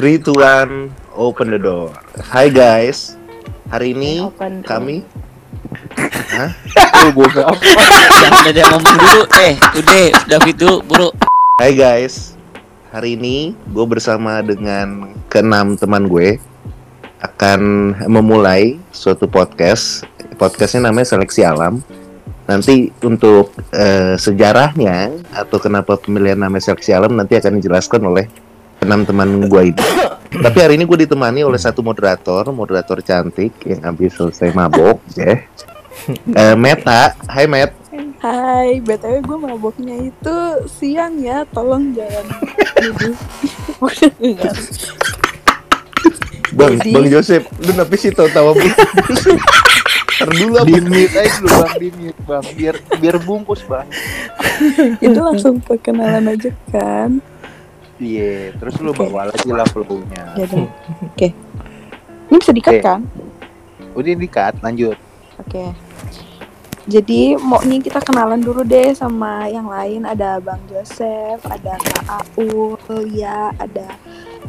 Three, 0.00 0.16
two, 0.16 0.32
one, 0.32 0.96
open 1.12 1.52
the 1.52 1.60
door. 1.60 1.92
Hai 2.32 2.48
guys, 2.48 3.20
hari 3.68 3.92
ini 3.92 4.24
Open 4.24 4.64
kami. 4.64 5.04
Hah? 6.32 6.56
Jangan 7.04 8.48
ada 8.48 8.58
yang 8.64 8.72
ngomong 8.80 8.96
dulu. 8.96 9.22
Eh, 9.44 9.60
udah, 9.60 10.00
David 10.24 10.56
dulu, 10.56 10.76
bro. 10.88 11.08
Hai 11.60 11.76
guys, 11.76 12.32
hari 12.88 13.12
ini 13.12 13.52
gue 13.76 13.84
bersama 13.84 14.40
dengan 14.40 15.12
keenam 15.28 15.76
teman 15.76 16.08
gue 16.08 16.40
akan 17.20 17.92
memulai 18.08 18.80
suatu 18.96 19.28
podcast. 19.28 20.08
Podcastnya 20.40 20.88
namanya 20.88 21.12
Seleksi 21.12 21.44
Alam. 21.44 21.84
Nanti 22.48 22.88
untuk 23.04 23.52
eh, 23.68 24.16
sejarahnya 24.16 25.12
atau 25.36 25.60
kenapa 25.60 26.00
pemilihan 26.00 26.40
nama 26.40 26.56
Seleksi 26.56 26.88
Alam 26.96 27.20
nanti 27.20 27.36
akan 27.36 27.60
dijelaskan 27.60 28.00
oleh 28.08 28.48
enam 28.80 29.04
teman 29.04 29.46
gue 29.46 29.62
ini. 29.66 29.82
Tapi 30.30 30.58
hari 30.58 30.74
ini 30.74 30.84
gue 30.84 30.98
ditemani 31.00 31.42
oleh 31.42 31.58
satu 31.58 31.80
moderator, 31.80 32.48
moderator 32.50 33.00
cantik 33.00 33.52
yang 33.62 33.82
habis 33.82 34.14
selesai 34.14 34.50
mabok, 34.50 35.00
ya. 35.18 35.42
Eh, 36.30 36.56
Meta, 36.56 37.12
hai 37.28 37.44
Met. 37.44 37.76
Hai, 38.20 38.80
BTW 38.80 39.20
gue 39.20 39.38
maboknya 39.38 39.96
itu 39.98 40.36
siang 40.68 41.16
ya, 41.18 41.44
tolong 41.46 41.92
jangan. 41.92 42.24
Bang, 46.50 46.74
Jadi- 46.76 46.92
Bang 46.92 47.06
Joseph, 47.06 47.46
lu 47.58 47.70
kenapa 47.70 47.94
sih 47.94 48.10
tahu-tahu 48.10 48.58
bu? 48.58 48.66
Ntar 50.20 50.28
dulu 50.36 50.52
apa? 50.52 50.66
di 50.68 50.76
mute 50.82 51.16
aja 51.16 51.32
dulu 51.40 51.48
bang 51.48 51.72
di 51.80 51.88
mute 51.96 52.20
bang 52.28 52.44
biar 52.52 52.74
biar 53.00 53.16
bungkus 53.24 53.64
bang 53.64 53.88
Itu 55.00 55.16
langsung 55.16 55.64
perkenalan 55.64 56.28
aja 56.28 56.52
kan. 56.68 57.24
Iya 58.00 58.50
terus 58.56 58.74
lu 58.80 58.90
Oke. 58.90 59.06
bawa 59.06 59.28
lagi 59.30 59.48
lah 59.52 59.68
flownya 59.68 60.24
Ya. 60.34 60.46
Oke. 61.04 61.28
Ini 62.30 62.36
bisa 62.38 62.52
dikat 62.56 62.80
Oke. 62.80 62.82
kan? 62.82 63.00
udah 63.90 64.14
di 64.16 64.28
cut 64.30 64.54
lanjut 64.64 64.96
Oke. 65.40 65.72
Jadi 66.90 67.38
mau 67.38 67.60
nih 67.62 67.80
kita 67.86 68.02
kenalan 68.02 68.40
dulu 68.42 68.66
deh 68.66 68.90
sama 68.96 69.46
yang 69.46 69.68
lain 69.70 70.02
ada 70.02 70.42
Bang 70.42 70.58
Joseph, 70.66 71.38
ada 71.46 71.78
Kak 71.78 72.02
Aul, 72.34 72.80
ya, 73.14 73.54
ada 73.62 73.94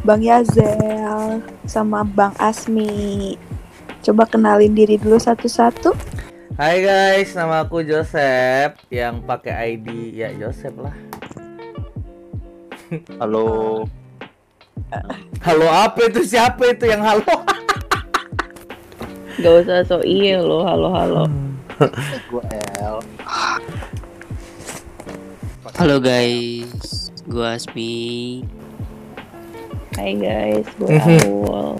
Bang 0.01 0.23
Yazel, 0.25 1.43
sama 1.69 2.01
Bang 2.01 2.33
Asmi. 2.41 3.37
Coba 4.01 4.25
kenalin 4.25 4.73
diri 4.73 4.97
dulu 4.97 5.21
satu-satu. 5.21 5.93
Hai 6.57 6.81
guys, 6.81 7.37
nama 7.37 7.61
aku 7.61 7.85
Joseph 7.85 8.79
yang 8.89 9.21
pakai 9.21 9.77
ID 9.77 10.17
ya 10.17 10.33
Joseph 10.33 10.75
lah. 10.81 10.95
Halo 13.19 13.45
Halo 15.47 15.67
apa 15.71 16.11
itu 16.11 16.27
siapa 16.27 16.75
itu 16.75 16.91
yang 16.91 16.99
halo? 17.01 17.23
Gak 19.41 19.53
usah 19.63 19.79
so 19.87 20.03
iya 20.03 20.43
lo, 20.43 20.67
halo-halo. 20.67 21.25
gua 22.29 22.43
L 22.77 22.99
Halo 25.79 25.97
guys, 26.03 27.09
gua 27.25 27.55
Asmi. 27.55 28.43
Hai 29.95 30.11
guys, 30.19 30.67
gue 30.75 30.91
Mhm. 30.91 31.19
Aul. 31.31 31.79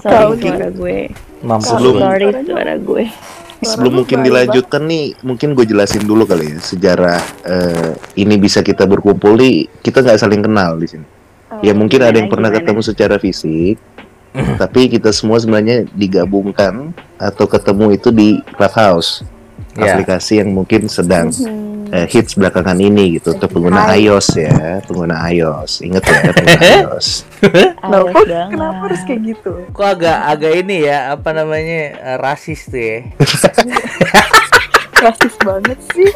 Kau 0.00 0.32
Sorry 0.34 0.40
suara 0.40 0.68
gue. 0.72 0.98
Lu. 1.78 2.00
Sorry 2.00 2.26
suara 2.42 2.74
gue. 2.80 3.04
Sebelum 3.56 4.04
mungkin 4.04 4.20
dilanjutkan 4.20 4.84
nih, 4.84 5.16
mungkin 5.24 5.56
gue 5.56 5.64
jelasin 5.64 6.04
dulu 6.04 6.28
kali 6.28 6.52
ya 6.52 6.58
sejarah 6.60 7.20
eh, 7.42 7.92
ini 8.20 8.36
bisa 8.36 8.60
kita 8.60 8.84
berkumpul 8.84 9.36
nih. 9.36 9.64
Kita 9.80 10.04
nggak 10.04 10.20
saling 10.20 10.44
kenal 10.44 10.76
di 10.76 10.86
sini. 10.86 11.06
baik. 11.46 11.62
Ya 11.64 11.72
mungkin 11.72 12.00
ada 12.04 12.12
yang 12.12 12.28
gimana, 12.28 12.34
pernah 12.36 12.50
gimana? 12.52 12.64
ketemu 12.68 12.80
secara 12.84 13.16
fisik, 13.16 13.76
tapi 14.60 14.80
kita 14.92 15.08
semua 15.08 15.40
sebenarnya 15.40 15.88
digabungkan 15.88 16.92
atau 17.16 17.48
ketemu 17.48 17.96
itu 17.96 18.08
di 18.12 18.28
Clubhouse, 18.54 19.24
Ya. 19.72 19.92
aplikasi 19.92 20.40
yang 20.40 20.52
mungkin 20.52 20.88
sedang 20.88 21.28
Hmm. 21.32 21.75
Eh, 21.92 22.06
hits 22.10 22.34
belakangan 22.34 22.78
ini 22.78 23.18
gitu 23.18 23.34
untuk 23.36 23.50
pengguna 23.52 23.90
Hai. 23.90 24.06
iOS 24.06 24.28
ya, 24.38 24.82
pengguna 24.86 25.16
iOS. 25.30 25.72
Ingat 25.86 26.02
ya, 26.02 26.18
pengguna 26.36 26.60
iOS. 26.62 27.08
Loh, 27.86 28.04
Awas 28.08 28.14
kok 28.14 28.24
kenapa 28.26 28.80
harus 28.86 29.02
kayak 29.06 29.20
gitu? 29.22 29.52
Kok 29.70 29.86
agak 29.86 30.18
agak 30.26 30.52
ini 30.66 30.76
ya 30.88 31.14
apa 31.14 31.30
namanya 31.30 31.80
eh, 31.96 32.16
rasis 32.18 32.66
tuh 32.66 32.80
ya? 32.80 32.98
Rasis 35.06 35.34
banget 35.44 35.78
sih. 35.92 36.10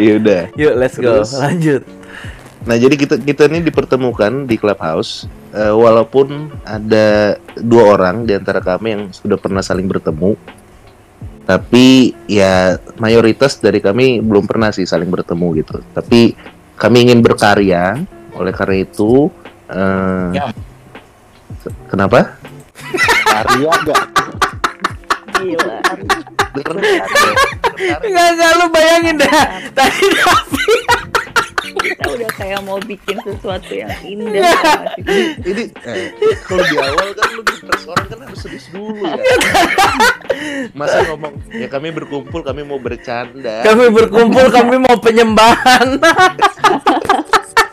Ya 0.00 0.12
udah. 0.18 0.42
Yuk 0.56 0.72
let's 0.80 0.96
go 0.96 1.20
Terus? 1.20 1.36
lanjut. 1.36 1.82
Nah, 2.64 2.80
jadi 2.80 2.96
kita 2.96 3.20
kita 3.20 3.44
ini 3.52 3.60
dipertemukan 3.60 4.48
di 4.48 4.56
Clubhouse 4.56 5.28
eh, 5.52 5.68
walaupun 5.68 6.48
ada 6.64 7.36
dua 7.60 7.92
orang 8.00 8.24
di 8.24 8.32
antara 8.32 8.64
kami 8.64 8.88
yang 8.96 9.02
sudah 9.12 9.36
pernah 9.36 9.60
saling 9.60 9.84
bertemu. 9.84 10.32
Tapi 11.44 12.16
ya 12.24 12.80
mayoritas 12.96 13.60
dari 13.60 13.84
kami 13.84 14.24
belum 14.24 14.48
pernah 14.48 14.72
sih 14.72 14.88
saling 14.88 15.12
bertemu 15.12 15.46
gitu. 15.60 15.76
Tapi 15.92 16.32
kami 16.74 17.08
ingin 17.08 17.20
berkarya, 17.20 18.00
oleh 18.34 18.52
karena 18.52 18.76
itu 18.80 19.28
eh, 19.68 20.40
Ya. 20.40 20.48
Kenapa? 21.88 22.36
Arya 23.32 23.70
enggak 23.72 24.02
Gila. 25.40 25.76
Enggak 28.04 28.26
enggak 28.36 28.50
lu 28.60 28.66
bayangin 28.68 29.16
dah. 29.16 29.44
Tadi 29.72 30.06
David 30.12 31.13
Kita 31.84 32.04
udah 32.16 32.30
kayak 32.32 32.60
mau 32.64 32.80
bikin 32.80 33.16
sesuatu 33.20 33.72
yang 33.72 33.92
indah. 34.00 34.40
sih? 35.04 35.24
ini 35.44 35.64
eh, 35.84 36.08
kalau 36.48 36.64
di 36.64 36.76
awal 36.80 37.08
kan 37.12 37.28
lu 37.36 37.42
di 37.44 37.54
press 37.60 37.84
orang 37.84 38.06
kan 38.08 38.18
harus 38.24 38.40
serius 38.40 38.66
dulu 38.72 39.04
ya. 39.04 39.20
Masa 40.72 41.04
ngomong 41.12 41.34
ya 41.52 41.68
kami 41.68 41.92
berkumpul 41.92 42.40
kami 42.40 42.64
mau 42.64 42.80
bercanda. 42.80 43.60
kami 43.62 43.92
berkumpul 43.92 44.46
kami 44.48 44.76
mau 44.80 44.96
penyembahan. 44.96 46.00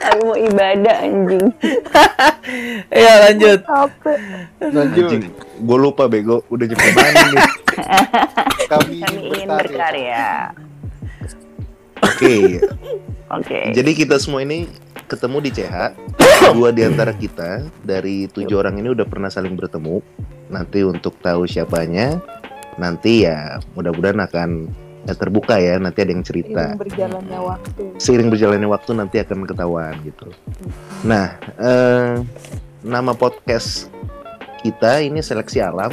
Aku 0.02 0.34
mau 0.34 0.38
ibadah 0.38 0.96
anjing. 1.08 1.48
ya 2.92 3.14
lanjut. 3.30 3.60
Lanjut 4.60 5.08
Anjing, 5.08 5.24
gue 5.62 5.78
lupa 5.78 6.10
bego, 6.10 6.42
udah 6.50 6.66
nyampe 6.68 6.90
mana 6.98 7.22
nih? 7.32 7.38
kami 8.72 8.94
Kami 9.00 9.00
ingin 9.00 9.24
ingin 9.30 9.48
berkarya 9.48 9.72
berkarya. 9.72 10.26
Oke, 12.02 12.58
Oke. 13.32 13.72
jadi 13.72 13.92
kita 13.96 14.20
semua 14.20 14.44
ini 14.44 14.68
ketemu 15.12 15.38
di 15.44 15.52
CH. 15.52 15.76
Dua 16.56 16.72
di 16.72 16.88
antara 16.88 17.12
kita 17.12 17.68
dari 17.84 18.32
tujuh 18.32 18.56
orang 18.56 18.80
ini 18.80 18.96
udah 18.96 19.04
pernah 19.04 19.28
saling 19.28 19.60
bertemu. 19.60 20.00
Nanti 20.48 20.88
untuk 20.88 21.20
tahu 21.20 21.44
siapanya, 21.44 22.20
nanti 22.80 23.28
ya 23.28 23.60
mudah-mudahan 23.76 24.24
akan 24.24 24.50
ya, 25.04 25.14
terbuka 25.16 25.60
ya. 25.60 25.76
Nanti 25.84 26.00
ada 26.00 26.12
yang 26.16 26.24
cerita. 26.24 26.64
Seiring 26.76 26.80
berjalannya 26.80 27.40
waktu. 27.44 27.84
Seiring 28.00 28.30
berjalannya 28.32 28.70
waktu 28.72 28.92
nanti 28.96 29.18
akan 29.20 29.44
ketahuan 29.44 29.96
gitu. 30.08 30.28
Nah, 31.04 31.36
eh, 31.60 32.24
nama 32.84 33.12
podcast 33.12 33.92
kita 34.64 35.04
ini 35.04 35.20
seleksi 35.20 35.60
alam. 35.60 35.92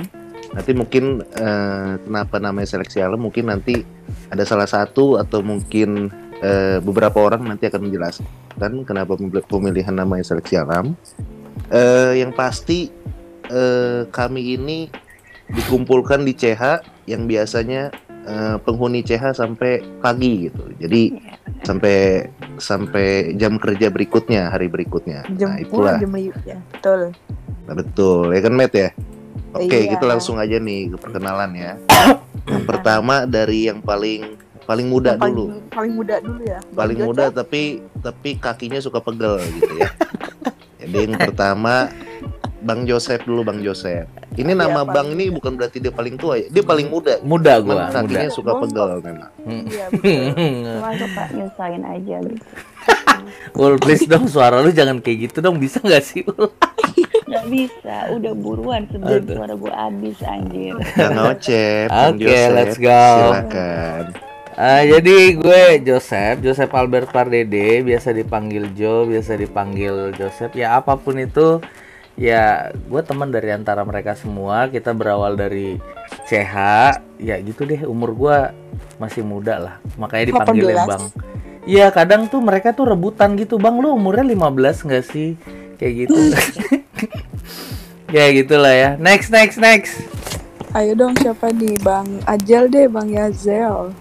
Nanti 0.55 0.71
mungkin 0.79 1.27
eh, 1.27 1.93
kenapa 2.07 2.39
namanya 2.39 2.71
seleksi 2.71 3.03
alam? 3.03 3.19
Mungkin 3.19 3.51
nanti 3.51 3.83
ada 4.31 4.47
salah 4.47 4.71
satu 4.71 5.19
atau 5.19 5.43
mungkin 5.43 6.11
eh, 6.41 6.79
beberapa 6.81 7.19
orang 7.21 7.45
nanti 7.45 7.67
akan 7.67 7.89
menjelaskan 7.89 8.73
kenapa 8.83 9.15
pemil- 9.15 9.47
pemilihan 9.47 9.95
namanya 9.95 10.27
seleksi 10.27 10.59
alam. 10.59 10.95
Eh, 11.69 12.23
yang 12.23 12.31
pasti 12.33 12.91
eh, 13.49 14.03
kami 14.09 14.55
ini 14.55 14.89
dikumpulkan 15.49 16.23
di 16.23 16.37
CH 16.37 16.85
yang 17.09 17.25
biasanya 17.25 17.89
eh, 18.29 18.57
penghuni 18.61 19.01
CH 19.01 19.35
sampai 19.35 19.81
pagi 19.99 20.51
gitu. 20.51 20.63
Jadi 20.79 21.17
sampai 21.65 22.29
sampai 22.59 23.35
jam 23.35 23.59
kerja 23.59 23.91
berikutnya 23.91 24.53
hari 24.53 24.71
berikutnya. 24.71 25.25
Jam 25.39 25.55
nah 25.55 25.59
itulah 25.59 25.97
jam 25.99 26.13
ya. 26.45 26.59
Betul. 26.75 27.01
Nah, 27.69 27.75
betul 27.77 28.33
ya 28.33 28.41
kan 28.41 28.55
Matt 28.55 28.75
ya. 28.75 28.91
Oke 29.57 29.89
Iya. 29.89 29.97
kita 29.97 30.05
langsung 30.05 30.37
aja 30.37 30.61
nih 30.61 30.93
ke 30.93 30.97
perkenalan 31.01 31.51
ya. 31.57 31.73
Yang 32.53 32.65
pertama 32.65 33.25
dari 33.25 33.69
yang 33.69 33.81
paling 33.81 34.37
paling 34.69 34.87
muda 34.87 35.11
Yang 35.11 35.19
paling, 35.19 35.35
dulu. 35.35 35.47
Paling 35.73 35.93
muda 35.97 36.15
dulu 36.21 36.41
ya. 36.45 36.59
Bang 36.61 36.77
Paling 36.77 36.99
Joseph. 36.99 37.09
muda 37.09 37.25
tapi 37.33 37.63
tapi 37.99 38.31
kakinya 38.37 38.79
suka 38.79 39.01
pegel 39.01 39.35
gitu 39.57 39.73
ya. 39.75 39.91
Jadi 40.81 40.97
yang 41.03 41.17
pertama 41.17 41.89
Bang 42.59 42.85
Joseph 42.85 43.23
dulu 43.23 43.41
Bang 43.43 43.59
Joseph. 43.59 44.05
Ini 44.35 44.45
Iya, 44.47 44.61
nama 44.61 44.83
paling 44.83 44.93
Bang 44.93 45.09
ini 45.11 45.25
bukan 45.31 45.55
berarti 45.55 45.79
dia 45.79 45.89
paling 45.89 46.15
tua 46.15 46.37
ya. 46.37 46.47
Dia 46.49 46.61
paling 46.61 46.87
muda. 46.87 47.17
Muda 47.23 47.59
Cuman 47.59 47.65
gua, 47.65 47.75
muda. 47.81 47.95
kakinya 47.97 48.29
suka 48.29 48.51
Bongkok. 48.53 48.63
pegel 48.69 48.91
memang. 49.01 49.31
Iya 49.65 49.85
betul. 49.91 50.23
Cuma 50.69 50.91
suka 50.93 51.23
nyusahin 51.33 51.83
aja 51.83 52.17
gitu. 52.21 52.47
Ul 53.59 53.75
please 53.77 54.05
dong 54.05 54.29
suara 54.29 54.61
lu 54.61 54.71
jangan 54.71 55.01
kayak 55.01 55.19
gitu 55.27 55.39
dong 55.41 55.57
bisa 55.57 55.81
nggak 55.81 56.05
sih 56.05 56.21
Ul? 56.23 56.53
Gak 57.29 57.45
bisa, 57.47 58.09
udah 58.09 58.33
buruan 58.33 58.89
sebelum 58.89 59.21
Aduh. 59.21 59.37
suara 59.37 59.53
gue 59.53 59.69
habis 59.71 60.19
anjir. 60.23 60.75
Bang 60.95 61.17
Ocep, 61.29 61.89
Bang 61.89 62.17
Oke, 62.17 62.41
let's 62.51 62.77
go. 62.77 62.89
Silakan. 62.89 64.05
Eh, 64.59 64.83
jadi 64.91 65.39
gue 65.39 65.63
Joseph, 65.87 66.43
Joseph 66.43 66.75
Albert 66.75 67.15
Pardede, 67.15 67.79
biasa 67.87 68.11
dipanggil 68.11 68.75
Jo, 68.75 69.07
biasa 69.07 69.39
dipanggil 69.39 70.11
Joseph. 70.19 70.51
Ya 70.59 70.75
apa 70.75 70.99
pun 70.99 71.15
itu, 71.15 71.63
ya 72.19 72.75
gue 72.75 73.03
teman 73.07 73.31
dari 73.31 73.55
antara 73.55 73.87
mereka 73.87 74.19
semua. 74.19 74.67
Kita 74.67 74.91
berawal 74.91 75.39
dari 75.39 75.79
CH, 76.27 76.55
ya 77.23 77.39
gitu 77.39 77.63
deh. 77.71 77.87
Umur 77.87 78.19
gue 78.19 78.37
masih 78.99 79.23
muda 79.23 79.63
lah, 79.63 79.75
makanya 79.95 80.35
dipanggilnya 80.35 80.83
18. 80.83 80.91
Bang. 80.91 81.05
Iya 81.63 81.87
kadang 81.95 82.27
tuh 82.27 82.43
mereka 82.43 82.75
tuh 82.75 82.91
rebutan 82.91 83.39
gitu, 83.39 83.63
Bang 83.63 83.79
lu 83.79 83.95
umurnya 83.95 84.27
15 84.27 84.91
nggak 84.91 85.05
sih? 85.07 85.39
Kayak 85.79 86.11
gitu. 86.11 86.19
ya 88.17 88.27
gitulah 88.35 88.75
ya. 88.75 88.91
Next, 88.99 89.31
next, 89.31 89.63
next. 89.63 90.03
Ayo 90.75 90.99
dong 90.99 91.15
siapa 91.15 91.55
nih 91.55 91.79
Bang 91.87 92.11
Ajel 92.27 92.67
deh 92.67 92.91
Bang 92.91 93.15
Yazel. 93.15 93.95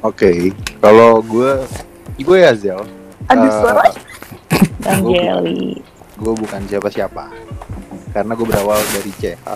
Oke, 0.00 0.54
kalau 0.78 1.18
gue 1.20 1.66
gue 2.16 2.38
ya 2.38 2.54
Zel. 2.54 2.80
Aduh 3.26 3.44
Eh, 3.44 3.52
suara? 3.52 3.82
Bang 4.78 5.02
Gua- 5.02 5.12
Jelly. 5.12 5.82
gue 6.14 6.32
bukan 6.34 6.60
siapa-siapa. 6.64 7.30
Karena 8.10 8.32
gue 8.32 8.46
berawal 8.46 8.78
dari 8.90 9.12
CH 9.12 9.46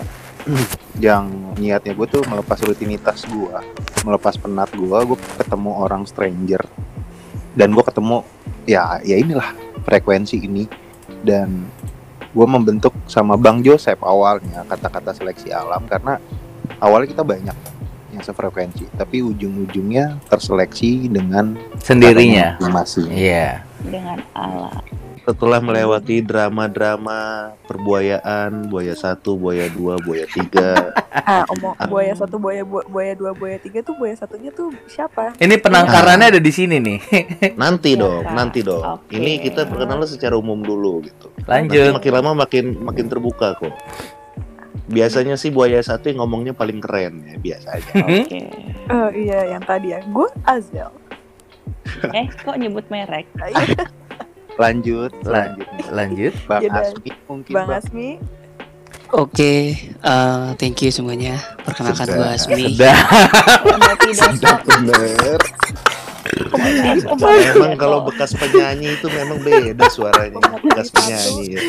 yang 0.99 1.25
niatnya 1.55 1.91
gue 1.91 2.05
tuh 2.05 2.21
melepas 2.23 2.59
rutinitas 2.59 3.23
gue 3.25 3.55
melepas 4.03 4.35
penat 4.35 4.67
gue 4.69 4.97
gue 5.05 5.17
ketemu 5.37 5.71
orang 5.73 6.03
stranger. 6.03 6.61
Dan 7.55 7.71
gue 7.71 7.83
ketemu 7.83 8.27
ya 8.65 8.99
ya 8.99 9.15
inilah 9.15 9.55
frekuensi 9.81 10.37
ini. 10.39 10.67
Dan 11.23 11.71
gue 12.29 12.47
membentuk 12.49 12.91
sama 13.05 13.35
Bang 13.35 13.63
Joseph 13.63 14.03
awalnya 14.03 14.67
kata-kata 14.67 15.15
seleksi 15.15 15.49
alam. 15.49 15.87
Karena 15.87 16.19
awalnya 16.79 17.07
kita 17.09 17.23
banyak 17.23 17.55
yang 18.13 18.21
sefrekuensi 18.21 18.85
tapi 18.93 19.19
ujung-ujungnya 19.19 20.21
terseleksi 20.25 21.09
dengan 21.09 21.57
Sendirinya. 21.77 22.61
masing 22.61 23.09
Iya. 23.09 23.65
dengan 23.81 24.21
ala. 24.31 24.69
Setelah 25.23 25.63
melewati 25.63 26.19
drama-drama 26.19 27.47
perbuayaan, 27.63 28.67
buaya 28.67 28.91
satu, 28.91 29.35
buaya 29.35 29.71
dua, 29.71 29.95
buaya 29.97 30.27
tiga, 30.27 30.91
ah, 31.23 31.47
omong 31.47 31.79
buaya 31.87 32.11
satu 32.11 32.35
buaya 32.35 32.59
bu- 32.61 32.83
buaya 32.85 33.11
dua 33.13 33.31
buaya 33.31 33.55
tiga 33.55 33.79
tuh 33.79 33.95
buaya 33.95 34.11
satunya 34.13 34.51
tuh 34.51 34.75
siapa? 34.85 35.31
Ini 35.37 35.55
penangkarannya 35.57 36.27
ada 36.27 36.41
di 36.43 36.51
sini 36.51 36.75
nih. 36.75 36.99
nanti 37.55 37.95
Iya, 37.95 38.03
dong, 38.03 38.23
nanti 38.29 38.59
dong. 38.61 38.83
Oke. 38.83 39.15
Ini 39.15 39.39
kita 39.41 39.63
perkenalan 39.63 40.03
secara 40.03 40.35
umum 40.35 40.59
dulu 40.59 40.99
gitu. 41.01 41.31
Lanjut. 41.43 41.71
Nanti 41.71 41.95
makin 42.03 42.11
lama 42.13 42.31
makin 42.37 42.65
makin 42.83 43.05
terbuka 43.07 43.55
kok. 43.55 43.71
Biasanya 44.83 45.35
sih 45.35 45.49
buaya 45.49 45.79
satu 45.79 46.07
yang 46.07 46.19
ngomongnya 46.19 46.51
paling 46.51 46.77
keren 46.77 47.23
ya 47.23 47.35
biasanya. 47.37 47.93
Oke. 48.03 48.41
Oh 48.87 49.09
iya 49.09 49.39
yang 49.51 49.63
tadi 49.63 49.91
ya. 49.91 49.99
Gue 50.05 50.27
Azel. 50.43 50.91
Eh, 52.11 52.27
kok 52.33 52.55
nyebut 52.55 52.83
merek? 52.87 53.27
lanjut 54.61 55.11
La- 55.23 55.51
lanjut 55.55 55.67
Lanjut. 55.89 56.33
Bang 56.45 56.61
Yaudah. 56.61 56.83
Asmi 56.85 57.09
mungkin 57.25 57.53
Bang 57.53 57.67
Bang. 57.67 57.79
Asmi. 57.79 58.09
Oke, 59.13 59.53
eh, 59.99 60.47
thank 60.57 60.81
you 60.81 60.89
semuanya. 60.89 61.37
Perkenalkan 61.61 62.05
Sudah. 62.05 62.17
gue 62.17 62.27
Asmi. 62.33 62.63
Dah. 62.75 62.99
Berarti 63.61 64.09
dosa. 64.09 64.51
Bener. 64.63 65.39
Memang 67.13 67.73
kalau 67.75 68.01
bekas 68.03 68.33
penyanyi 68.33 68.95
itu 68.95 69.05
memang 69.07 69.37
beda 69.39 69.85
suaranya. 69.87 70.41
Bekas 70.59 70.89
penyanyi. 70.89 71.45
Ya. 71.53 71.61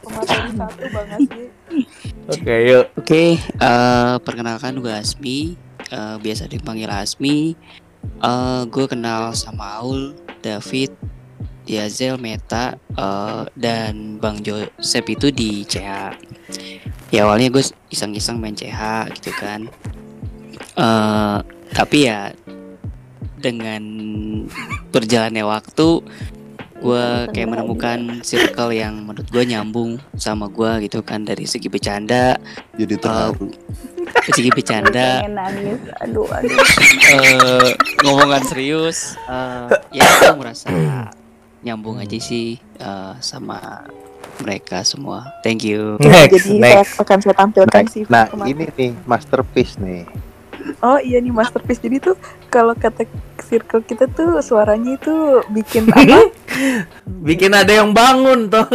Pemateri 0.00 0.50
satu 0.54 0.82
Bang 0.88 1.08
Asmi. 1.12 1.44
Oke, 2.28 2.68
yuk. 2.68 2.92
Oke, 2.92 3.40
eh, 3.40 4.14
perkenalkan 4.20 4.84
gue 4.84 4.92
Asmi. 4.92 5.56
Eh, 5.88 6.16
biasa 6.20 6.44
dipanggil 6.44 6.92
Asmi. 6.92 7.56
Eh, 8.20 8.62
gue 8.68 8.84
kenal 8.84 9.32
sama 9.32 9.80
Aul, 9.80 10.12
David, 10.44 10.92
Yazel, 11.64 12.20
Meta, 12.20 12.76
eh, 12.76 13.42
dan 13.56 14.20
Bang 14.20 14.44
Joseph 14.44 15.08
itu 15.08 15.32
di 15.32 15.64
CH. 15.64 16.20
Ya 17.08 17.24
awalnya 17.24 17.48
gue 17.48 17.64
iseng-iseng 17.88 18.36
main 18.36 18.52
CH 18.52 19.08
gitu 19.16 19.32
kan. 19.32 19.64
Eh, 20.76 21.38
tapi 21.72 22.12
ya 22.12 22.36
dengan 23.40 23.80
berjalannya 24.92 25.48
waktu 25.48 26.04
gue 26.78 27.04
kayak 27.30 27.48
menemukan 27.48 28.22
circle 28.22 28.70
yang 28.70 29.02
menurut 29.02 29.26
gue 29.26 29.42
nyambung 29.42 29.98
sama 30.14 30.46
gue 30.46 30.86
gitu 30.86 31.02
kan 31.02 31.22
dari 31.22 31.42
segi 31.42 31.66
bercanda 31.66 32.38
Jadi 32.74 32.94
terharu. 32.94 33.50
dari 34.08 34.32
segi 34.32 34.50
bercanda 34.50 35.22
nangis. 35.26 35.78
Aduh, 36.00 36.26
aduh. 36.30 36.54
eh 37.18 37.70
ngomongan 38.00 38.42
serius 38.44 39.18
eh, 39.24 39.66
ya 39.92 40.06
gue 40.22 40.34
merasa 40.38 40.70
nyambung 41.58 41.98
aja 41.98 42.14
sih 42.16 42.56
eh, 42.78 43.12
sama 43.18 43.82
mereka 44.38 44.86
semua 44.86 45.34
thank 45.42 45.66
you 45.66 45.98
Next, 45.98 46.46
Jadi 46.46 46.62
next. 46.62 46.94
akan 46.96 47.18
saya 47.18 47.34
tampilkan 47.34 47.84
sih. 47.90 48.06
Nah 48.06 48.30
kemarin. 48.30 48.54
ini 48.54 48.64
nih 48.70 48.90
masterpiece 49.02 49.74
nih. 49.82 50.06
Oh 50.78 50.98
iya 51.02 51.18
nih 51.18 51.34
masterpiece. 51.34 51.82
Jadi 51.82 51.98
tuh 51.98 52.14
kalau 52.50 52.74
kata 52.74 53.02
circle 53.42 53.82
kita 53.82 54.06
tuh 54.14 54.38
suaranya 54.38 54.94
itu 54.94 55.42
bikin 55.50 55.90
apa? 55.94 56.30
Bikin 57.26 57.52
ada 57.54 57.72
yang 57.74 57.90
bangun 57.90 58.46
tuh. 58.46 58.66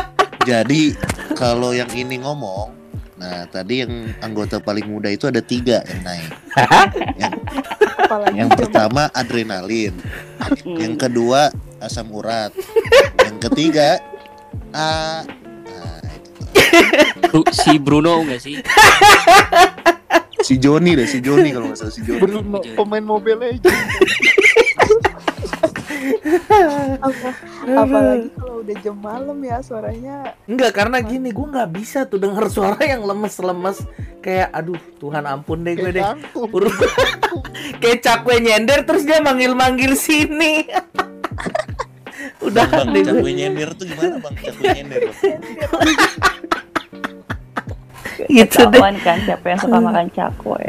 Jadi 0.50 0.96
kalau 1.36 1.76
yang 1.76 1.92
ini 1.92 2.16
ngomong, 2.24 2.72
nah 3.20 3.44
tadi 3.52 3.84
yang 3.84 4.08
anggota 4.24 4.56
paling 4.56 4.88
muda 4.88 5.12
itu 5.12 5.28
ada 5.28 5.44
tiga 5.44 5.84
yang 5.84 6.00
naik. 6.00 6.30
yang, 7.20 7.34
Apalagi 8.00 8.34
yang 8.40 8.50
pertama 8.50 9.12
adrenalin, 9.12 9.92
yang 10.64 10.96
kedua 10.96 11.52
asam 11.76 12.08
urat, 12.08 12.56
yang 13.20 13.36
ketiga 13.36 14.00
a 14.72 15.20
nah, 15.68 16.00
si 17.52 17.78
Bruno 17.78 18.22
enggak 18.22 18.40
sih 18.42 18.56
si 20.40 20.56
Joni 20.56 20.92
deh, 20.94 21.04
si 21.04 21.18
Joni 21.18 21.50
kalau 21.50 21.68
nggak 21.68 21.78
salah 21.78 21.92
si 21.92 22.00
Joni. 22.00 22.18
Bruno 22.18 22.40
pemain 22.74 23.02
Mobile 23.02 23.38
Legends. 23.38 23.80
Apa- 27.00 27.36
apalagi 27.66 28.28
kalau 28.32 28.60
udah 28.60 28.76
jam 28.80 28.96
malam 28.96 29.38
ya 29.40 29.60
suaranya 29.60 30.32
Enggak, 30.44 30.72
karena 30.74 30.98
gini, 31.00 31.28
gue 31.30 31.46
nggak 31.46 31.70
bisa 31.70 32.04
tuh 32.04 32.16
denger 32.16 32.48
suara 32.48 32.80
yang 32.82 33.02
lemes-lemes 33.02 33.84
kayak 34.18 34.48
aduh 34.50 34.80
Tuhan 34.98 35.24
ampun 35.24 35.60
deh 35.60 35.74
gue 35.74 35.92
deh. 35.92 36.04
Urut 36.34 36.72
kayak 37.78 38.00
cakwe 38.00 38.40
nyender 38.40 38.84
terus 38.84 39.04
dia 39.04 39.20
manggil-manggil 39.20 39.92
sini. 39.94 40.64
Udah 42.40 42.64
Bang, 42.66 42.90
deh 42.90 43.00
gue. 43.00 43.12
cakwe 43.12 43.30
nyender 43.32 43.68
tuh 43.72 43.84
gimana 43.86 44.16
bang? 44.18 44.34
Cakwe 44.38 44.64
nyender. 44.72 45.00
Gitu 48.26 48.58
deh. 48.66 48.80
Kan 48.98 49.16
siapa 49.22 49.46
yang 49.46 49.58
suka 49.58 49.78
makan 49.78 50.06
cakwe. 50.10 50.64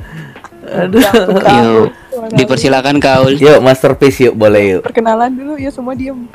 Aduh. 0.61 1.01
yuk 1.01 1.89
dipersilakan 2.31 2.97
Kaul 2.97 3.33
Yuk 3.33 3.59
masterpiece 3.59 4.21
yuk 4.21 4.37
boleh 4.37 4.77
yuk. 4.77 4.81
perkenalan 4.83 5.33
dulu 5.33 5.57
ya 5.57 5.67
semua 5.67 5.91
diem 5.91 6.29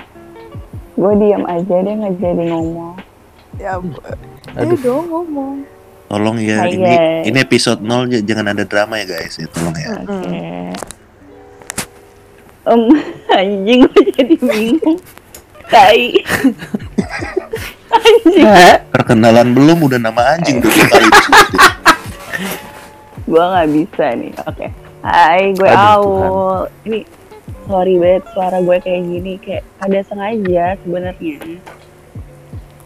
Gue 0.92 1.12
diam 1.14 1.46
aja 1.46 1.62
dia 1.76 1.94
nggak 1.94 2.14
jadi 2.16 2.44
ngomong. 2.50 2.98
ya 3.54 3.78
bu- 3.78 4.02
Aduh. 4.52 4.72
eh 4.72 4.80
dong 4.80 5.06
ngomong 5.06 5.54
Tolong 6.06 6.38
ya, 6.38 6.58
Hai, 6.60 6.70
ini 6.72 6.86
guys. 6.86 7.22
ini 7.24 7.38
episode 7.40 7.80
0 7.80 8.06
j- 8.08 8.22
jangan 8.22 8.46
ada 8.48 8.62
drama 8.62 8.94
ya 8.96 9.06
guys 9.08 9.34
ya, 9.34 9.46
tolong 9.46 9.74
ya. 9.74 9.88
Oke. 9.96 10.38
Em, 12.64 12.82
anjing 13.36 13.80
gue 13.84 14.02
jadi 14.12 14.34
bingung. 14.36 14.98
Tai. 15.66 16.02
anjing. 17.92 18.46
Perkenalan 18.90 19.48
belum 19.54 19.78
udah 19.86 19.98
nama 20.00 20.36
anjing 20.36 20.62
dua 20.62 20.72
kali. 20.72 21.08
Gue 23.26 23.42
nggak 23.42 23.68
bisa 23.74 24.06
nih. 24.14 24.32
Oke. 24.46 24.66
Hai, 25.02 25.54
gue 25.54 25.70
Aul. 25.70 26.70
Ini 26.86 26.98
sorry 27.66 27.94
banget 27.98 28.22
suara 28.30 28.58
gue 28.62 28.76
kayak 28.78 29.02
gini 29.02 29.32
kayak 29.42 29.62
ada 29.82 29.98
sengaja 30.06 30.78
sebenarnya. 30.82 31.58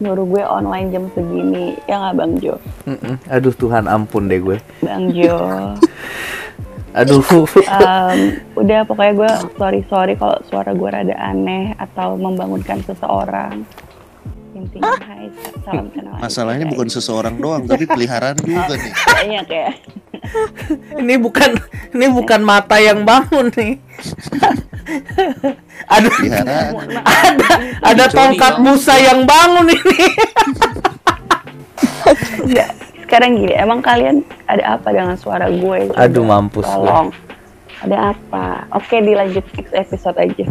Nyuruh 0.01 0.27
gue 0.33 0.43
online 0.45 0.89
jam 0.97 1.05
segini 1.13 1.77
ya 1.85 2.01
nggak 2.01 2.15
Bang 2.17 2.33
Jo? 2.41 2.57
Mm-mm. 2.89 3.21
Aduh 3.29 3.53
Tuhan 3.53 3.85
ampun 3.85 4.33
deh 4.33 4.41
gue. 4.41 4.57
Bang 4.81 5.13
Jo. 5.13 5.37
Aduh. 6.99 7.23
Em, 7.71 8.43
udah 8.59 8.83
pokoknya 8.83 9.13
gue 9.15 9.31
sorry 9.61 9.81
sorry 9.87 10.17
kalau 10.19 10.41
suara 10.49 10.75
gue 10.75 10.89
rada 10.91 11.15
aneh 11.21 11.77
atau 11.77 12.17
membangunkan 12.17 12.83
seseorang. 12.83 13.63
Intinya 14.61 14.93
hai 15.01 15.27
salam 15.65 15.87
kenal. 15.89 16.15
Masalahnya 16.21 16.67
bukan 16.69 16.89
seseorang 16.93 17.35
doang 17.41 17.65
tapi 17.65 17.89
peliharaan 17.89 18.37
juga 18.45 18.77
nih. 18.77 18.93
banyak 19.17 19.47
ya. 19.49 19.69
ini 21.01 21.15
bukan 21.17 21.51
ini 21.97 22.07
bukan 22.13 22.41
mata 22.45 22.77
yang 22.77 23.09
bangun 23.09 23.49
nih. 23.57 23.81
Aduh. 25.97 26.13
Peliharaan. 26.13 26.73
ada 27.01 27.49
ada 27.81 28.05
tongkat 28.13 28.55
Musa 28.61 29.01
yang 29.01 29.25
bangun 29.25 29.73
ini. 29.73 30.05
Enggak. 32.45 32.71
Sekarang 33.11 33.43
gini, 33.43 33.55
emang 33.59 33.83
kalian 33.83 34.23
ada 34.47 34.79
apa 34.79 34.95
dengan 34.95 35.19
suara 35.19 35.51
gue? 35.51 35.91
Aduh 35.99 36.23
mampus 36.23 36.63
gue. 36.63 36.79
Tolong. 36.79 37.11
Ada 37.81 38.15
apa? 38.15 38.71
Oke, 38.77 39.03
dilanjut 39.03 39.43
next 39.57 39.75
episode 39.75 40.15
aja. 40.21 40.47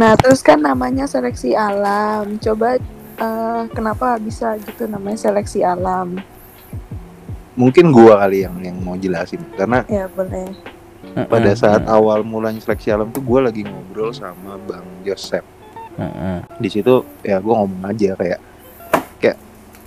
Nah, 0.00 0.16
terus 0.16 0.40
kan 0.40 0.56
namanya 0.56 1.04
seleksi 1.04 1.52
alam. 1.52 2.40
Coba 2.40 2.80
eh, 3.20 3.62
kenapa 3.76 4.16
bisa 4.16 4.56
gitu 4.56 4.88
namanya 4.88 5.20
seleksi 5.20 5.60
alam? 5.60 6.16
Mungkin 7.52 7.92
gua 7.92 8.24
kali 8.24 8.48
yang 8.48 8.56
yang 8.64 8.80
mau 8.80 8.96
jelasin 8.96 9.44
karena 9.52 9.84
Ya, 9.92 10.08
boleh. 10.08 10.56
pada 11.28 11.52
saat 11.52 11.84
awal 11.84 12.24
mulanya 12.24 12.64
seleksi 12.64 12.88
alam 12.88 13.12
tuh 13.12 13.20
gue 13.20 13.40
lagi 13.44 13.62
ngobrol 13.68 14.16
sama 14.16 14.56
Bang 14.64 14.86
Joseph. 15.04 15.44
Di 16.56 16.68
situ 16.72 17.04
ya 17.20 17.36
gue 17.36 17.52
ngomong 17.52 17.84
aja 17.84 18.16
kayak 18.16 18.40
kayak 19.20 19.36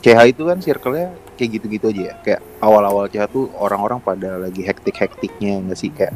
CH 0.03 0.19
itu 0.29 0.41
kan 0.45 0.57
circle-nya 0.61 1.09
kayak 1.33 1.49
gitu-gitu 1.57 1.89
aja 1.89 2.01
ya. 2.11 2.15
Kayak 2.21 2.41
awal-awal 2.61 3.09
CH 3.09 3.25
tuh 3.33 3.49
orang-orang 3.57 3.97
pada 3.97 4.37
lagi 4.37 4.61
hektik-hektiknya 4.61 5.63
nggak 5.65 5.79
sih 5.79 5.89
kayak 5.89 6.13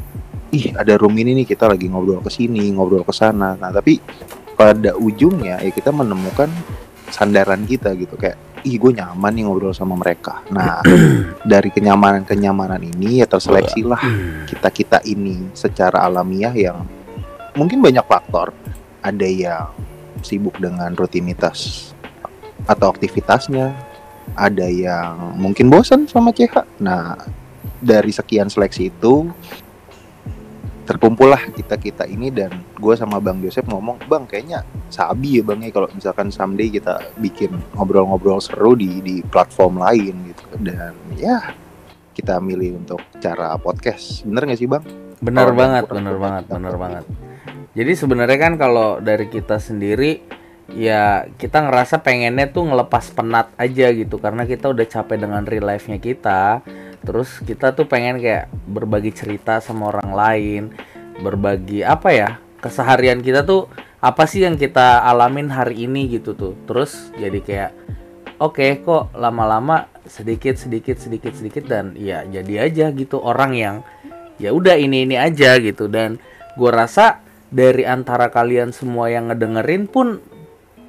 ih 0.52 0.74
ada 0.76 0.96
room 0.96 1.16
ini 1.18 1.44
nih 1.44 1.48
kita 1.48 1.68
lagi 1.68 1.88
ngobrol 1.92 2.24
ke 2.24 2.32
sini, 2.32 2.72
ngobrol 2.72 3.04
ke 3.04 3.14
sana. 3.16 3.56
Nah, 3.60 3.72
tapi 3.72 4.00
pada 4.58 4.98
ujungnya 4.98 5.62
ya 5.62 5.72
kita 5.72 5.94
menemukan 5.94 6.50
sandaran 7.14 7.64
kita 7.64 7.94
gitu 7.96 8.18
kayak 8.18 8.36
ih 8.66 8.76
gue 8.76 8.92
nyaman 8.92 9.32
nih 9.32 9.44
ngobrol 9.48 9.76
sama 9.76 9.96
mereka. 9.96 10.44
Nah, 10.50 10.82
dari 11.52 11.70
kenyamanan-kenyamanan 11.72 12.82
ini 12.84 13.22
ya 13.24 13.28
terseleksilah 13.30 14.02
kita-kita 14.50 15.04
ini 15.06 15.52
secara 15.54 16.04
alamiah 16.04 16.52
yang 16.52 16.84
mungkin 17.56 17.80
banyak 17.80 18.04
faktor. 18.04 18.52
Ada 19.00 19.28
yang 19.30 19.72
sibuk 20.26 20.58
dengan 20.60 20.92
rutinitas 20.98 21.94
atau 22.68 22.92
aktivitasnya, 22.92 23.72
ada 24.36 24.68
yang 24.68 25.38
mungkin 25.38 25.72
bosan 25.72 26.10
sama 26.10 26.36
CH. 26.36 26.82
Nah, 26.84 27.16
dari 27.80 28.10
sekian 28.10 28.50
seleksi 28.50 28.90
itu 28.90 29.30
terkumpullah 30.88 31.52
kita-kita 31.52 32.08
ini 32.08 32.32
dan 32.32 32.50
gue 32.80 32.94
sama 32.96 33.20
Bang 33.20 33.44
Joseph 33.44 33.68
ngomong, 33.68 34.08
"Bang, 34.08 34.24
kayaknya 34.24 34.64
sabi 34.88 35.38
ya 35.38 35.44
Bang 35.44 35.60
ya 35.60 35.70
kalau 35.76 35.92
misalkan 35.92 36.32
someday 36.32 36.72
kita 36.72 37.04
bikin 37.20 37.52
ngobrol-ngobrol 37.76 38.40
seru 38.40 38.80
di 38.80 39.04
di 39.04 39.20
platform 39.20 39.84
lain 39.84 40.16
gitu." 40.32 40.46
Dan 40.64 40.96
ya 41.20 41.52
kita 42.16 42.40
milih 42.40 42.82
untuk 42.88 43.04
cara 43.20 43.54
podcast. 43.60 44.24
Bener 44.24 44.48
gak 44.48 44.58
sih 44.58 44.66
Bang? 44.66 44.82
Benar 45.20 45.52
Kalau 45.52 45.60
banget, 45.60 45.84
kurang 45.92 46.06
banget, 46.18 46.44
kita 46.48 46.56
benar 46.56 46.74
kopi. 46.74 46.84
banget. 46.88 47.04
Jadi 47.78 47.92
sebenarnya 47.94 48.38
kan 48.42 48.54
kalau 48.58 48.90
dari 48.98 49.26
kita 49.30 49.62
sendiri 49.62 50.12
ya 50.72 51.32
kita 51.40 51.64
ngerasa 51.64 52.04
pengennya 52.04 52.52
tuh 52.52 52.68
ngelepas 52.68 53.12
penat 53.16 53.52
aja 53.56 53.88
gitu 53.96 54.20
karena 54.20 54.44
kita 54.44 54.68
udah 54.68 54.86
capek 54.88 55.18
dengan 55.24 55.44
real 55.48 55.68
life-nya 55.68 56.00
kita. 56.00 56.64
Terus 57.04 57.40
kita 57.46 57.72
tuh 57.72 57.88
pengen 57.88 58.20
kayak 58.20 58.52
berbagi 58.68 59.16
cerita 59.16 59.64
sama 59.64 59.94
orang 59.94 60.12
lain, 60.12 60.64
berbagi 61.24 61.86
apa 61.86 62.10
ya? 62.12 62.30
Keseharian 62.60 63.24
kita 63.24 63.48
tuh 63.48 63.72
apa 64.04 64.28
sih 64.28 64.44
yang 64.44 64.60
kita 64.60 65.06
alamin 65.08 65.48
hari 65.48 65.88
ini 65.88 66.12
gitu 66.12 66.36
tuh. 66.36 66.54
Terus 66.68 67.14
jadi 67.16 67.40
kayak 67.40 67.72
oke 68.44 68.84
kok 68.84 69.14
lama-lama 69.18 69.90
sedikit 70.08 70.56
sedikit 70.56 70.98
sedikit 70.98 71.34
sedikit 71.36 71.64
dan 71.68 71.94
ya 71.98 72.24
jadi 72.24 72.70
aja 72.70 72.86
gitu 72.96 73.20
orang 73.20 73.54
yang 73.58 73.76
ya 74.38 74.54
udah 74.54 74.78
ini 74.78 75.04
ini 75.04 75.18
aja 75.18 75.58
gitu 75.60 75.90
dan 75.92 76.22
gue 76.56 76.72
rasa 76.72 77.22
dari 77.50 77.84
antara 77.84 78.30
kalian 78.30 78.72
semua 78.72 79.10
yang 79.10 79.30
ngedengerin 79.30 79.90
pun 79.90 80.22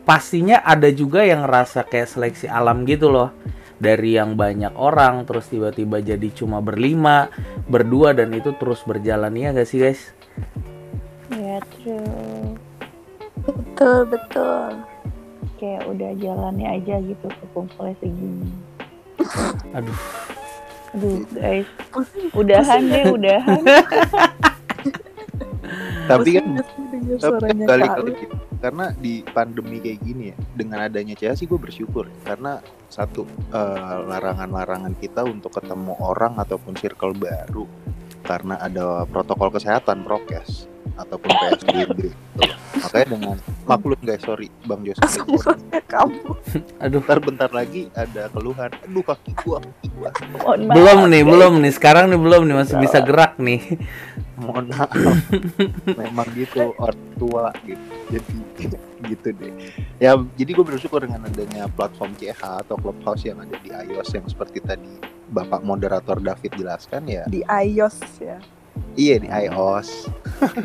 pastinya 0.08 0.64
ada 0.64 0.88
juga 0.88 1.20
yang 1.20 1.44
ngerasa 1.44 1.84
kayak 1.84 2.08
seleksi 2.08 2.48
alam 2.48 2.88
gitu 2.88 3.12
loh 3.12 3.28
dari 3.76 4.16
yang 4.16 4.40
banyak 4.40 4.72
orang 4.72 5.28
terus 5.28 5.52
tiba-tiba 5.52 6.00
jadi 6.00 6.32
cuma 6.32 6.64
berlima 6.64 7.28
berdua 7.68 8.16
dan 8.16 8.32
itu 8.32 8.56
terus 8.56 8.80
berjalan 8.88 9.36
ya 9.36 9.52
gak 9.52 9.68
sih 9.68 9.78
guys 9.84 10.16
Ya, 11.28 11.60
true. 11.76 12.56
Betul, 13.44 14.08
betul. 14.08 14.80
Kayak 15.60 15.84
udah 15.84 16.10
jalannya 16.16 16.68
aja 16.80 17.04
gitu 17.04 17.26
kekumpulnya 17.28 17.94
segini. 18.00 18.48
aduh 19.76 19.98
Aduh, 20.96 21.20
guys. 21.36 21.68
Udahan 22.32 22.80
deh, 22.88 23.04
udahan. 23.12 23.60
Tapi 26.08 26.30
kan 26.38 26.46
tapi 27.16 27.42
kan 27.50 27.78
lagi 27.78 28.00
Lu? 28.02 28.12
gitu. 28.14 28.36
karena 28.58 28.90
di 28.96 29.22
pandemi 29.22 29.78
kayak 29.78 29.98
gini 30.02 30.24
ya 30.34 30.36
dengan 30.54 30.78
adanya 30.90 31.14
CH 31.14 31.38
sih 31.38 31.46
gue 31.46 31.58
bersyukur 31.60 32.10
ya. 32.10 32.34
karena 32.34 32.58
satu 32.90 33.22
eh, 33.54 33.98
larangan-larangan 34.08 34.98
kita 34.98 35.22
untuk 35.24 35.54
ketemu 35.54 35.94
orang 36.00 36.36
ataupun 36.40 36.74
circle 36.74 37.14
baru 37.14 37.64
karena 38.26 38.58
ada 38.60 39.06
protokol 39.08 39.54
kesehatan 39.54 40.02
prokes 40.04 40.66
ataupun 40.98 41.30
PSBB 41.30 42.10
gitu. 42.10 42.10
makanya 42.78 43.06
dengan 43.14 43.36
maklum 43.66 44.00
guys 44.02 44.22
sorry 44.22 44.50
Bang 44.66 44.82
Joseph 44.82 45.06
Semuanya 45.10 45.80
kamu. 45.86 46.20
aduh. 46.82 47.00
Bentar 47.00 47.18
bentar 47.22 47.50
lagi 47.50 47.88
ada 47.94 48.28
keluhan. 48.30 48.70
Aduh 48.84 49.02
kaki 49.02 49.32
gua 49.42 49.58
kaki 49.62 49.88
belum 50.68 50.98
nih 51.10 51.22
belum 51.24 51.52
nih. 51.62 51.72
Sekarang 51.74 52.10
nih 52.10 52.20
belum 52.20 52.42
nih 52.46 52.56
masih 52.58 52.76
bisa 52.78 52.98
gerak 53.02 53.38
nih. 53.40 53.78
Mohon 54.38 54.64
maaf. 54.74 54.90
Memang 55.86 56.28
gitu 56.34 56.74
orang 56.78 57.06
tua 57.18 57.50
gitu. 57.66 57.84
Jadi 58.12 58.36
gitu 59.14 59.28
deh. 59.34 59.52
Ya 60.02 60.18
jadi 60.34 60.50
gue 60.54 60.64
bersyukur 60.66 61.02
dengan 61.02 61.26
adanya 61.26 61.70
platform 61.70 62.14
CH 62.18 62.66
atau 62.66 62.74
Clubhouse 62.78 63.22
yang 63.26 63.38
ada 63.38 63.56
di 63.62 63.70
iOS 63.70 64.10
yang 64.14 64.26
seperti 64.26 64.58
tadi 64.62 64.98
Bapak 65.28 65.62
moderator 65.62 66.18
David 66.18 66.52
jelaskan 66.56 67.02
ya. 67.06 67.22
Di 67.28 67.44
iOS 67.46 67.98
ya. 68.18 68.38
Iya 68.96 69.16
di 69.18 69.28
iOS 69.30 70.10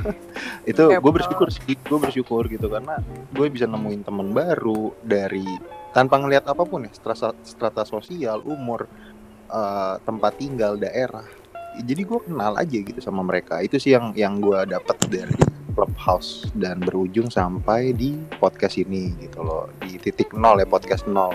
itu 0.72 0.84
gue 0.90 1.14
bersyukur 1.14 1.48
sih 1.50 1.76
gue 1.76 2.00
bersyukur 2.00 2.46
gitu 2.48 2.70
karena 2.70 3.02
gue 3.34 3.48
bisa 3.50 3.66
nemuin 3.66 4.02
teman 4.06 4.32
baru 4.32 4.94
dari 5.04 5.46
tanpa 5.94 6.18
ngelihat 6.18 6.50
apa 6.50 6.66
pun 6.66 6.84
ya 6.84 6.92
strata, 6.92 7.38
strata 7.46 7.86
sosial 7.86 8.42
umur 8.44 8.90
eh, 9.48 9.96
tempat 10.02 10.34
tinggal 10.42 10.76
daerah. 10.76 11.24
Jadi 11.74 12.02
gue 12.06 12.20
kenal 12.22 12.54
aja 12.58 12.78
gitu 12.82 13.00
sama 13.02 13.22
mereka. 13.22 13.62
Itu 13.62 13.78
sih 13.78 13.94
yang 13.94 14.14
yang 14.18 14.42
gue 14.42 14.74
dapat 14.74 14.98
dari 15.10 15.38
clubhouse 15.74 16.46
dan 16.54 16.82
berujung 16.82 17.34
sampai 17.34 17.94
di 17.98 18.18
podcast 18.38 18.78
ini 18.78 19.14
gitu 19.22 19.42
loh. 19.42 19.70
Di 19.82 19.98
titik 20.02 20.34
nol 20.34 20.62
ya 20.62 20.68
podcast 20.70 21.06
nol. 21.10 21.34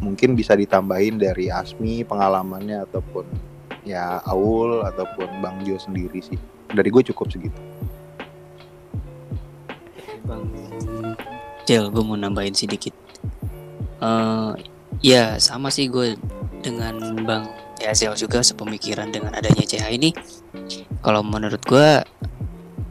Mungkin 0.00 0.34
bisa 0.34 0.58
ditambahin 0.58 1.16
dari 1.22 1.48
Asmi 1.48 2.02
pengalamannya 2.04 2.82
ataupun 2.82 3.53
ya 3.84 4.18
Aul 4.26 4.82
ataupun 4.82 5.28
Bang 5.44 5.60
Jo 5.62 5.76
sendiri 5.76 6.18
sih 6.24 6.40
dari 6.72 6.88
gue 6.88 7.02
cukup 7.12 7.28
segitu 7.30 7.60
Bang 10.24 10.48
Jel, 11.64 11.88
gue 11.88 12.04
mau 12.04 12.16
nambahin 12.16 12.52
sedikit. 12.52 12.92
eh 14.04 14.52
ya 15.00 15.40
sama 15.40 15.72
sih 15.72 15.88
gue 15.88 16.16
dengan 16.60 16.96
Bang 17.24 17.48
Yazel 17.80 18.16
juga 18.16 18.40
sepemikiran 18.40 19.08
dengan 19.12 19.36
adanya 19.36 19.64
CH 19.64 19.92
ini. 19.92 20.12
Kalau 21.04 21.20
menurut 21.20 21.60
gue, 21.64 22.00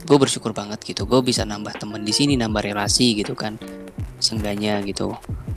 gue 0.06 0.18
bersyukur 0.18 0.54
banget 0.54 0.82
gitu. 0.86 1.10
Gue 1.10 1.22
bisa 1.26 1.46
nambah 1.46 1.78
temen 1.82 2.06
di 2.06 2.14
sini, 2.14 2.38
nambah 2.38 2.62
relasi 2.62 3.18
gitu 3.18 3.34
kan. 3.34 3.58
Seenggaknya 4.22 4.82
gitu. 4.86 5.14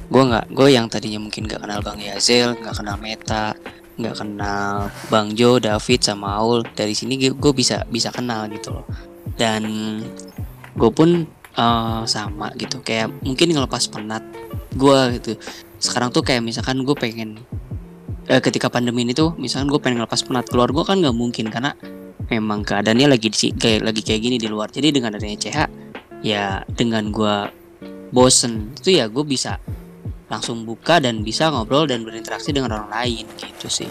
Gue 0.09 0.23
nggak, 0.25 0.53
gue 0.53 0.69
yang 0.73 0.89
tadinya 0.89 1.21
mungkin 1.21 1.45
nggak 1.45 1.61
kenal 1.61 1.81
Bang 1.85 2.01
Yazel, 2.01 2.57
nggak 2.57 2.75
kenal 2.81 2.97
Meta, 2.97 3.53
nggak 3.97 4.17
kenal 4.17 4.93
Bang 5.09 5.33
Jo, 5.33 5.57
David 5.57 6.01
sama 6.05 6.37
Aul. 6.37 6.65
Dari 6.77 6.93
sini 6.93 7.17
gue 7.17 7.53
bisa 7.57 7.85
bisa 7.89 8.13
kenal 8.13 8.49
gitu 8.53 8.77
loh. 8.77 8.87
Dan 9.37 9.65
gue 10.77 10.91
pun 10.93 11.25
eh, 11.57 12.03
sama 12.05 12.53
gitu 12.61 12.85
kayak 12.85 13.11
mungkin 13.25 13.57
ngelepas 13.57 13.89
penat 13.89 14.23
gue 14.77 14.99
gitu 15.19 15.41
sekarang 15.81 16.13
tuh 16.13 16.21
kayak 16.21 16.45
misalkan 16.45 16.85
gue 16.85 16.97
pengen 16.97 17.41
eh, 18.29 18.41
ketika 18.45 18.69
pandemi 18.69 19.09
ini 19.09 19.17
tuh 19.17 19.33
misalkan 19.41 19.73
gue 19.73 19.81
pengen 19.81 20.05
ngelepas 20.05 20.21
penat 20.25 20.47
keluar 20.49 20.69
gue 20.69 20.85
kan 20.85 21.01
nggak 21.01 21.17
mungkin 21.17 21.49
karena 21.49 21.73
memang 22.27 22.67
keadaannya 22.67 23.07
lagi 23.17 23.29
di, 23.33 23.55
kayak 23.57 23.87
lagi 23.87 24.03
kayak 24.05 24.21
gini 24.21 24.37
di 24.37 24.49
luar 24.51 24.69
jadi 24.69 24.93
dengan 24.93 25.17
adanya 25.17 25.39
CH 25.41 25.59
ya 26.21 26.65
dengan 26.69 27.09
gue 27.09 27.37
bosen 28.11 28.73
itu 28.77 28.99
ya 29.01 29.09
gue 29.09 29.25
bisa 29.25 29.61
langsung 30.27 30.63
buka 30.63 30.99
dan 30.99 31.23
bisa 31.23 31.49
ngobrol 31.49 31.87
dan 31.87 32.03
berinteraksi 32.03 32.51
dengan 32.51 32.75
orang 32.77 32.91
lain 32.91 33.25
gitu 33.37 33.69
sih. 33.69 33.91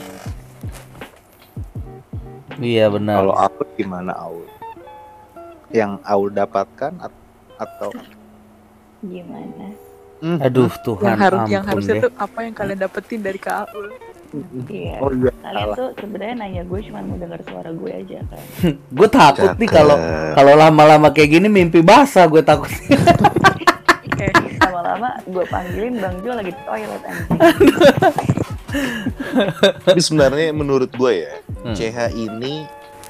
Iya 2.55 2.87
benar. 2.87 3.19
Kalau 3.21 3.35
Aul 3.35 3.65
gimana 3.75 4.11
Aul? 4.15 4.47
Yang 5.69 5.91
Aul 6.03 6.29
dapatkan 6.31 6.91
at- 7.01 7.23
atau? 7.57 7.91
Gimana? 9.01 9.67
Hmm, 10.17 10.39
aduh 10.39 10.71
Tuhan 10.81 11.05
Yang 11.05 11.19
harus 11.19 11.39
yang 11.45 11.63
harusnya 11.63 11.93
deh. 11.93 12.03
tuh 12.07 12.11
apa 12.15 12.39
yang 12.41 12.53
kalian 12.55 12.79
dapetin 12.79 13.19
dari 13.19 13.35
Kak 13.35 13.67
Aul? 13.69 13.91
Iya. 14.67 14.99
oh 14.99 15.11
iya. 15.13 15.31
Kalian 15.37 15.67
tuh 15.73 15.89
sebenarnya 15.95 16.35
nanya 16.35 16.63
gue 16.63 16.79
cuma 16.83 16.99
mau 16.99 17.15
dengar 17.15 17.39
suara 17.47 17.71
gue 17.71 17.91
aja 17.93 18.19
kan. 18.25 18.41
gue 18.97 19.07
takut 19.07 19.51
nih 19.55 19.69
kalau 19.69 19.95
kalau 20.33 20.53
lama-lama 20.55 21.07
kayak 21.11 21.29
gini 21.33 21.47
mimpi 21.47 21.79
basah 21.79 22.27
gue 22.27 22.41
takut 22.41 22.67
Lama-lama 24.57 25.09
gue 25.23 25.45
panggilin 25.45 25.95
Bang 25.97 26.15
Jo 26.19 26.31
lagi 26.33 26.49
di 26.49 26.61
toilet 26.61 27.01
anjing. 27.01 27.73
Tapi 29.81 29.99
sebenarnya 29.99 30.51
menurut 30.51 30.91
gue 30.91 31.13
ya, 31.21 31.33
Hmm. 31.61 31.73
CH 31.73 31.97
ini 32.13 32.61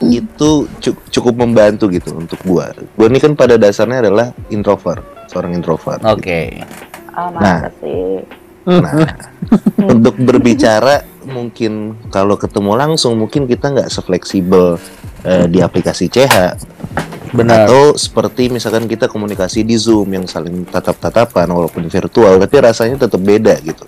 itu 0.01 0.51
cu- 0.69 1.03
cukup 1.09 1.35
membantu 1.37 1.87
gitu 1.87 2.11
untuk 2.13 2.39
gua. 2.41 2.71
Gua 2.93 3.07
ini 3.07 3.15
kan 3.17 3.31
pada 3.31 3.55
dasarnya 3.55 3.99
adalah 4.01 4.31
introvert, 4.47 4.99
seorang 5.27 5.51
introvert. 5.51 5.99
Oke. 6.03 6.63
Ah, 7.11 7.31
Nah. 7.31 7.59
masa 7.63 7.69
sih? 7.79 8.19
Nah, 8.65 8.91
untuk 9.85 10.15
berbicara 10.17 10.99
mungkin 11.23 11.95
kalau 12.09 12.35
ketemu 12.35 12.75
langsung 12.75 13.15
mungkin 13.15 13.45
kita 13.45 13.71
nggak 13.71 13.87
sefleksibel 13.87 14.75
eh, 15.21 15.45
di 15.45 15.59
aplikasi 15.59 16.05
CH 16.07 16.57
Benar. 17.35 17.67
atau 17.67 17.93
seperti 17.99 18.47
misalkan 18.47 18.87
kita 18.87 19.11
komunikasi 19.11 19.67
di 19.67 19.75
Zoom 19.75 20.15
yang 20.15 20.25
saling 20.25 20.63
tatap-tatapan 20.67 21.51
walaupun 21.51 21.85
virtual 21.91 22.39
tapi 22.39 22.55
rasanya 22.63 23.05
tetap 23.05 23.19
beda 23.19 23.59
gitu. 23.61 23.83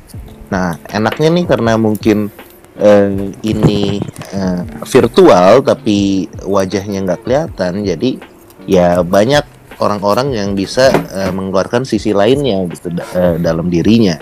Nah, 0.48 0.80
enaknya 0.92 1.32
nih 1.32 1.46
karena 1.48 1.76
mungkin 1.80 2.32
eh, 2.80 3.32
ini 3.44 4.00
eh, 4.32 4.62
virtual 4.84 5.64
tapi 5.64 6.28
wajahnya 6.46 7.04
nggak 7.04 7.22
kelihatan 7.24 7.84
jadi 7.84 8.10
ya 8.68 9.02
banyak 9.02 9.44
orang-orang 9.80 10.34
yang 10.34 10.50
bisa 10.54 10.92
eh, 10.94 11.32
mengeluarkan 11.32 11.88
sisi 11.88 12.12
lainnya 12.12 12.68
gitu 12.72 12.92
da- 12.94 13.10
eh, 13.16 13.36
dalam 13.40 13.72
dirinya. 13.72 14.18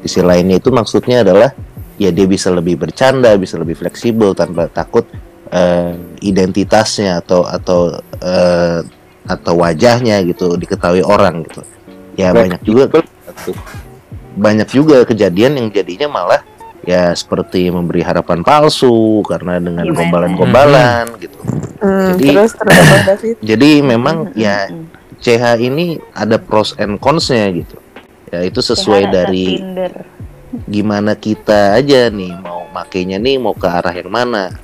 Sisi 0.00 0.24
lainnya 0.24 0.56
itu 0.56 0.72
maksudnya 0.72 1.20
adalah 1.20 1.52
ya 2.00 2.08
dia 2.08 2.24
bisa 2.24 2.48
lebih 2.48 2.80
bercanda, 2.80 3.36
bisa 3.36 3.60
lebih 3.60 3.76
fleksibel 3.76 4.32
tanpa 4.32 4.72
takut 4.72 5.04
eh, 5.50 5.92
identitasnya 6.22 7.20
atau 7.22 7.44
atau 7.46 7.98
eh, 8.22 8.80
atau 9.26 9.54
wajahnya 9.60 10.22
gitu 10.26 10.56
diketahui 10.56 11.04
orang 11.04 11.46
gitu. 11.46 11.62
Ya 12.18 12.34
banyak 12.34 12.60
juga 12.66 12.88
banyak 14.34 14.68
juga 14.70 15.02
kejadian 15.04 15.58
yang 15.58 15.68
jadinya 15.70 16.08
malah 16.10 16.42
ya 16.86 17.12
seperti 17.12 17.68
memberi 17.68 18.00
harapan 18.00 18.40
palsu 18.40 19.20
karena 19.28 19.60
dengan 19.60 19.84
Gimana? 19.84 19.98
gombalan-gombalan 20.00 21.04
gitu. 21.20 21.38
Hmm, 21.80 22.16
Jadi- 22.16 22.28
terus. 22.28 22.52
Jadi 23.50 23.70
memang 23.84 24.32
ya 24.36 24.68
Mm-mm. 24.68 24.88
CH 25.20 25.60
ini 25.60 26.00
ada 26.16 26.40
pros 26.40 26.72
and 26.80 26.96
cons-nya 26.96 27.52
gitu. 27.52 27.76
Ya 28.32 28.46
itu 28.46 28.60
sesuai 28.64 29.10
ada 29.10 29.26
dari 29.28 29.60
gimana 30.66 31.14
kita 31.14 31.78
aja 31.78 32.10
nih 32.10 32.34
mau 32.42 32.66
makainya 32.74 33.18
nih 33.22 33.36
mau 33.38 33.52
ke 33.52 33.68
arah 33.68 33.92
yang 33.92 34.10
mana. 34.10 34.54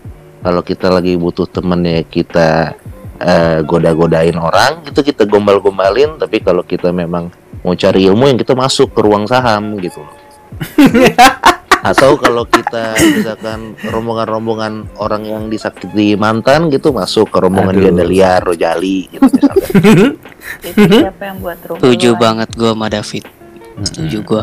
Kalau 0.46 0.62
kita 0.62 0.94
lagi 0.94 1.18
butuh 1.18 1.50
temen 1.50 1.82
ya 1.82 2.06
kita 2.06 2.78
eh, 3.18 3.58
goda-godain 3.66 4.38
orang 4.38 4.86
gitu 4.86 5.02
kita 5.02 5.26
gombal-gombalin 5.26 6.22
tapi 6.22 6.38
kalau 6.38 6.62
kita 6.62 6.94
memang 6.94 7.34
mau 7.66 7.74
cari 7.74 8.06
ilmu 8.06 8.30
yang 8.30 8.38
kita 8.38 8.54
masuk 8.54 8.94
ke 8.94 9.02
ruang 9.02 9.26
saham 9.26 9.74
gitu 9.82 10.06
loh. 10.06 10.14
Atau 11.86 12.18
kalau 12.18 12.46
kita 12.46 12.94
misalkan 12.98 13.74
rombongan-rombongan 13.78 14.90
orang 15.02 15.22
yang 15.26 15.42
disakiti 15.46 16.14
mantan 16.14 16.70
gitu 16.70 16.94
masuk 16.94 17.30
ke 17.30 17.38
rombongan 17.42 17.78
Aduh. 17.78 17.84
ganda 17.90 18.04
liar, 18.06 18.40
rojali 18.42 19.10
gitu 19.10 19.26
misalkan. 19.26 19.66
Itu 20.62 20.82
siapa 20.82 21.22
yang 21.26 21.38
buat 21.42 21.58
rumah? 21.66 21.80
Setuju 21.82 22.08
banget 22.18 22.48
gue 22.54 22.70
sama 22.70 22.86
David. 22.86 23.24
Setuju 23.82 24.18
gue. 24.22 24.42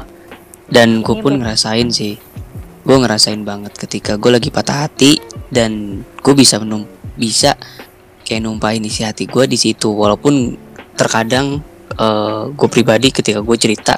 Dan 0.67 1.03
gue 1.03 1.15
pun 1.19 1.33
ngerasain 1.39 1.87
sih. 1.91 2.15
Gue 2.83 2.97
ngerasain 2.99 3.39
banget 3.47 3.73
ketika 3.79 4.19
gue 4.19 4.27
lagi 4.27 4.51
patah 4.51 4.87
hati 4.87 5.15
dan 5.47 6.03
gue 6.03 6.33
bisa 6.35 6.59
menum 6.59 6.83
bisa 7.15 7.55
kayak 8.27 8.43
numpahin 8.43 8.83
isi 8.83 9.07
hati 9.07 9.23
gue 9.23 9.47
di 9.47 9.55
situ. 9.55 9.87
Walaupun 9.87 10.59
terkadang 10.99 11.63
gue 12.53 12.69
pribadi 12.69 13.13
ketika 13.13 13.39
gue 13.39 13.57
cerita 13.57 13.95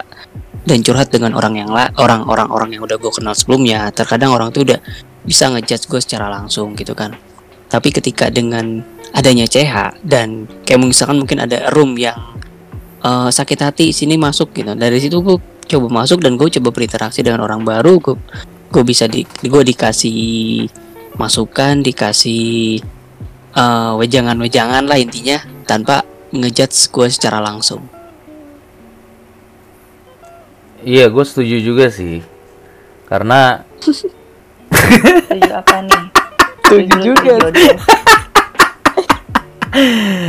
dan 0.65 0.81
curhat 0.81 1.09
dengan 1.09 1.33
orang 1.37 1.61
yang 1.61 1.69
la 1.71 1.89
orang-orang 1.97 2.49
orang 2.49 2.69
yang 2.73 2.83
udah 2.85 2.97
gue 3.01 3.11
kenal 3.13 3.33
sebelumnya, 3.33 3.89
terkadang 3.89 4.33
orang 4.33 4.53
tuh 4.53 4.65
udah 4.65 4.77
bisa 5.25 5.49
ngejudge 5.49 5.89
gue 5.89 6.01
secara 6.01 6.29
langsung 6.29 6.77
gitu 6.77 6.93
kan. 6.93 7.17
Tapi 7.65 7.89
ketika 7.89 8.29
dengan 8.29 8.85
adanya 9.15 9.47
CH 9.49 10.03
dan 10.05 10.45
kayak 10.67 10.85
misalkan 10.85 11.23
mungkin 11.23 11.41
ada 11.41 11.71
room 11.73 11.97
yang 11.97 12.17
eh, 13.01 13.29
sakit 13.33 13.59
hati 13.63 13.95
sini 13.95 14.19
masuk 14.19 14.51
gitu 14.51 14.75
dari 14.75 14.99
situ 14.99 15.23
gue 15.23 15.37
coba 15.65 15.87
masuk 16.03 16.21
dan 16.21 16.37
gue 16.37 16.51
coba 16.59 16.69
berinteraksi 16.69 17.25
dengan 17.25 17.41
orang 17.47 17.63
baru 17.65 17.97
gue 17.97 18.15
gue 18.75 18.83
bisa 18.83 19.07
di 19.07 19.23
gue 19.23 19.63
dikasih 19.63 20.67
masukan 21.15 21.79
dikasih 21.79 22.83
eh, 23.55 23.91
wejangan-wejangan 23.95 24.83
lah 24.83 24.99
intinya 24.99 25.39
tanpa 25.63 26.03
ngejudge 26.35 26.91
gue 26.91 27.07
secara 27.07 27.39
langsung 27.39 27.87
Iya, 30.85 31.09
gue 31.09 31.25
setuju 31.25 31.57
juga 31.65 31.89
sih. 31.89 32.21
Karena 33.09 33.65
Setuju 33.81 35.49
apa 35.49 35.81
nih? 35.81 36.03
Setuju 36.61 36.97
juga. 37.01 37.33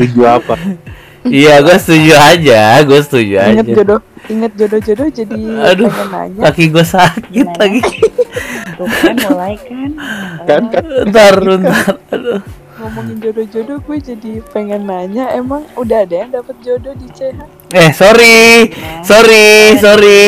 Tujuh 0.01 0.25
apa? 0.25 0.57
iya, 1.29 1.61
gue 1.61 1.77
setuju 1.77 2.13
aja, 2.17 2.81
gue 2.89 3.01
setuju 3.05 3.35
Ingat 3.37 3.67
aja. 3.69 3.75
jodoh, 3.77 4.01
ingat 4.29 4.53
jodoh-jodoh 4.59 5.09
jadi 5.11 5.41
Aduh. 5.73 5.89
pengen 5.91 6.09
nanya. 6.13 6.41
Kaki 6.51 6.65
gue 6.73 6.85
sakit 6.85 7.31
Gimana? 7.33 7.59
lagi. 7.61 7.83
Tuh 8.77 8.89
kan 8.89 9.17
mulai 9.31 9.55
kan. 9.57 9.91
Kan, 10.45 10.63
kan. 10.73 10.85
Ntar, 11.09 11.37
ntar. 11.41 11.93
Aduh. 12.13 12.41
Ngomongin 12.77 13.17
jodoh-jodoh 13.25 13.79
gue 13.81 13.99
jadi 14.05 14.33
pengen 14.53 14.85
nanya 14.85 15.33
emang 15.33 15.65
udah 15.81 16.05
ada 16.05 16.15
yang 16.27 16.31
dapat 16.35 16.57
jodoh 16.61 16.93
di 16.93 17.09
CH? 17.09 17.41
Eh, 17.73 17.91
sorry, 17.97 18.69
sorry, 19.01 19.81
sorry. 19.81 20.21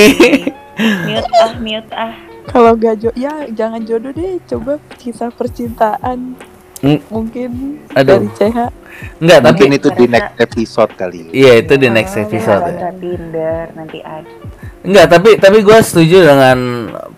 Mute 1.05 1.33
ah, 1.45 1.53
mute 1.61 1.93
ah. 1.93 2.13
Kalau 2.49 2.73
gak 2.81 3.05
jodoh, 3.05 3.17
ya 3.21 3.45
jangan 3.53 3.85
jodoh 3.85 4.17
deh. 4.17 4.41
Coba 4.49 4.81
kisah 4.97 5.29
percintaan. 5.29 6.41
Mungkin 6.83 7.51
Aduh. 7.93 8.23
dari 8.23 8.29
CH. 8.38 8.59
Enggak, 9.23 9.41
tapi 9.47 9.62
Mungkin 9.67 9.79
itu 9.79 9.88
di 9.95 10.07
next 10.11 10.35
episode 10.38 10.91
kali. 10.95 11.21
iya 11.31 11.53
itu 11.59 11.75
di 11.79 11.87
next 11.87 12.14
Oh, 12.19 12.23
episode 12.23 12.62
ada 12.67 12.75
ya. 12.75 12.91
Tinder 12.95 13.64
nanti 13.75 13.99
ada. 14.03 14.31
Enggak, 14.83 15.07
tapi 15.11 15.31
tapi 15.38 15.59
gue 15.62 15.79
setuju 15.83 16.19
dengan 16.27 16.59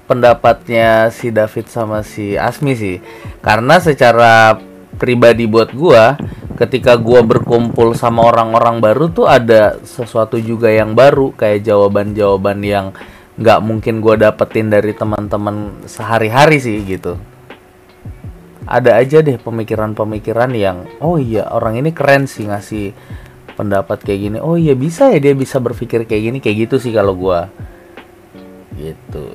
pendapatnya 0.04 1.08
si 1.08 1.32
David 1.32 1.66
sama 1.68 2.04
si 2.04 2.36
Asmi 2.36 2.72
sih. 2.76 2.96
Karena 3.40 3.80
secara 3.80 4.60
pribadi 4.96 5.48
buat 5.48 5.72
gua 5.72 6.20
ketika 6.60 7.00
gua 7.00 7.24
berkumpul 7.24 7.96
sama 7.96 8.28
orang-orang 8.28 8.84
baru 8.84 9.08
tuh 9.08 9.24
ada 9.24 9.80
sesuatu 9.80 10.36
juga 10.36 10.68
yang 10.68 10.92
baru 10.92 11.32
kayak 11.32 11.64
jawaban-jawaban 11.64 12.60
yang 12.60 12.86
nggak 13.40 13.60
mungkin 13.64 14.04
gua 14.04 14.20
dapetin 14.20 14.68
dari 14.68 14.92
teman-teman 14.92 15.80
sehari-hari 15.88 16.60
sih 16.60 16.76
gitu. 16.84 17.16
Ada 18.70 19.02
aja 19.02 19.18
deh 19.18 19.34
pemikiran-pemikiran 19.34 20.54
yang 20.54 20.86
oh 21.02 21.18
iya 21.18 21.50
orang 21.50 21.82
ini 21.82 21.90
keren 21.90 22.30
sih 22.30 22.46
ngasih 22.46 22.94
pendapat 23.58 23.98
kayak 24.06 24.20
gini. 24.30 24.38
Oh 24.38 24.54
iya 24.54 24.78
bisa 24.78 25.10
ya 25.10 25.18
dia 25.18 25.34
bisa 25.34 25.58
berpikir 25.58 26.06
kayak 26.06 26.22
gini 26.30 26.38
kayak 26.38 26.70
gitu 26.70 26.76
sih 26.78 26.94
kalau 26.94 27.18
gua 27.18 27.50
gitu. 28.78 29.34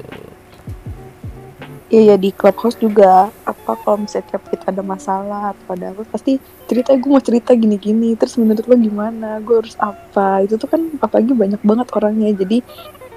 Iya 1.91 2.01
ya 2.01 2.15
di 2.17 2.33
clubhouse 2.33 2.79
juga 2.81 3.29
apa 3.45 3.71
kalau 3.77 4.01
misalnya 4.01 4.33
tiap 4.33 4.43
kita 4.49 4.73
ada 4.73 4.81
masalah 4.81 5.53
atau 5.53 5.77
ada 5.77 5.93
apa 5.93 6.01
pasti 6.09 6.41
cerita 6.65 6.97
gue 6.97 7.05
mau 7.05 7.21
cerita 7.21 7.53
gini-gini 7.53 8.17
terus 8.17 8.41
menurut 8.41 8.65
lo 8.65 8.73
gimana 8.73 9.37
gue 9.37 9.61
harus 9.61 9.77
apa 9.77 10.41
itu 10.41 10.57
tuh 10.57 10.65
kan 10.65 10.81
apalagi 10.97 11.37
banyak 11.37 11.61
banget 11.61 11.87
orangnya 11.93 12.33
jadi 12.33 12.65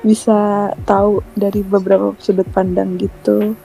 bisa 0.05 0.71
tahu 0.85 1.25
dari 1.33 1.65
beberapa 1.65 2.13
sudut 2.21 2.47
pandang 2.53 3.01
gitu 3.01 3.57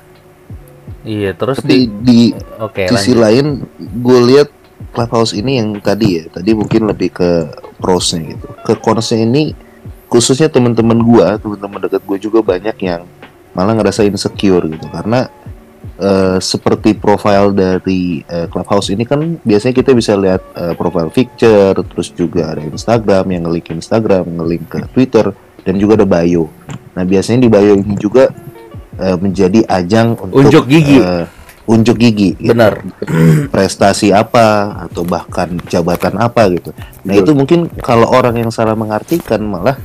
Iya, 1.03 1.35
terus 1.35 1.59
Tapi 1.59 1.67
di 1.67 1.79
di 2.01 2.19
oke 2.63 2.87
sisi 2.87 3.11
lanjut. 3.11 3.23
lain 3.23 3.45
gue 3.77 4.19
lihat 4.33 4.49
Clubhouse 4.95 5.35
ini 5.35 5.59
yang 5.59 5.75
tadi 5.83 6.19
ya 6.19 6.23
tadi 6.31 6.55
mungkin 6.55 6.87
lebih 6.87 7.11
ke 7.11 7.31
prosnya 7.79 8.35
gitu. 8.35 8.47
Ke 8.63 8.73
consnya 8.79 9.19
ini 9.19 9.51
khususnya 10.07 10.47
teman-teman 10.47 10.95
gue 11.03 11.27
teman-teman 11.43 11.79
dekat 11.87 12.01
gue 12.07 12.17
juga 12.23 12.39
banyak 12.39 12.77
yang 12.79 13.03
malah 13.51 13.75
ngerasa 13.75 14.07
insecure 14.07 14.63
gitu. 14.71 14.87
Karena 14.87 15.27
eh, 15.99 16.39
seperti 16.39 16.95
profile 16.95 17.51
dari 17.51 18.23
eh, 18.23 18.47
Clubhouse 18.47 18.95
ini 18.95 19.03
kan 19.03 19.43
biasanya 19.43 19.75
kita 19.75 19.91
bisa 19.91 20.15
lihat 20.15 20.41
eh, 20.55 20.73
profile 20.79 21.11
picture 21.11 21.75
terus 21.83 22.15
juga 22.15 22.55
ada 22.55 22.63
Instagram 22.63 23.27
yang 23.27 23.43
nge-link 23.51 23.75
Instagram 23.75 24.23
nge-link 24.39 24.63
ke 24.71 24.79
Twitter 24.95 25.35
dan 25.67 25.75
juga 25.75 25.99
ada 25.99 26.07
bio. 26.07 26.47
Nah 26.95 27.03
biasanya 27.03 27.43
di 27.43 27.49
bio 27.51 27.75
ini 27.75 27.95
juga 27.99 28.31
eh, 28.99 29.17
menjadi 29.17 29.65
ajang 29.69 30.17
untuk 30.19 30.37
Unjuk 30.43 30.65
gigi. 30.69 30.99
eh, 31.01 31.25
unjuk 31.63 31.95
gigi 31.95 32.35
gitu. 32.35 32.51
Benar. 32.51 32.83
prestasi 33.47 34.11
apa 34.11 34.75
atau 34.87 35.07
bahkan 35.07 35.47
jabatan 35.71 36.19
apa 36.19 36.51
gitu 36.51 36.75
nah 37.07 37.15
itu 37.15 37.31
mungkin 37.31 37.71
kalau 37.79 38.11
orang 38.11 38.35
yang 38.35 38.51
salah 38.51 38.75
mengartikan 38.75 39.39
malah 39.47 39.79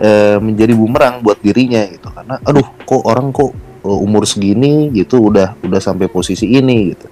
eh, 0.00 0.40
menjadi 0.40 0.72
bumerang 0.72 1.20
buat 1.20 1.36
dirinya 1.44 1.84
gitu 1.84 2.08
karena 2.08 2.40
aduh 2.40 2.64
kok 2.88 3.02
orang 3.04 3.28
kok 3.28 3.52
umur 3.84 4.24
segini 4.24 4.88
gitu 4.92 5.28
udah 5.28 5.56
udah 5.64 5.80
sampai 5.80 6.08
posisi 6.08 6.48
ini 6.48 6.96
gitu 6.96 7.06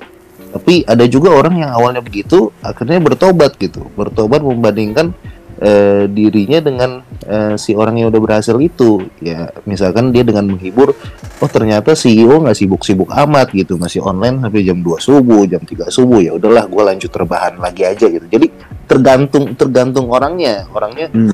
tapi 0.57 0.81
ada 0.89 1.05
juga 1.05 1.37
orang 1.37 1.61
yang 1.61 1.71
awalnya 1.77 2.01
begitu 2.01 2.49
akhirnya 2.65 2.97
bertobat 3.01 3.61
gitu 3.61 3.85
bertobat 3.93 4.41
membandingkan 4.41 5.13
eh, 5.61 6.05
dirinya 6.11 6.59
dengan 6.61 6.91
eh, 7.25 7.55
si 7.57 7.73
orang 7.73 8.01
yang 8.01 8.09
udah 8.13 8.23
berhasil 8.23 8.57
itu 8.61 9.05
ya 9.21 9.49
misalkan 9.65 10.13
dia 10.13 10.25
dengan 10.25 10.53
menghibur 10.53 10.93
oh 11.41 11.51
ternyata 11.51 11.97
CEO 11.97 12.41
nggak 12.41 12.57
sibuk-sibuk 12.57 13.09
amat 13.13 13.53
gitu 13.57 13.81
masih 13.81 14.05
online 14.05 14.41
sampai 14.41 14.65
jam 14.65 14.79
2 14.81 15.01
subuh 15.01 15.43
jam 15.49 15.63
3 15.65 15.89
subuh 15.89 16.21
ya 16.21 16.33
udahlah 16.37 16.69
gue 16.69 16.83
lanjut 16.83 17.11
terbahan 17.13 17.57
lagi 17.57 17.83
aja 17.89 18.07
gitu 18.09 18.27
jadi 18.29 18.47
tergantung 18.87 19.57
tergantung 19.57 20.07
orangnya 20.13 20.69
orangnya 20.73 21.09
Hmm. 21.13 21.33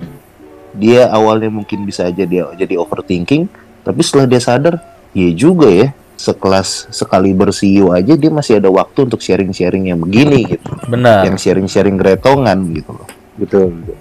dia 0.73 1.11
awalnya 1.13 1.53
mungkin 1.53 1.85
bisa 1.85 2.09
aja 2.09 2.25
dia 2.25 2.49
jadi 2.57 2.81
overthinking 2.81 3.45
tapi 3.83 4.01
setelah 4.01 4.27
dia 4.31 4.41
sadar 4.41 4.75
ya 5.13 5.29
juga 5.35 5.69
ya 5.69 5.93
sekelas 6.17 6.93
sekali 6.95 7.35
CEO 7.51 7.91
aja 7.91 8.15
dia 8.15 8.31
masih 8.31 8.63
ada 8.63 8.71
waktu 8.71 9.11
untuk 9.11 9.19
sharing-sharing 9.19 9.91
yang 9.91 9.99
begini 9.99 10.57
gitu 10.57 10.71
Benar. 10.87 11.27
yang 11.27 11.37
sharing-sharing 11.37 11.99
gretongan 11.99 12.63
gitu 12.73 12.95
loh 12.95 13.09
Betul. 13.37 13.73
betul. 13.83 13.97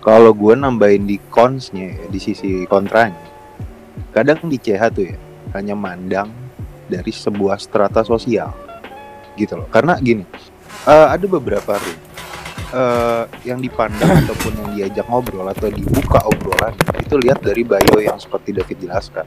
Kalau 0.00 0.32
gue 0.32 0.56
nambahin 0.56 1.04
di 1.04 1.20
consnya 1.28 1.92
ya, 1.92 2.04
di 2.08 2.16
sisi 2.16 2.64
kontranya, 2.64 3.20
kadang 4.16 4.48
di 4.48 4.56
CH 4.56 4.82
tuh 4.96 5.04
ya 5.04 5.16
hanya 5.52 5.76
mandang 5.76 6.32
dari 6.88 7.12
sebuah 7.12 7.60
strata 7.60 8.00
sosial, 8.00 8.48
gitu 9.36 9.60
loh. 9.60 9.68
Karena 9.68 10.00
gini, 10.00 10.24
eh, 10.88 11.08
ada 11.12 11.26
beberapa 11.28 11.76
room 11.76 12.00
eh, 12.70 13.24
yang 13.44 13.60
dipandang 13.60 14.24
ataupun 14.24 14.52
yang 14.56 14.70
diajak 14.78 15.06
ngobrol 15.10 15.46
atau 15.50 15.68
dibuka 15.68 16.22
obrolan 16.24 16.74
itu 16.96 17.18
lihat 17.18 17.42
dari 17.42 17.66
bio 17.66 17.98
yang 17.98 18.16
seperti 18.16 18.54
David 18.54 18.78
jelaskan 18.86 19.26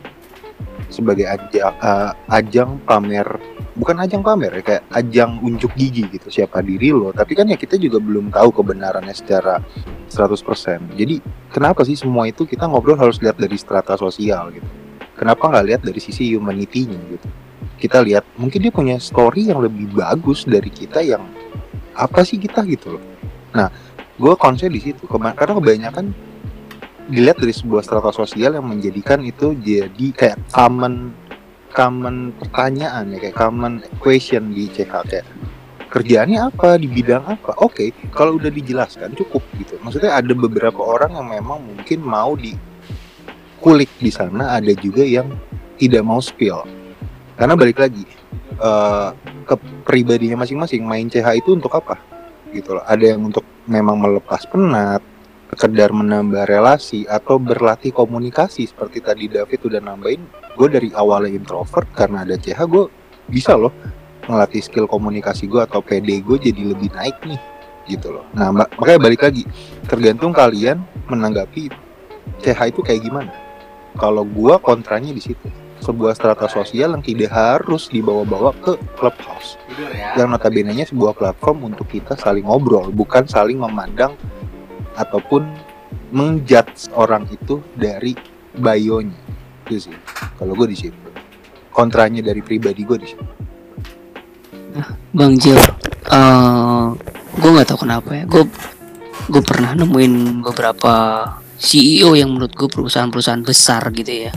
sebagai 0.93 1.25
ajang, 1.25 1.73
eh, 1.73 2.11
ajang 2.29 2.77
pamer 2.85 3.25
bukan 3.73 3.97
ajang 4.05 4.21
pamer 4.21 4.61
ya 4.61 4.63
kayak 4.63 4.83
ajang 4.93 5.41
unjuk 5.41 5.73
gigi 5.73 6.05
gitu 6.05 6.29
siapa 6.29 6.61
diri 6.61 6.93
lo. 6.93 7.09
Tapi 7.09 7.33
kan 7.33 7.49
ya 7.49 7.57
kita 7.57 7.81
juga 7.81 7.97
belum 7.97 8.29
tahu 8.29 8.53
kebenarannya 8.53 9.13
secara 9.17 9.57
100% 10.13 10.93
jadi 10.93 11.17
kenapa 11.49 11.81
sih 11.81 11.97
semua 11.97 12.29
itu 12.29 12.45
kita 12.45 12.69
ngobrol 12.69 12.97
harus 13.01 13.17
lihat 13.17 13.41
dari 13.41 13.57
strata 13.57 13.97
sosial 13.97 14.53
gitu? 14.53 14.69
Kenapa 15.17 15.49
nggak 15.49 15.65
lihat 15.65 15.81
dari 15.81 15.97
sisi 15.97 16.37
humanity-nya 16.37 16.99
gitu? 17.17 17.27
Kita 17.81 18.05
lihat 18.05 18.23
mungkin 18.37 18.61
dia 18.61 18.73
punya 18.73 19.01
story 19.01 19.49
yang 19.49 19.59
lebih 19.59 19.89
bagus 19.97 20.45
dari 20.45 20.69
kita 20.69 21.01
yang 21.01 21.25
apa 21.97 22.21
sih 22.21 22.37
kita 22.37 22.61
gitu 22.69 22.97
loh. 22.97 23.03
Nah 23.57 23.73
gue 24.13 24.33
konsen 24.37 24.69
di 24.69 24.81
situ 24.81 25.09
karena 25.09 25.33
kebanyakan 25.33 26.13
dilihat 27.11 27.39
dari 27.39 27.51
sebuah 27.51 27.83
strata 27.83 28.11
sosial 28.15 28.55
yang 28.55 28.67
menjadikan 28.67 29.19
itu 29.23 29.51
jadi 29.59 30.07
kayak 30.15 30.37
common 30.55 31.11
common 31.73 32.31
pertanyaan 32.37 33.11
ya 33.11 33.17
kayak 33.19 33.35
common 33.35 33.81
question 33.99 34.53
di 34.53 34.69
CH 34.69 34.93
kayak 35.09 35.27
kerjaannya 35.89 36.49
apa? 36.49 36.79
Di 36.81 36.87
bidang 36.89 37.25
apa? 37.27 37.53
Oke 37.59 37.91
kalau 38.13 38.39
udah 38.39 38.49
dijelaskan 38.49 39.13
cukup 39.13 39.43
gitu. 39.59 39.75
Maksudnya 39.83 40.15
ada 40.15 40.33
beberapa 40.33 40.79
orang 40.79 41.13
yang 41.13 41.27
memang 41.29 41.59
mungkin 41.61 41.99
mau 42.01 42.33
dikulik 42.39 43.91
di 43.99 44.09
sana 44.09 44.57
ada 44.57 44.71
juga 44.79 45.03
yang 45.03 45.27
tidak 45.77 46.01
mau 46.05 46.23
spill. 46.23 46.63
Karena 47.37 47.53
balik 47.57 47.81
lagi 47.81 48.05
eh, 48.57 49.09
ke 49.43 49.55
pribadinya 49.83 50.45
masing-masing 50.45 50.85
main 50.85 51.09
CH 51.11 51.41
itu 51.41 51.53
untuk 51.57 51.73
apa? 51.77 51.99
Gitu 52.53 52.73
loh. 52.73 52.85
Ada 52.85 53.17
yang 53.17 53.29
untuk 53.33 53.45
memang 53.65 53.97
melepas 54.01 54.45
penat 54.49 55.12
sekedar 55.53 55.93
menambah 55.93 56.49
relasi 56.49 57.05
atau 57.05 57.37
berlatih 57.37 57.93
komunikasi 57.93 58.65
seperti 58.65 59.05
tadi 59.05 59.29
David 59.29 59.61
udah 59.61 59.81
nambahin 59.85 60.25
gue 60.57 60.67
dari 60.69 60.89
awalnya 60.97 61.37
introvert 61.37 61.85
karena 61.93 62.25
ada 62.25 62.33
CH 62.33 62.65
gue 62.65 62.89
bisa 63.29 63.53
loh 63.53 63.69
ngelatih 64.25 64.65
skill 64.65 64.89
komunikasi 64.89 65.45
gue 65.45 65.61
atau 65.61 65.85
PD 65.85 66.25
gue 66.25 66.41
jadi 66.41 66.73
lebih 66.73 66.89
naik 66.97 67.21
nih 67.29 67.37
gitu 67.85 68.15
loh. 68.15 68.25
Nah 68.33 68.49
mak- 68.49 68.73
makanya 68.81 68.99
balik 69.05 69.21
lagi 69.21 69.43
tergantung 69.85 70.33
kalian 70.33 70.81
menanggapi 71.05 71.69
CH 72.41 72.59
itu 72.73 72.81
kayak 72.81 73.05
gimana. 73.05 73.29
Kalau 74.01 74.25
gue 74.25 74.55
kontranya 74.57 75.13
di 75.13 75.21
situ 75.21 75.45
sebuah 75.83 76.15
strata 76.15 76.47
sosial 76.47 76.95
yang 76.95 77.03
tidak 77.03 77.29
harus 77.35 77.91
dibawa-bawa 77.91 78.55
ke 78.63 78.73
clubhouse. 78.95 79.59
Yang 80.15 80.27
notabene-nya 80.33 80.87
sebuah 80.87 81.13
platform 81.13 81.75
untuk 81.75 81.91
kita 81.91 82.15
saling 82.15 82.47
ngobrol 82.47 82.89
bukan 82.89 83.27
saling 83.27 83.59
memandang 83.59 84.15
ataupun 84.97 85.45
menjudge 86.13 86.89
orang 86.93 87.25
itu 87.29 87.61
dari 87.73 88.13
bio-nya. 88.53 89.17
Itu 89.65 89.89
sih 89.89 89.95
kalau 90.37 90.53
gue 90.53 90.69
di 90.69 90.77
situ. 90.77 90.99
Kontranya 91.73 92.21
dari 92.21 92.41
pribadi 92.45 92.85
gue 92.85 92.97
di 93.01 93.07
situ. 93.09 93.25
Bang 95.13 95.37
Jil, 95.37 95.57
eh 96.09 96.85
gue 97.37 97.49
nggak 97.49 97.67
tahu 97.69 97.85
kenapa 97.85 98.09
ya. 98.13 98.25
Gue 98.25 98.45
gue 99.29 99.43
pernah 99.45 99.77
nemuin 99.77 100.41
beberapa 100.41 101.25
CEO 101.57 102.17
yang 102.17 102.33
menurut 102.33 102.53
gue 102.53 102.69
perusahaan-perusahaan 102.69 103.45
besar 103.45 103.89
gitu 103.93 104.29
ya, 104.29 104.31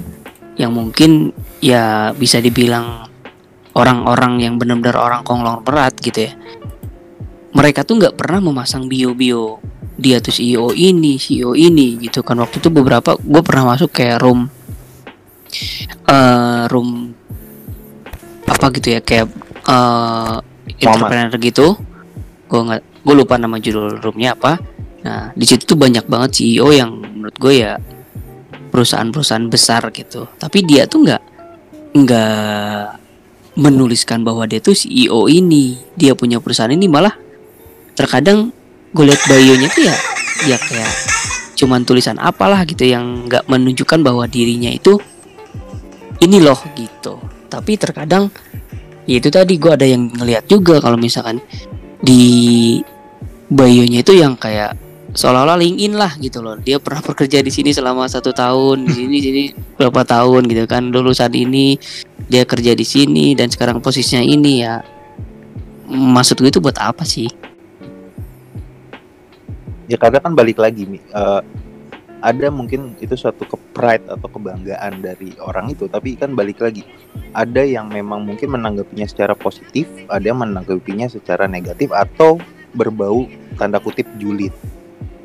yang 0.60 0.72
mungkin 0.76 1.32
ya 1.58 2.12
bisa 2.12 2.38
dibilang 2.38 3.08
orang-orang 3.76 4.40
yang 4.40 4.56
benar-benar 4.60 4.96
orang 4.96 5.20
konglomerat 5.24 5.96
gitu 6.00 6.28
ya. 6.28 6.32
Mereka 7.56 7.88
tuh 7.88 7.96
nggak 8.00 8.20
pernah 8.20 8.40
memasang 8.44 8.84
bio-bio 8.84 9.60
dia 9.96 10.20
tuh 10.20 10.32
CEO 10.32 10.76
ini, 10.76 11.16
CEO 11.16 11.56
ini 11.56 11.96
gitu 12.00 12.20
kan. 12.20 12.36
Waktu 12.40 12.60
itu 12.60 12.68
beberapa 12.68 13.16
gue 13.16 13.42
pernah 13.42 13.72
masuk 13.74 13.96
kayak 13.96 14.20
room 14.20 14.48
eh 16.06 16.64
room 16.68 17.16
apa 18.44 18.66
gitu 18.76 18.88
ya 18.96 19.00
kayak 19.00 19.26
eh 19.66 20.36
entrepreneur 20.84 21.32
gitu. 21.40 21.76
Gue 22.46 22.60
nggak 22.62 22.82
gue 23.02 23.14
lupa 23.16 23.40
nama 23.40 23.56
judul 23.56 23.98
roomnya 24.04 24.36
apa. 24.36 24.60
Nah 25.02 25.32
di 25.32 25.44
situ 25.48 25.64
tuh 25.64 25.78
banyak 25.80 26.04
banget 26.06 26.30
CEO 26.42 26.70
yang 26.70 27.00
menurut 27.00 27.36
gue 27.40 27.54
ya 27.64 27.80
perusahaan-perusahaan 28.70 29.48
besar 29.48 29.88
gitu. 29.96 30.28
Tapi 30.36 30.60
dia 30.62 30.84
tuh 30.84 31.08
nggak 31.08 31.22
nggak 31.96 32.86
menuliskan 33.56 34.20
bahwa 34.20 34.44
dia 34.44 34.60
tuh 34.60 34.76
CEO 34.76 35.32
ini. 35.32 35.80
Dia 35.96 36.12
punya 36.12 36.36
perusahaan 36.44 36.68
ini 36.68 36.84
malah 36.84 37.16
terkadang 37.96 38.52
gue 38.96 39.12
lihat 39.12 39.22
bio-nya 39.28 39.68
tuh 39.68 39.84
ya 39.84 39.96
ya 40.48 40.56
kayak 40.56 40.92
cuman 41.56 41.84
tulisan 41.84 42.16
apalah 42.16 42.64
gitu 42.64 42.88
yang 42.88 43.28
nggak 43.28 43.44
menunjukkan 43.48 44.00
bahwa 44.00 44.24
dirinya 44.28 44.72
itu 44.72 44.96
ini 46.20 46.40
loh 46.40 46.56
gitu. 46.76 47.20
Tapi 47.48 47.76
terkadang 47.76 48.32
ya 49.04 49.20
itu 49.20 49.28
tadi 49.28 49.60
gue 49.60 49.72
ada 49.72 49.84
yang 49.84 50.08
ngeliat 50.12 50.48
juga 50.48 50.80
kalau 50.80 50.96
misalkan 50.96 51.40
di 52.00 52.80
bio-nya 53.48 54.00
itu 54.04 54.12
yang 54.16 54.36
kayak 54.36 54.76
seolah-olah 55.16 55.56
LinkedIn 55.56 55.92
lah 55.96 56.12
gitu 56.20 56.44
loh. 56.44 56.56
Dia 56.60 56.76
pernah 56.76 57.00
bekerja 57.00 57.40
di 57.40 57.52
sini 57.52 57.72
selama 57.72 58.04
satu 58.08 58.32
tahun 58.36 58.84
di 58.84 58.92
sini 58.92 59.16
sini 59.20 59.42
berapa 59.80 60.04
tahun 60.04 60.48
gitu 60.48 60.64
kan 60.68 60.92
lulusan 60.92 61.32
ini 61.32 61.80
dia 62.28 62.44
kerja 62.44 62.76
di 62.76 62.84
sini 62.84 63.32
dan 63.32 63.48
sekarang 63.48 63.80
posisinya 63.80 64.24
ini 64.24 64.64
ya. 64.64 64.80
Maksud 65.86 66.42
gue 66.42 66.50
itu 66.50 66.60
buat 66.60 66.76
apa 66.82 67.06
sih 67.06 67.30
ya 69.86 69.96
karena 69.98 70.18
kan 70.18 70.32
balik 70.34 70.58
lagi 70.58 70.86
nih 70.86 71.02
eh, 71.02 71.42
ada 72.24 72.48
mungkin 72.48 72.96
itu 72.98 73.12
suatu 73.12 73.44
ke 73.44 73.56
pride 73.76 74.08
atau 74.08 74.26
kebanggaan 74.26 75.04
dari 75.04 75.36
orang 75.38 75.68
itu 75.70 75.84
tapi 75.86 76.16
kan 76.16 76.32
balik 76.32 76.64
lagi. 76.64 76.82
Ada 77.36 77.62
yang 77.62 77.92
memang 77.92 78.24
mungkin 78.24 78.56
menanggapinya 78.56 79.04
secara 79.04 79.36
positif 79.36 79.84
ada 80.08 80.24
yang 80.24 80.40
menanggapinya 80.40 81.12
secara 81.12 81.44
negatif 81.44 81.92
atau 81.92 82.40
berbau 82.72 83.28
tanda 83.60 83.76
kutip 83.76 84.08
julid 84.16 84.52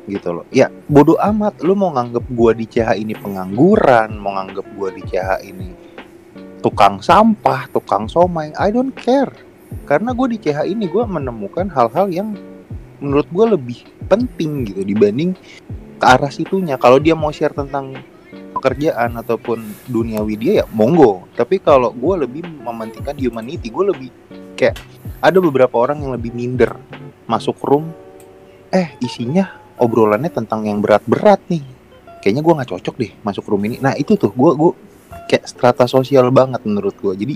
gitu 0.04 0.30
loh. 0.30 0.46
Ya 0.52 0.68
bodoh 0.86 1.16
amat. 1.32 1.64
Lu 1.64 1.72
mau 1.72 1.90
nganggep 1.96 2.28
gua 2.36 2.52
di 2.52 2.68
CH 2.68 2.94
ini 3.00 3.16
pengangguran 3.16 4.12
mau 4.20 4.36
nganggep 4.36 4.66
gua 4.76 4.92
di 4.92 5.02
CH 5.02 5.42
ini 5.48 5.68
tukang 6.62 7.02
sampah 7.02 7.66
tukang 7.72 8.06
somai 8.06 8.54
I 8.54 8.68
don't 8.70 8.94
care. 8.94 9.32
Karena 9.88 10.14
gue 10.14 10.36
di 10.36 10.38
CH 10.38 10.68
ini 10.68 10.86
gue 10.86 11.02
menemukan 11.02 11.66
hal-hal 11.72 12.06
yang 12.12 12.36
menurut 13.02 13.26
gue 13.28 13.46
lebih 13.58 13.78
penting 14.06 14.70
gitu 14.70 14.86
dibanding 14.86 15.34
ke 15.98 16.06
arah 16.06 16.30
situnya. 16.30 16.78
Kalau 16.78 17.02
dia 17.02 17.18
mau 17.18 17.34
share 17.34 17.52
tentang 17.52 17.98
pekerjaan 18.54 19.18
ataupun 19.18 19.58
duniawi 19.90 20.34
dia 20.38 20.52
ya 20.62 20.64
monggo. 20.70 21.26
Tapi 21.34 21.58
kalau 21.58 21.90
gue 21.90 22.14
lebih 22.22 22.46
mementingkan 22.46 23.18
humanity 23.18 23.68
gue 23.74 23.84
lebih 23.90 24.10
kayak 24.54 24.78
ada 25.18 25.38
beberapa 25.42 25.74
orang 25.82 26.06
yang 26.06 26.14
lebih 26.14 26.30
minder 26.30 26.78
masuk 27.26 27.58
room 27.66 27.90
eh 28.70 28.94
isinya 29.02 29.58
obrolannya 29.82 30.30
tentang 30.30 30.62
yang 30.70 30.78
berat-berat 30.78 31.42
nih. 31.50 31.66
Kayaknya 32.22 32.42
gue 32.46 32.56
nggak 32.62 32.70
cocok 32.70 32.94
deh 33.02 33.12
masuk 33.26 33.44
room 33.50 33.66
ini. 33.66 33.82
Nah 33.82 33.98
itu 33.98 34.14
tuh 34.14 34.30
gue 34.30 34.50
gue 34.54 34.72
kayak 35.26 35.44
strata 35.50 35.84
sosial 35.90 36.30
banget 36.30 36.62
menurut 36.62 36.94
gue 37.02 37.12
jadi 37.18 37.34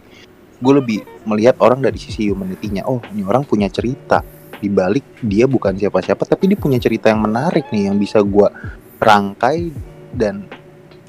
gue 0.57 0.73
lebih 0.73 1.05
melihat 1.29 1.59
orang 1.59 1.83
dari 1.83 1.99
sisi 1.99 2.31
humanity-nya. 2.31 2.87
Oh 2.87 3.03
ini 3.11 3.27
orang 3.27 3.43
punya 3.43 3.67
cerita 3.67 4.23
di 4.61 4.69
balik 4.73 5.05
dia 5.21 5.45
bukan 5.45 5.77
siapa-siapa 5.77 6.25
tapi 6.25 6.53
dia 6.53 6.59
punya 6.59 6.81
cerita 6.81 7.13
yang 7.13 7.25
menarik 7.25 7.69
nih 7.69 7.93
yang 7.93 7.97
bisa 8.01 8.21
gue 8.25 8.49
rangkai 8.97 9.71
dan 10.17 10.49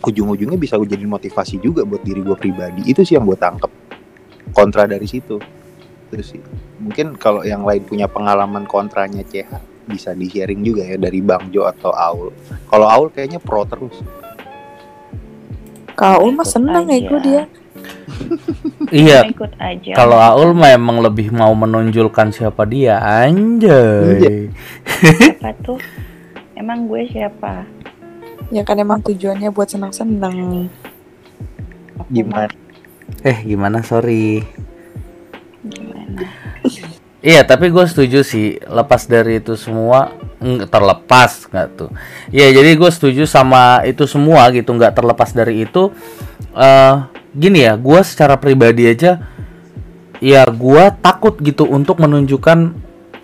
ujung-ujungnya 0.04 0.60
bisa 0.60 0.76
gue 0.76 0.90
jadi 0.90 1.08
motivasi 1.08 1.64
juga 1.64 1.88
buat 1.88 2.04
diri 2.04 2.22
gue 2.22 2.38
pribadi 2.38 2.92
itu 2.92 3.02
sih 3.08 3.16
yang 3.16 3.26
gue 3.26 3.40
tangkep 3.40 3.72
kontra 4.52 4.84
dari 4.86 5.08
situ 5.08 5.40
terus 6.08 6.32
sih 6.36 6.42
mungkin 6.80 7.16
kalau 7.20 7.44
yang 7.44 7.68
lain 7.68 7.84
punya 7.84 8.08
pengalaman 8.08 8.64
kontranya 8.64 9.24
CH 9.28 9.78
bisa 9.88 10.12
di 10.12 10.28
sharing 10.28 10.62
juga 10.62 10.84
ya 10.84 11.00
dari 11.00 11.24
Bang 11.24 11.48
Jo 11.50 11.64
atau 11.66 11.96
Aul. 11.96 12.36
Kalau 12.68 12.88
Aul 12.92 13.08
kayaknya 13.10 13.40
pro 13.40 13.64
terus. 13.64 13.96
Kau 15.98 16.30
mah 16.30 16.46
Ikut 16.46 16.54
seneng 16.54 16.86
ya 16.92 17.00
gue 17.02 17.20
dia. 17.24 17.44
Iya, 18.88 19.28
ikut 19.28 19.52
aja 19.60 20.00
kalau 20.00 20.16
Aul 20.16 20.56
memang 20.56 21.04
lebih 21.04 21.36
mau 21.36 21.52
menonjolkan 21.52 22.32
siapa 22.32 22.64
dia, 22.64 22.96
anjay. 23.04 24.48
siapa 24.88 25.52
tuh 25.60 25.76
emang 26.56 26.88
gue 26.88 27.04
siapa 27.12 27.68
Ya 28.48 28.64
kan 28.64 28.80
emang 28.80 29.04
tujuannya 29.04 29.52
buat 29.52 29.68
seneng-seneng. 29.68 30.72
Aku 32.00 32.08
Gimana? 32.08 32.48
Eh, 33.24 33.44
gimana? 33.44 33.84
Sorry. 33.84 34.40
gimana 35.68 36.24
Iya, 37.20 37.44
tapi 37.44 37.68
gue 37.68 37.84
setuju 37.84 38.24
sih. 38.24 38.56
Lepas 38.64 39.04
dari 39.12 39.44
itu 39.44 39.60
semua, 39.60 40.16
terlepas 40.72 41.44
nggak 41.52 41.68
tuh? 41.76 41.92
Iya, 42.32 42.56
jadi 42.56 42.80
gue 42.80 42.88
setuju 42.88 43.28
sama 43.28 43.84
itu 43.84 44.08
semua 44.08 44.48
gitu. 44.56 44.72
Nggak 44.72 44.96
terlepas 44.96 45.36
dari 45.36 45.68
itu. 45.68 45.92
eh 46.56 46.96
gini 47.38 47.70
ya, 47.70 47.78
gue 47.78 48.00
secara 48.02 48.42
pribadi 48.42 48.90
aja, 48.90 49.22
ya 50.18 50.44
gue 50.50 50.84
takut 51.06 51.38
gitu 51.38 51.70
untuk 51.70 52.02
menunjukkan 52.02 52.74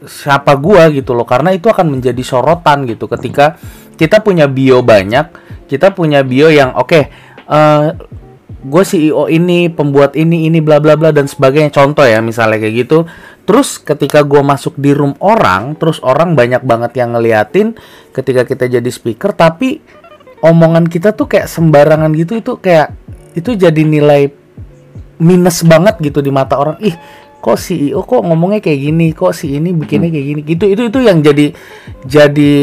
siapa 0.06 0.54
gue 0.62 1.02
gitu 1.02 1.18
loh. 1.18 1.26
Karena 1.26 1.50
itu 1.50 1.66
akan 1.66 1.98
menjadi 1.98 2.22
sorotan 2.22 2.86
gitu. 2.86 3.10
Ketika 3.10 3.58
kita 3.98 4.22
punya 4.22 4.46
bio 4.46 4.86
banyak, 4.86 5.34
kita 5.66 5.90
punya 5.98 6.22
bio 6.22 6.54
yang 6.54 6.78
oke. 6.78 7.02
eh 7.44 7.90
gue 8.64 8.84
CEO 8.88 9.28
ini, 9.28 9.68
pembuat 9.68 10.16
ini, 10.16 10.48
ini 10.48 10.64
bla 10.64 10.80
bla 10.80 10.96
bla 10.96 11.12
dan 11.12 11.28
sebagainya. 11.28 11.76
Contoh 11.76 12.08
ya, 12.08 12.24
misalnya 12.24 12.64
kayak 12.64 12.88
gitu. 12.88 13.04
Terus 13.44 13.76
ketika 13.76 14.24
gue 14.24 14.40
masuk 14.40 14.80
di 14.80 14.96
room 14.96 15.20
orang, 15.20 15.76
terus 15.76 16.00
orang 16.00 16.32
banyak 16.32 16.64
banget 16.64 16.96
yang 16.96 17.12
ngeliatin 17.12 17.76
ketika 18.16 18.48
kita 18.48 18.72
jadi 18.72 18.88
speaker, 18.88 19.36
tapi 19.36 19.84
omongan 20.40 20.88
kita 20.88 21.12
tuh 21.12 21.28
kayak 21.28 21.52
sembarangan 21.52 22.16
gitu 22.16 22.40
itu 22.40 22.56
kayak 22.56 22.96
itu 23.34 23.58
jadi 23.58 23.82
nilai 23.82 24.30
minus 25.22 25.62
banget 25.66 26.00
gitu 26.02 26.20
di 26.20 26.30
mata 26.34 26.58
orang. 26.58 26.78
Ih, 26.82 26.96
kok 27.44 27.60
CEO 27.60 28.02
kok 28.08 28.24
ngomongnya 28.24 28.64
kayak 28.64 28.80
gini, 28.80 29.08
kok 29.12 29.36
si 29.36 29.60
ini 29.60 29.76
bikinnya 29.76 30.10
kayak 30.10 30.26
gini. 30.26 30.42
Gitu 30.48 30.66
itu 30.72 30.82
itu 30.88 31.00
yang 31.04 31.20
jadi 31.20 31.52
jadi 32.08 32.54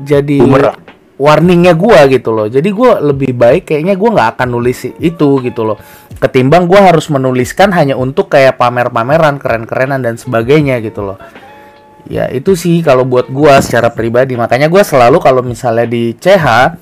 jadi 0.00 0.36
Bumerang. 0.40 0.76
warningnya 1.20 1.76
gua 1.76 2.08
gitu 2.08 2.32
loh. 2.32 2.48
Jadi 2.48 2.68
gua 2.72 2.96
lebih 3.00 3.36
baik 3.36 3.68
kayaknya 3.68 3.94
gua 4.00 4.10
nggak 4.16 4.28
akan 4.38 4.48
nulis 4.48 4.88
itu 4.98 5.28
gitu 5.44 5.62
loh. 5.68 5.76
Ketimbang 6.16 6.64
gua 6.64 6.88
harus 6.92 7.12
menuliskan 7.12 7.72
hanya 7.76 7.96
untuk 7.96 8.32
kayak 8.32 8.56
pamer-pameran, 8.56 9.36
keren-kerenan 9.36 10.00
dan 10.00 10.16
sebagainya 10.16 10.80
gitu 10.80 11.04
loh. 11.04 11.18
Ya 12.08 12.26
itu 12.32 12.56
sih 12.56 12.80
kalau 12.80 13.04
buat 13.04 13.28
gua 13.28 13.60
secara 13.60 13.92
pribadi. 13.92 14.32
Makanya 14.34 14.72
gua 14.72 14.80
selalu 14.80 15.20
kalau 15.20 15.44
misalnya 15.44 15.84
di 15.84 16.16
CH, 16.16 16.76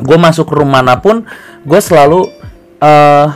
gua 0.00 0.18
masuk 0.18 0.48
room 0.50 0.70
mana 0.70 0.98
pun, 0.98 1.26
gua 1.66 1.80
selalu 1.82 2.30
eh 2.78 3.26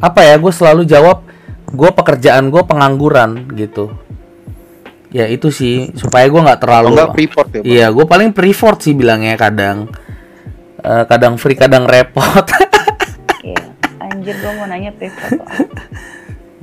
apa 0.00 0.20
ya? 0.20 0.36
Gue 0.36 0.52
selalu 0.52 0.84
jawab, 0.84 1.24
gue 1.70 1.90
pekerjaan 1.94 2.52
gue 2.52 2.62
pengangguran 2.66 3.48
gitu. 3.56 3.94
Ya 5.14 5.30
itu 5.30 5.48
sih 5.54 5.94
supaya 5.94 6.26
gua 6.26 6.50
nggak 6.50 6.60
terlalu 6.60 6.88
enggak 6.92 7.14
report 7.14 7.48
ya? 7.54 7.62
Iya, 7.62 7.86
gue 7.94 8.04
paling 8.04 8.30
prefer 8.34 8.74
sih 8.82 8.92
bilangnya 8.92 9.38
kadang. 9.38 9.88
Eh, 10.84 11.04
kadang 11.08 11.40
free, 11.40 11.56
kadang 11.56 11.88
repot. 11.88 12.44
Iya. 13.44 13.60
anjir 14.00 14.40
gue 14.40 14.52
mau 14.56 14.64
nanya 14.64 14.88
apa. 14.96 15.04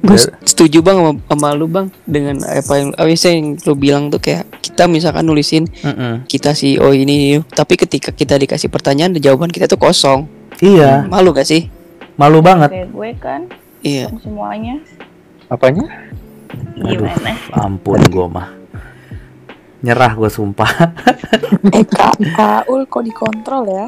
Gue 0.02 0.18
setuju 0.42 0.82
bang 0.82 0.98
sama, 0.98 1.12
sama 1.24 1.48
lu 1.54 1.66
bang 1.66 1.88
dengan 2.04 2.42
apa 2.42 2.74
yang 2.74 2.90
apa 2.92 3.06
sih 3.12 3.32
yang 3.32 3.54
lu 3.56 3.74
bilang 3.74 4.10
tuh 4.10 4.18
kayak 4.18 4.50
kita 4.60 4.86
misalkan 4.86 5.22
nulisin 5.22 5.70
Mm-mm. 5.80 6.26
kita 6.26 6.52
sih 6.52 6.76
oh 6.76 6.90
ini 6.90 7.38
tapi 7.48 7.78
ketika 7.78 8.10
kita 8.10 8.36
dikasih 8.36 8.68
pertanyaan 8.68 9.14
jawaban 9.16 9.48
kita 9.48 9.66
tuh 9.66 9.78
kosong 9.78 10.26
Iya, 10.58 11.06
malu 11.06 11.32
gak 11.32 11.46
sih 11.46 11.70
malu 12.14 12.42
banget. 12.42 12.70
kayak 12.70 12.90
gue 12.90 13.10
kan 13.16 13.42
iya 13.82 14.10
semuanya 14.18 14.82
Apanya? 15.48 15.86
gimana 16.76 17.32
Ampun 17.54 18.02
gue 18.02 18.26
mah. 18.26 18.50
Nyerah 19.82 20.14
gue 20.14 20.30
sumpah. 20.30 20.70
Eh 21.68 21.82
Kak, 21.84 22.14
Kaul 22.38 22.86
kok 22.86 23.02
dikontrol 23.02 23.66
ya? 23.66 23.88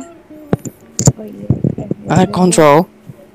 oh 1.14 1.26
iya 1.26 1.48
ah 2.06 2.26
control 2.26 2.90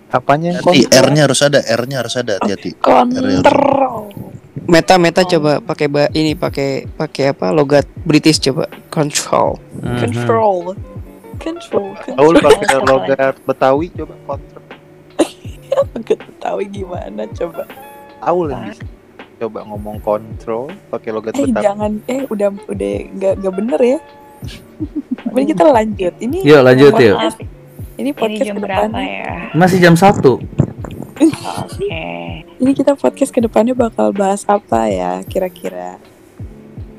Apanya 0.08 0.56
yang? 0.56 0.64
R-nya 0.88 1.22
harus 1.24 1.40
ada, 1.40 1.60
R-nya 1.60 1.96
harus 2.00 2.14
ada, 2.14 2.32
hati-hati. 2.36 2.76
Kontrol. 2.76 4.08
meta 4.66 4.96
meta 4.96 5.24
coba 5.24 5.60
pakai 5.60 5.88
ba- 5.88 6.12
ini 6.12 6.34
pakai 6.34 6.84
pakai 6.86 7.32
apa 7.32 7.48
logat 7.50 7.88
British 7.98 8.36
coba 8.38 8.68
control 8.88 9.56
Mhm. 9.74 9.96
Control. 9.98 10.56
Control. 11.38 11.88
Aul 12.14 12.34
Control. 12.36 12.42
pakai 12.42 12.76
logat 12.84 13.34
Betawi 13.46 13.86
coba 13.94 14.14
kontrol. 14.26 14.64
Gak 16.04 16.20
tahu 16.36 16.58
gimana 16.66 17.24
coba. 17.32 17.64
Aul 18.20 18.50
yang 18.50 18.68
bisa. 18.68 18.84
Coba 19.38 19.64
ngomong 19.64 20.02
kontrol 20.02 20.68
pakai 20.90 21.10
logat 21.12 21.32
Eh 21.32 21.48
Betawi. 21.48 21.64
jangan 21.64 21.92
eh 22.04 22.20
udah 22.26 22.48
udah 22.66 22.92
nggak 23.14 23.32
nggak 23.38 23.54
bener 23.54 23.80
ya. 23.80 23.98
Mari 25.32 25.44
kita 25.46 25.64
lanjut. 25.64 26.14
Ini 26.18 26.36
Yuk 26.42 26.60
lanjut 26.60 26.92
yuk. 26.94 27.16
Ini 27.98 28.08
ini 28.08 28.10
podcast 28.14 28.46
jam 28.46 28.56
ke 28.56 28.62
berapa 28.62 28.98
ya 29.02 29.50
Masih 29.52 29.78
jam 29.82 29.94
1 29.98 30.22
oke 30.22 32.04
Ini 32.58 32.72
kita 32.74 32.94
podcast 32.94 33.30
ke 33.30 33.42
depannya 33.42 33.74
bakal 33.74 34.10
bahas 34.10 34.42
apa 34.50 34.90
ya 34.90 35.22
kira-kira? 35.22 35.98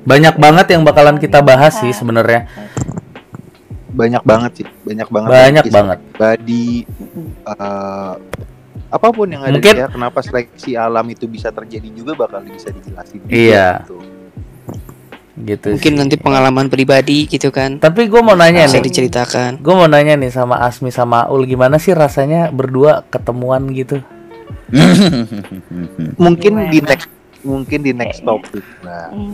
Banyak 0.07 0.39
banget 0.39 0.71
yang 0.71 0.87
bakalan 0.87 1.19
kita 1.19 1.43
bahas 1.43 1.75
sih 1.83 1.91
sebenarnya. 1.91 2.47
Banyak 3.91 4.23
banget 4.23 4.51
sih, 4.63 4.65
banyak 4.87 5.07
banget. 5.11 5.27
Banyak 5.27 5.63
Kisah 5.67 5.75
banget. 5.75 5.97
Pribadi, 6.15 6.87
eh, 7.43 8.13
apa 8.87 9.07
pun 9.11 9.27
yang 9.27 9.43
ada 9.43 9.51
Mungkin- 9.51 9.75
ya, 9.83 9.91
kenapa 9.91 10.23
seleksi 10.23 10.79
alam 10.79 11.03
itu 11.11 11.27
bisa 11.27 11.51
terjadi 11.51 11.91
juga 11.91 12.15
bakal 12.15 12.39
bisa 12.47 12.71
dijelasin. 12.71 13.19
Iya. 13.27 13.83
gitu. 13.83 13.99
Gitu. 15.39 15.71
mungkin 15.71 15.93
sih. 15.93 15.99
nanti 15.99 16.15
pengalaman 16.15 16.67
pribadi 16.67 17.23
gitu 17.23 17.47
kan 17.47 17.79
Tapi 17.79 18.05
gue 18.05 18.19
mau 18.19 18.35
nanya 18.35 18.67
bisa 18.67 18.77
nih. 18.77 18.85
diceritakan 18.85 19.51
Gue 19.57 19.71
mau 19.71 19.87
nanya 19.87 20.19
nih 20.19 20.27
sama 20.29 20.59
Asmi 20.59 20.91
sama 20.91 21.25
Ul 21.27 21.47
gimana 21.47 21.79
sih 21.79 21.95
rasanya 21.95 22.51
berdua 22.51 23.07
ketemuan 23.07 23.71
gitu? 23.71 24.03
Mungkin 26.19 26.51
Gimana? 26.59 26.69
di 26.69 26.79
next 26.81 27.07
mungkin 27.41 27.79
di 27.79 27.91
next 27.91 28.21
topic. 28.21 28.61
Nah, 28.81 29.09
Hmm, 29.09 29.31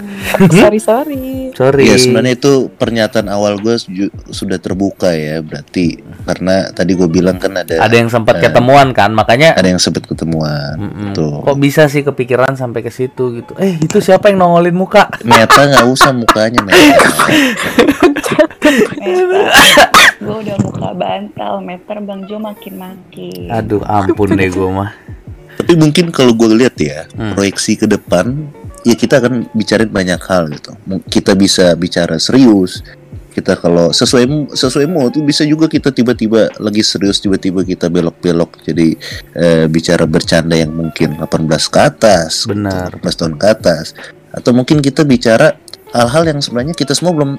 sorry 0.52 0.78
sorry. 0.78 1.26
Sorry. 1.52 1.86
Ya 1.86 1.98
sebenarnya 1.98 2.34
itu 2.34 2.70
pernyataan 2.70 3.28
awal 3.28 3.58
gue 3.58 3.76
sudah 4.30 4.58
terbuka 4.58 5.10
ya 5.10 5.42
berarti 5.42 5.98
karena 6.24 6.70
tadi 6.70 6.94
gue 6.94 7.06
bilang 7.06 7.36
kan 7.36 7.56
ada 7.56 7.80
ada 7.80 7.96
yang 7.96 8.08
sempat 8.08 8.38
Eh, 8.38 8.42
ketemuan 8.46 8.92
kan, 8.92 9.10
makanya 9.10 9.54
ada 9.54 9.66
yang 9.66 9.80
sempat 9.80 10.06
ketemuan. 10.06 10.76
Mm-mm. 10.76 11.12
Tuh. 11.12 11.42
kok 11.42 11.58
bisa 11.58 11.86
sih 11.86 12.02
kepikiran 12.02 12.54
sampai 12.54 12.80
ke 12.80 12.90
situ 12.90 13.42
gitu? 13.42 13.54
Eh 13.56 13.78
itu 13.78 13.98
siapa 14.00 14.28
yang 14.28 14.38
nongolin 14.40 14.74
muka? 14.74 15.08
Meta 15.22 15.66
nggak 15.66 15.86
usah 15.86 16.12
mukanya 16.12 16.62
Meta. 16.62 17.10
Meta. 19.02 19.86
gue 20.16 20.36
udah 20.42 20.58
muka 20.60 20.90
bantal 20.92 21.54
meter 21.60 21.98
bang 22.00 22.22
Jo 22.26 22.38
makin 22.38 22.74
makin 22.76 23.46
Aduh 23.48 23.82
ampun 23.84 24.34
deh 24.34 24.48
gue 24.48 24.70
mah. 24.70 24.92
Tapi 25.66 25.82
mungkin 25.82 26.14
kalau 26.14 26.38
gue 26.38 26.46
lihat 26.54 26.78
ya 26.78 27.10
Hmm. 27.18 27.34
proyeksi 27.34 27.74
ke 27.74 27.90
depan 27.90 28.54
ya 28.86 28.94
kita 28.94 29.18
akan 29.18 29.50
bicarain 29.58 29.90
banyak 29.90 30.22
hal 30.22 30.46
gitu. 30.54 30.78
Kita 31.10 31.34
bisa 31.34 31.74
bicara 31.74 32.22
serius. 32.22 32.86
Kita 33.34 33.58
kalau 33.60 33.92
sesuai 33.92 34.54
sesuai 34.56 34.86
mau 34.88 35.10
tuh 35.12 35.26
bisa 35.26 35.42
juga 35.44 35.66
kita 35.68 35.90
tiba-tiba 35.92 36.54
lagi 36.56 36.80
serius 36.80 37.20
tiba-tiba 37.20 37.66
kita 37.68 37.92
belok-belok 37.92 38.64
jadi 38.64 38.96
eh, 39.36 39.66
bicara 39.68 40.08
bercanda 40.08 40.56
yang 40.56 40.72
mungkin 40.72 41.20
18 41.20 41.50
ke 41.68 41.80
atas, 41.82 42.46
Benar. 42.48 42.96
18 42.96 43.20
tahun 43.20 43.36
ke 43.36 43.48
atas. 43.50 43.92
Atau 44.32 44.54
mungkin 44.56 44.80
kita 44.80 45.04
bicara 45.04 45.58
hal-hal 45.92 46.30
yang 46.32 46.40
sebenarnya 46.40 46.78
kita 46.78 46.96
semua 46.96 47.12
belum 47.12 47.32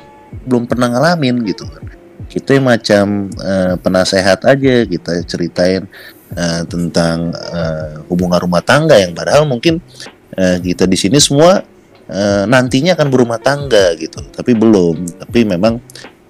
belum 0.44 0.62
pernah 0.68 0.92
ngalamin 0.92 1.46
gitu 1.48 1.64
kan. 1.64 1.88
Kita 2.28 2.58
macam 2.60 3.30
eh, 3.32 3.74
penasehat 3.80 4.44
aja 4.44 4.84
kita 4.84 5.24
ceritain 5.24 5.86
eh, 6.32 6.62
tentang 6.66 7.30
eh, 7.30 8.02
hubungan 8.06 8.40
rumah 8.40 8.60
tangga 8.60 8.96
yang 8.96 9.12
padahal 9.12 9.44
mungkin 9.44 9.78
eh, 10.32 10.58
kita 10.58 10.84
di 10.84 10.94
sini 10.94 11.16
semua 11.16 11.62
eh, 12.06 12.42
nantinya 12.44 12.94
akan 12.94 13.08
berumah 13.08 13.38
tangga 13.38 13.94
gitu 13.94 14.24
tapi 14.30 14.52
belum 14.52 15.20
tapi 15.20 15.44
memang 15.44 15.78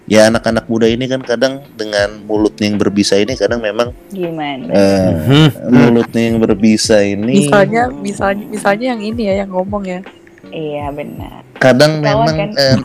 ya 0.06 0.30
anak-anak 0.30 0.70
muda 0.70 0.86
ini 0.86 1.04
kan 1.04 1.18
kadang 1.18 1.66
dengan 1.74 2.22
mulutnya 2.22 2.70
yang 2.70 2.78
berbisa 2.78 3.18
ini 3.18 3.34
kadang 3.34 3.58
memang 3.58 3.90
gimana 4.08 4.70
eh, 4.70 5.10
Hmm. 5.26 5.50
mulutnya 5.66 6.22
yang 6.24 6.38
berbisa 6.38 7.02
ini 7.02 7.42
Misalnya 7.44 7.90
misalnya 7.90 8.44
misalnya 8.46 8.86
yang 8.94 9.02
ini 9.02 9.22
ya 9.24 9.34
yang 9.42 9.50
ngomong 9.50 9.82
ya. 9.82 10.00
iya 10.46 10.94
benar 10.94 11.42
kadang 11.58 11.98
memang 11.98 12.36
kan? 12.38 12.50
eh, 12.54 12.78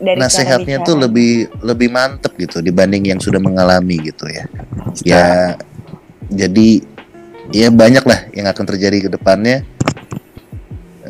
dari 0.00 0.16
cara 0.16 0.26
nasehatnya 0.26 0.76
bicara. 0.80 0.88
tuh 0.90 0.96
lebih 0.98 1.30
lebih 1.62 1.88
mantep 1.88 2.32
gitu 2.34 2.58
dibanding 2.58 3.06
yang 3.06 3.20
sudah 3.22 3.38
mengalami 3.38 4.00
gitu 4.02 4.26
ya 4.26 4.44
ya 5.06 5.54
jadi 6.30 6.68
ya 7.50 7.68
banyak 7.68 8.04
lah 8.06 8.20
yang 8.30 8.46
akan 8.46 8.64
terjadi 8.64 9.06
ke 9.06 9.08
depannya 9.10 9.66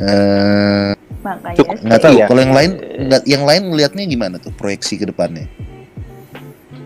eh 0.00 0.96
Makanya 1.20 1.84
Nggak 1.84 2.00
tahu. 2.00 2.14
Iya. 2.16 2.26
Kalau 2.26 2.40
yang 2.40 2.54
lain, 2.56 2.70
nggak- 3.08 3.26
yang 3.28 3.44
lain 3.44 3.62
ngelihatnya 3.70 4.04
gimana 4.08 4.36
tuh 4.40 4.52
proyeksi 4.56 4.96
ke 4.96 5.04
depannya? 5.04 5.46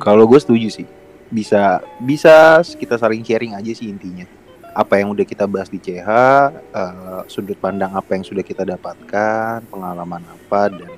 Kalau 0.02 0.26
gue 0.26 0.40
setuju 0.42 0.68
sih. 0.68 0.86
Bisa 1.30 1.82
bisa 2.02 2.60
kita 2.62 2.98
saling 2.98 3.22
sharing 3.22 3.54
aja 3.54 3.72
sih 3.74 3.90
intinya. 3.90 4.26
Apa 4.74 4.98
yang 4.98 5.14
udah 5.14 5.22
kita 5.22 5.46
bahas 5.46 5.70
di 5.70 5.78
CH, 5.78 6.08
eh, 6.50 7.22
sudut 7.30 7.54
pandang 7.58 7.94
apa 7.94 8.18
yang 8.18 8.26
sudah 8.26 8.42
kita 8.42 8.66
dapatkan, 8.66 9.62
pengalaman 9.70 10.22
apa 10.26 10.66
dan 10.74 10.90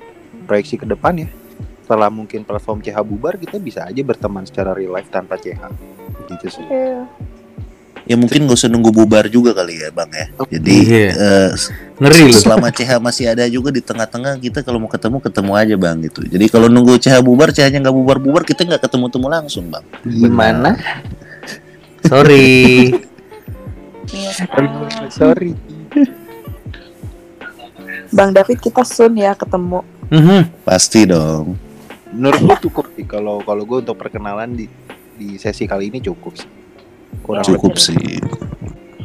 proyeksi 0.49 0.81
ke 0.81 0.89
depan 0.89 1.29
ya. 1.29 1.29
Setelah 1.85 2.09
mungkin 2.09 2.43
platform 2.43 2.81
CH 2.83 2.99
bubar, 3.05 3.37
kita 3.37 3.61
bisa 3.61 3.85
aja 3.85 4.01
berteman 4.01 4.49
secara 4.49 4.73
real 4.73 4.97
life 4.97 5.13
tanpa 5.13 5.37
CH. 5.37 5.61
Gitu 6.25 6.47
sih. 6.51 6.65
Iya. 6.65 7.05
Ya 8.07 8.15
mungkin 8.15 8.47
gak 8.47 8.55
usah 8.55 8.71
nunggu 8.71 8.95
bubar 8.95 9.27
juga 9.27 9.51
kali 9.51 9.83
ya 9.83 9.91
bang 9.91 10.07
ya. 10.15 10.27
Jadi 10.47 10.75
Iya. 10.87 11.11
eh, 11.11 11.49
Ngeri 11.99 12.31
lu. 12.31 12.39
selama 12.39 12.71
CH 12.71 13.03
masih 13.03 13.25
ada 13.27 13.43
juga 13.51 13.75
di 13.75 13.83
tengah-tengah 13.83 14.39
kita 14.39 14.63
kalau 14.63 14.79
mau 14.79 14.87
ketemu 14.87 15.19
ketemu 15.19 15.53
aja 15.59 15.75
bang 15.75 15.97
gitu. 16.07 16.23
Jadi 16.23 16.47
kalau 16.47 16.71
nunggu 16.71 17.03
CH 17.03 17.19
bubar, 17.19 17.51
CH-nya 17.51 17.83
nggak 17.83 17.97
bubar-bubar 17.97 18.47
kita 18.47 18.63
nggak 18.63 18.79
ketemu-temu 18.79 19.27
langsung 19.27 19.67
bang. 19.67 19.83
Gimana? 20.07 20.79
Sorry. 22.07 22.95
Iya. 24.07 24.31
Sorry. 25.11 25.51
Bang 28.09 28.31
David 28.31 28.63
kita 28.63 28.87
soon 28.87 29.19
ya 29.19 29.35
ketemu. 29.35 29.83
Mhm. 30.09 30.63
Pasti 30.63 31.03
dong. 31.05 31.59
Menurut 32.15 32.39
gue 32.39 32.57
cukup 32.71 32.87
sih 32.95 33.03
kalau 33.03 33.43
kalau 33.43 33.67
gue 33.67 33.83
untuk 33.83 33.99
perkenalan 33.99 34.55
di 34.55 34.71
di 35.17 35.37
sesi 35.37 35.65
kali 35.65 35.89
ini 35.89 35.99
cukup 35.99 36.37
sih. 36.37 36.51
Kurang 37.21 37.43
Cukup 37.43 37.75
lebih. 37.75 37.83
sih. 37.83 38.21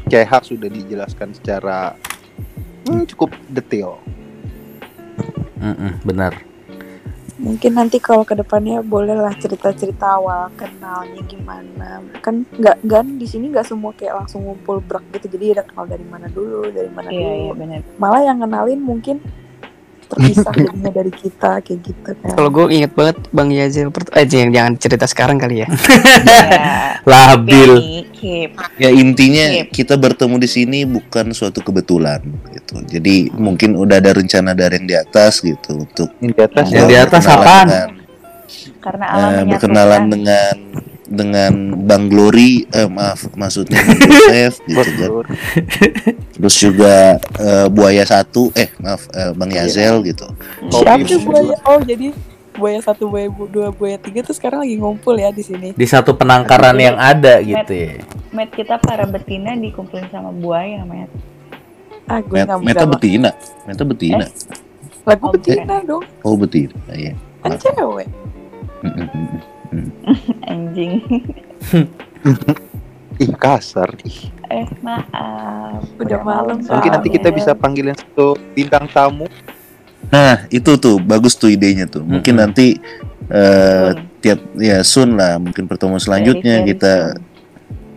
CH 0.05 0.31
sudah 0.43 0.67
dijelaskan 0.67 1.31
secara 1.31 1.95
hmm, 2.85 3.07
cukup 3.07 3.31
detail. 3.47 3.95
Mm-mm, 5.57 6.03
benar. 6.03 6.35
Mungkin 7.41 7.73
nanti 7.73 7.97
kalau 7.97 8.21
ke 8.21 8.37
depannya 8.37 8.85
bolehlah 8.85 9.33
cerita-cerita 9.33 10.13
awal 10.13 10.53
kenalnya 10.53 11.25
gimana. 11.25 11.97
Kan 12.21 12.45
nggak 12.53 12.85
kan 12.85 13.17
di 13.17 13.25
sini 13.25 13.49
nggak 13.49 13.65
semua 13.65 13.97
kayak 13.97 14.13
langsung 14.13 14.45
ngumpul 14.45 14.77
brak 14.77 15.01
gitu. 15.15 15.25
Jadi 15.31 15.57
ada 15.57 15.63
kenal 15.65 15.89
dari 15.89 16.05
mana 16.05 16.29
dulu, 16.29 16.69
dari 16.69 16.91
mana 16.93 17.09
Iya, 17.09 17.17
iya 17.17 17.49
dulu. 17.49 17.57
benar. 17.57 17.79
Malah 17.97 18.21
yang 18.21 18.37
kenalin 18.37 18.79
mungkin 18.79 19.17
terpisah 20.11 20.51
dari 20.91 21.09
kita 21.09 21.63
kayak 21.63 21.79
gitu 21.81 22.11
kan. 22.19 22.35
Kalau 22.35 22.49
gue 22.51 22.65
inget 22.69 22.91
banget 22.91 23.17
Bang 23.31 23.47
Yazil 23.49 23.87
eh 24.11 24.25
jangan, 24.27 24.49
jangan 24.51 24.73
cerita 24.75 25.05
sekarang 25.07 25.37
kali 25.39 25.63
ya. 25.63 25.67
Labil. 27.11 27.71
Ya 28.77 28.89
intinya 28.91 29.65
kita 29.65 29.97
bertemu 29.97 30.35
di 30.37 30.49
sini 30.49 30.79
bukan 30.85 31.31
suatu 31.31 31.63
kebetulan 31.63 32.21
gitu. 32.51 32.83
Jadi 32.85 33.31
mungkin 33.33 33.73
udah 33.73 33.97
ada 33.97 34.11
rencana 34.13 34.53
dari 34.53 34.77
yang 34.77 34.87
di 34.87 34.95
atas 34.95 35.41
gitu 35.41 35.81
untuk 35.81 36.09
Yang 36.19 36.33
di 36.35 36.41
atas 36.43 36.65
Yang 36.69 36.85
di 36.85 36.95
eh, 36.95 37.01
atas 37.01 37.23
apaan? 37.25 37.67
dengan- 37.67 37.91
Karena 38.81 39.05
eh, 39.05 39.13
alam 39.13 39.21
menyatukan. 39.23 39.49
berkenalan 39.49 40.03
dengan 40.09 40.55
dengan 41.11 41.51
Bang 41.83 42.07
Glory, 42.07 42.63
eh 42.71 42.87
maaf 42.87 43.27
maksudnya 43.35 43.83
Joseph 43.99 44.63
gitu 44.71 44.79
kan. 44.79 45.11
Terus 46.31 46.55
juga 46.55 46.95
eh, 47.37 47.67
Buaya 47.67 48.01
satu, 48.01 48.47
eh 48.55 48.71
maaf 48.79 49.11
eh, 49.11 49.35
Bang 49.35 49.51
Yazel 49.51 50.01
gitu. 50.07 50.31
Siapa 50.71 51.03
tuh 51.03 51.19
buaya? 51.21 51.55
Oh 51.67 51.83
jadi 51.83 52.15
buaya 52.51 52.79
satu, 52.79 53.07
buaya 53.07 53.27
bu- 53.27 53.47
dua, 53.47 53.69
buaya 53.69 53.95
tiga 53.95 54.23
tuh 54.23 54.31
sekarang 54.31 54.63
lagi 54.63 54.75
ngumpul 54.75 55.13
ya 55.13 55.29
di 55.29 55.43
sini. 55.43 55.75
Di 55.75 55.85
satu 55.85 56.15
penangkaran 56.15 56.75
yang 56.75 56.95
ada 56.95 57.43
gitu 57.43 57.71
ya. 57.71 57.99
Met 58.31 58.49
kita 58.49 58.79
para 58.79 59.03
betina 59.03 59.51
dikumpulin 59.53 60.07
sama 60.07 60.31
buaya, 60.31 60.87
Met. 60.87 61.11
Ah 62.07 62.19
gue 62.19 62.39
Met, 62.39 62.47
meta 62.63 62.83
betina, 62.87 63.29
meta 63.67 63.83
betina. 63.83 64.25
Lagu 65.01 65.27
Oh, 65.27 65.33
betina 65.33 65.81
dong, 65.81 66.03
Oh 66.21 66.35
betina, 66.37 66.75
iya. 66.93 67.13
kan 67.41 67.57
cewek. 67.57 68.07
Anjing. 70.51 70.99
Ih 73.21 73.31
kasar. 73.37 73.89
Ih. 74.01 74.31
eh, 74.49 74.67
maaf. 74.81 75.85
Udah 75.95 76.19
malam, 76.25 76.57
Mungkin 76.59 76.91
nanti 76.91 77.09
kita 77.13 77.29
bisa 77.29 77.53
panggilin 77.53 77.93
satu 77.93 78.33
bintang 78.51 78.89
tamu. 78.89 79.29
Nah 80.09 80.43
itu 80.49 80.75
tuh 80.75 80.97
bagus 80.99 81.37
tuh 81.37 81.47
idenya 81.53 81.85
tuh. 81.85 82.01
Mungkin 82.03 82.33
Mm-mm. 82.35 82.43
nanti 82.49 82.67
eh 83.31 83.95
Soon. 83.95 84.19
tiap 84.19 84.39
ya 84.59 84.77
soon 84.83 85.09
lah 85.15 85.39
mungkin 85.39 85.63
pertemuan 85.65 86.01
selanjutnya 86.01 86.61
Very, 86.61 86.67
very 86.67 86.71
kita 86.75 86.93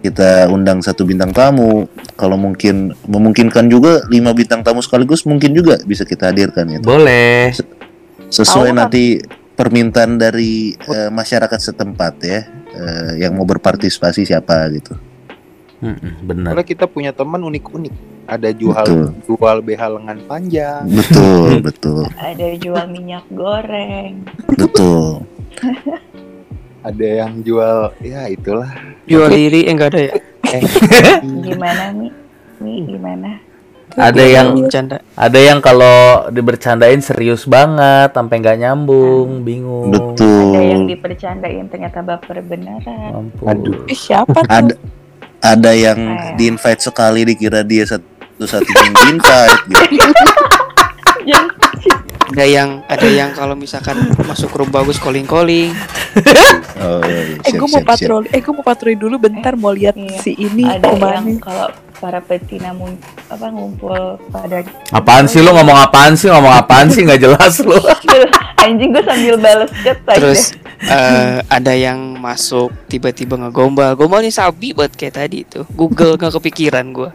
kita 0.04 0.30
undang 0.52 0.78
satu 0.84 1.02
bintang 1.02 1.32
tamu 1.32 1.88
kalau 2.14 2.36
mungkin 2.36 2.92
memungkinkan 3.08 3.66
juga 3.66 4.04
lima 4.12 4.30
bintang 4.36 4.60
tamu 4.62 4.78
sekaligus 4.84 5.24
mungkin 5.24 5.56
juga 5.56 5.80
bisa 5.82 6.04
kita 6.06 6.28
hadirkan 6.30 6.68
ya 6.68 6.78
Boleh. 6.78 7.50
sesuai 8.30 8.70
Tahu 8.70 8.76
kan? 8.76 8.84
Permintaan 9.54 10.18
dari 10.18 10.74
eh, 10.74 11.10
masyarakat 11.10 11.60
setempat 11.62 12.14
ya 12.22 12.40
eh, 12.74 13.10
yang 13.22 13.34
mau 13.34 13.46
berpartisipasi 13.46 14.26
siapa 14.26 14.66
gitu 14.74 14.94
Mm-mm, 15.84 16.24
benar. 16.24 16.56
Karena 16.56 16.64
kita 16.64 16.84
punya 16.88 17.12
teman 17.12 17.44
unik-unik. 17.44 17.92
Ada 18.24 18.56
jual 18.56 18.86
Betul. 18.88 19.04
jual 19.28 19.56
BH 19.60 19.82
lengan 20.00 20.18
panjang. 20.24 20.82
betul 20.88 21.60
betul 21.68 22.08
Ada 22.16 22.56
jual 22.56 22.84
minyak 22.88 23.28
goreng. 23.28 24.24
betul 24.48 25.28
Ada 26.88 27.06
yang 27.24 27.44
jual 27.44 27.92
ya 28.00 28.28
itulah. 28.32 28.72
Jual 29.04 29.28
diri 29.28 29.68
eh 29.68 29.72
enggak 29.72 29.92
ada 29.92 30.00
ya. 30.08 30.14
Gimana 31.20 31.92
nih? 31.92 32.12
Nih 32.64 32.78
gimana? 32.88 33.30
Ada 33.96 34.22
yang 34.22 34.46
bercanda. 34.56 34.98
ada 35.14 35.38
yang 35.38 35.58
kalau 35.58 35.96
dibercandain 36.28 36.98
serius 36.98 37.44
banget 37.44 38.10
sampai 38.10 38.36
nggak 38.36 38.58
nyambung, 38.58 39.40
bingung. 39.40 39.88
betul 39.88 40.50
Ada 40.50 40.62
yang 40.64 40.84
dipercandain 40.84 41.64
ternyata 41.66 41.98
baper 42.00 42.38
beneran. 42.40 43.10
Ampun. 43.14 43.46
Aduh. 43.46 43.86
Eh 43.86 43.94
siapa 43.94 44.34
tuh? 44.34 44.48
ada 44.48 44.74
ada 45.40 45.70
yang 45.70 45.98
Eh. 46.00 46.34
di 46.34 46.44
invite 46.48 46.80
sekali 46.80 47.22
dikira 47.24 47.62
dia 47.62 47.84
satu 47.84 48.02
satunya 48.40 48.82
yang 48.82 48.92
di 48.92 49.04
invite 49.12 49.60
gitu. 49.68 49.84
Ada 52.26 52.44
yang 52.44 52.70
ada 52.84 53.06
yang 53.06 53.30
kalau 53.30 53.54
misalkan 53.54 53.94
masuk 54.20 54.50
room 54.52 54.66
bagus 54.66 54.98
calling 54.98 55.22
calling. 55.22 55.70
Oh, 56.76 56.98
iya, 57.00 57.38
Eh 57.38 57.46
siap, 57.46 57.60
gue 57.60 57.68
mau 57.70 57.84
patroli, 57.84 58.26
eh 58.28 58.40
gue 58.40 58.50
mau 58.50 58.62
patroli 58.62 58.96
dulu 58.96 59.16
bentar 59.20 59.54
mau 59.54 59.70
lihat 59.70 59.94
Iya. 59.94 60.18
si 60.18 60.32
ini 60.34 60.66
Ada 60.66 60.82
ke 60.84 60.96
mana. 60.96 61.20
yang 61.22 61.38
kalau 61.38 61.68
para 61.94 62.18
betina 62.18 62.70
mun- 62.70 62.98
apa 63.26 63.46
ngumpul 63.48 64.18
pada 64.28 64.62
Apaan 64.90 65.24
sih 65.24 65.40
lu 65.40 65.50
ngomong 65.50 65.78
apaan 65.78 66.14
sih? 66.14 66.28
Ngomong 66.28 66.54
apaan 66.54 66.86
sih 66.88 67.02
nggak 67.02 67.20
jelas 67.20 67.54
lu. 67.60 67.74
anjing 68.58 68.90
gue 68.90 69.04
sambil 69.04 69.36
balas 69.36 69.70
chat. 69.80 69.98
Terus 70.08 70.40
eh, 70.80 71.44
ada 71.44 71.72
yang 71.72 72.16
masuk 72.16 72.72
tiba-tiba 72.86 73.36
ngegombal. 73.36 73.92
Gombalnya 73.94 74.30
sabi 74.30 74.72
buat 74.72 74.88
kayak 74.90 75.14
tadi 75.16 75.44
itu. 75.44 75.68
Google 75.72 76.16
nggak 76.16 76.32
kepikiran 76.32 76.86
gua. 76.90 77.10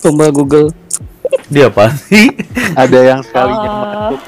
Gombal 0.00 0.30
Google. 0.32 0.68
Dia 1.48 1.68
apa 1.68 1.92
sih? 1.94 2.30
Ada 2.74 2.98
yang 3.14 3.20
sekalinya 3.22 3.68
Oh. 3.68 3.74
masuk 3.80 4.20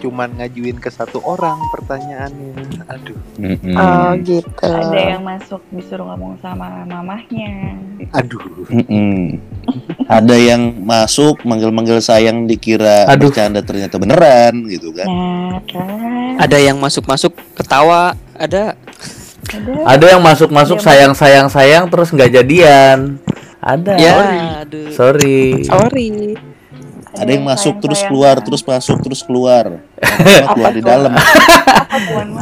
cuman 0.00 0.40
ngajuin 0.40 0.80
ke 0.80 0.88
satu 0.88 1.20
orang 1.22 1.60
pertanyaannya. 1.76 2.88
Aduh. 2.88 3.18
Mm-mm. 3.36 3.76
Oh 3.76 4.10
gitu. 4.24 4.64
Ada 4.64 5.00
yang 5.16 5.22
masuk 5.22 5.60
disuruh 5.70 6.08
ngomong 6.10 6.40
sama 6.40 6.82
mamahnya. 6.88 7.76
Aduh. 8.16 8.66
Mm-mm. 8.72 9.36
Ada 10.08 10.34
yang 10.34 10.80
masuk 10.82 11.44
manggil-manggil 11.46 12.00
sayang 12.00 12.48
dikira 12.48 13.06
Aduh. 13.06 13.30
bercanda 13.30 13.60
ternyata 13.60 14.00
beneran 14.00 14.66
gitu 14.66 14.90
kan. 14.96 15.06
Nah, 15.06 15.60
kan. 15.68 16.40
Ada 16.40 16.58
yang 16.58 16.80
masuk-masuk 16.80 17.36
ketawa. 17.54 18.16
Ada. 18.34 18.74
Ada. 19.50 19.72
Ada 19.84 20.06
yang 20.16 20.22
masuk-masuk 20.24 20.78
Dia 20.80 20.86
sayang 20.90 21.12
sayang 21.12 21.48
sayang 21.52 21.84
terus 21.92 22.08
nggak 22.10 22.32
jadian. 22.32 23.20
Ada. 23.60 23.94
Ya, 24.00 24.12
aduh. 24.64 24.88
Sorry. 24.96 25.68
Sorry. 25.68 26.32
Ada 27.10 27.30
yang 27.34 27.42
masuk 27.42 27.74
sayang-sayang. 27.74 27.82
terus 27.82 28.00
keluar, 28.06 28.36
terus 28.38 28.62
masuk 28.62 28.96
terus 29.02 29.20
keluar. 29.26 29.64
Yang 29.98 30.48
keluar 30.54 30.72
di 30.72 30.82
dalam. 30.82 31.12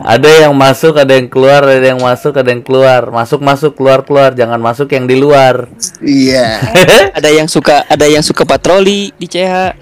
Ada 0.04 0.30
yang 0.44 0.52
masuk, 0.52 0.94
ada 1.00 1.12
yang 1.16 1.28
keluar, 1.32 1.64
ada 1.64 1.80
yang 1.80 2.00
masuk, 2.00 2.36
ada 2.36 2.50
yang 2.52 2.60
keluar. 2.60 3.08
Masuk 3.08 3.40
masuk 3.40 3.72
keluar 3.72 4.04
keluar. 4.04 4.36
Jangan 4.36 4.60
masuk 4.60 4.92
yang 4.92 5.08
di 5.08 5.16
luar. 5.16 5.72
Iya. 6.04 6.60
Ada 7.18 7.34
yang 7.34 7.48
suka 7.50 7.82
ada 7.90 8.06
yang 8.06 8.22
suka 8.22 8.46
patroli 8.46 9.10
di 9.18 9.26
CH. 9.26 9.74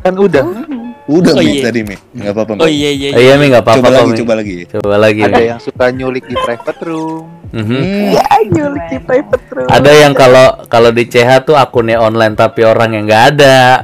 Kan 0.00 0.14
udah. 0.16 0.79
Udah 1.10 1.34
Oh, 1.34 1.42
Mi 1.42 1.50
iya. 1.50 1.62
tadi 1.66 1.80
Mi. 1.82 1.96
Enggak 2.14 2.32
apa-apa. 2.32 2.52
Mi. 2.54 2.60
Oh 2.60 2.70
iya 2.70 2.90
iya. 2.92 3.08
Eh, 3.10 3.20
iya 3.20 3.34
mi 3.34 3.50
nggak 3.50 3.64
apa-apa 3.66 3.82
Coba 3.82 3.90
lagi, 3.90 4.12
coba 4.14 4.32
lagi. 4.38 4.56
Coba 4.70 4.94
lagi. 4.96 5.20
Ada 5.20 5.42
yang 5.42 5.58
suka 5.58 5.84
nyulik 5.90 6.24
di 6.24 6.36
private 6.36 6.80
room. 6.86 7.22
Mhm. 7.50 7.66
Hmm. 7.66 8.08
Ya 8.14 8.24
nyulik 8.46 8.84
di 8.86 8.98
private 9.00 9.46
room. 9.50 9.66
Ada 9.68 9.90
yang 9.96 10.12
kalau 10.14 10.46
kalau 10.66 10.90
di 10.90 11.04
CH 11.04 11.42
tuh 11.42 11.58
akunnya 11.58 11.98
online 11.98 12.34
tapi 12.34 12.62
orang 12.62 12.94
yang 12.94 13.04
nggak 13.04 13.24
ada. 13.34 13.82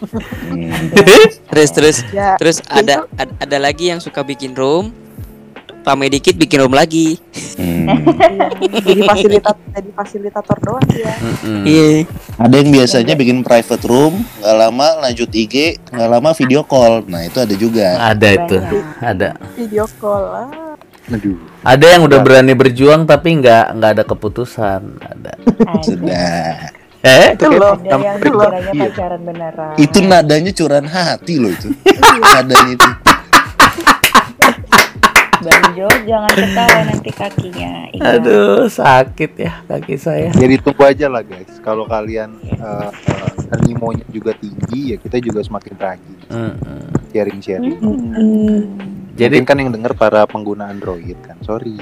Hmm. 0.00 0.90
Terus 1.50 1.70
terus 1.70 1.96
Ya, 2.08 2.34
terus 2.34 2.64
ada 2.64 3.04
ad- 3.14 3.36
ada 3.36 3.58
lagi 3.60 3.92
yang 3.92 4.00
suka 4.00 4.22
bikin 4.22 4.56
room 4.56 4.96
rame 5.80 6.06
dikit 6.12 6.34
bikin 6.36 6.64
room 6.64 6.76
lagi. 6.76 7.16
Hmm. 7.56 7.88
Iya, 8.60 8.80
jadi 8.88 9.02
fasilitator 9.04 9.64
jadi 9.72 9.90
fasilitator 9.96 10.56
doang 10.60 10.86
dia. 10.88 11.12
Mm-mm. 11.18 11.62
Iya. 11.64 11.90
Ada 12.40 12.54
yang 12.60 12.70
biasanya 12.72 13.14
bikin 13.16 13.38
private 13.44 13.84
room, 13.88 14.24
nggak 14.40 14.56
lama 14.56 14.88
lanjut 15.08 15.28
IG, 15.32 15.80
nggak 15.90 16.08
lama 16.08 16.30
video 16.36 16.60
call. 16.64 17.04
Nah 17.08 17.24
itu 17.26 17.38
ada 17.40 17.54
juga. 17.56 17.86
Ada 17.98 18.28
itu, 18.36 18.56
Banyak. 18.60 18.84
ada. 19.00 19.28
Video 19.56 19.84
call 20.00 20.24
ah. 20.30 20.48
Aduh. 21.10 21.36
Ada 21.66 21.86
yang 21.98 22.02
udah 22.06 22.18
berani 22.22 22.54
berjuang 22.54 23.02
tapi 23.04 23.42
nggak 23.42 23.64
nggak 23.76 23.90
ada 23.98 24.04
keputusan. 24.06 24.80
Ada. 25.02 25.32
Ada. 25.42 25.82
Sudah. 25.82 26.44
Eh, 27.00 27.32
Itu 27.32 27.48
kayak 27.48 27.60
Loh, 27.64 27.72
Ada 27.80 28.60
yang 28.60 28.76
iya. 28.76 28.88
pacaran 28.92 29.20
beneran. 29.24 29.72
Itu 29.80 29.98
nadanya 30.04 30.52
curahan 30.52 30.84
hati 30.84 31.34
loh 31.40 31.48
itu. 31.48 31.72
nadanya 32.20 32.70
itu. 32.76 32.90
Bang 35.40 35.64
Jo, 35.72 35.88
jangan 36.04 36.32
ketawa 36.36 36.78
nanti 36.84 37.10
kakinya. 37.16 37.72
Ingat. 37.96 38.20
aduh 38.20 38.68
sakit 38.68 39.32
ya 39.40 39.52
kaki 39.64 39.96
saya. 39.96 40.28
Jadi 40.36 40.60
tunggu 40.60 40.84
aja 40.84 41.08
lah 41.08 41.24
guys. 41.24 41.48
Kalau 41.64 41.88
kalian 41.88 42.36
uh, 42.60 42.92
uh, 42.92 43.56
animonya 43.56 44.04
juga 44.12 44.36
tinggi 44.36 44.94
ya 44.94 44.96
kita 45.00 45.16
juga 45.18 45.40
semakin 45.40 45.74
rajin 45.80 46.16
Mm-mm. 46.28 46.80
sharing-sharing. 47.10 47.80
Hmm. 47.80 48.60
Jadi 49.16 49.40
Mungkin 49.40 49.48
kan 49.48 49.56
yang 49.58 49.70
denger 49.72 49.92
para 49.96 50.28
pengguna 50.28 50.68
Android 50.68 51.16
kan. 51.24 51.40
Sorry. 51.40 51.76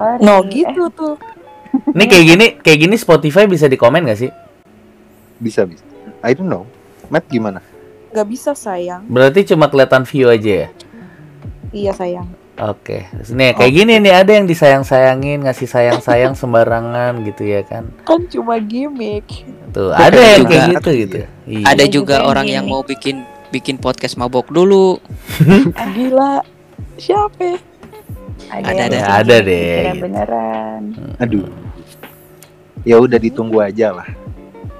Sorry. 0.00 0.24
No 0.24 0.40
gitu 0.48 0.88
tuh. 0.96 1.16
ini 1.96 2.04
kayak 2.08 2.24
gini 2.24 2.46
kayak 2.60 2.78
gini 2.88 2.96
Spotify 2.96 3.44
bisa 3.44 3.68
dikomen 3.68 4.08
gak 4.08 4.20
sih? 4.20 4.30
Bisa 5.40 5.68
bisa. 5.68 5.84
I 6.24 6.32
don't 6.32 6.48
know. 6.48 6.64
Matt 7.12 7.28
gimana? 7.28 7.60
Gak 8.12 8.28
bisa 8.28 8.56
sayang. 8.56 9.04
Berarti 9.08 9.44
cuma 9.48 9.68
kelihatan 9.68 10.04
view 10.04 10.28
aja 10.28 10.66
ya? 10.66 10.68
Iya 11.72 11.92
sayang. 11.96 12.28
Oke, 12.60 13.08
nih 13.32 13.56
kayak 13.56 13.72
gini 13.72 13.96
nih 13.96 14.12
ada 14.12 14.36
yang 14.36 14.44
disayang-sayangin, 14.44 15.40
ngasih 15.40 15.64
sayang-sayang 15.64 16.36
sembarangan 16.36 17.24
gitu 17.24 17.48
ya 17.48 17.64
kan? 17.64 17.88
Kan 18.04 18.28
cuma 18.28 18.60
gimmick. 18.60 19.24
Tuh 19.72 19.88
ada 19.88 20.20
yang 20.20 20.44
kayak 20.44 20.68
Juga. 20.68 20.76
gitu 20.76 20.90
gitu. 20.92 21.16
Iya. 21.48 21.64
Ada 21.64 21.72
Ada 21.72 21.84
juga 21.88 22.16
juga 22.20 22.28
orang 22.28 22.46
yang 22.52 22.68
mau 22.68 22.84
bikin 22.84 23.24
bikin 23.48 23.80
podcast 23.80 24.20
mabok 24.20 24.52
dulu. 24.52 25.00
Gila. 25.96 26.44
Siapa? 27.00 27.56
Ada, 28.52 28.68
Ada, 28.84 28.98
ada. 29.24 29.36
deh, 29.40 29.96
gitu. 29.96 30.04
beneran. 30.04 30.82
Aduh. 31.16 31.48
Ya 32.84 33.00
udah 33.00 33.16
ditunggu 33.16 33.64
aja 33.64 33.96
lah. 33.96 34.08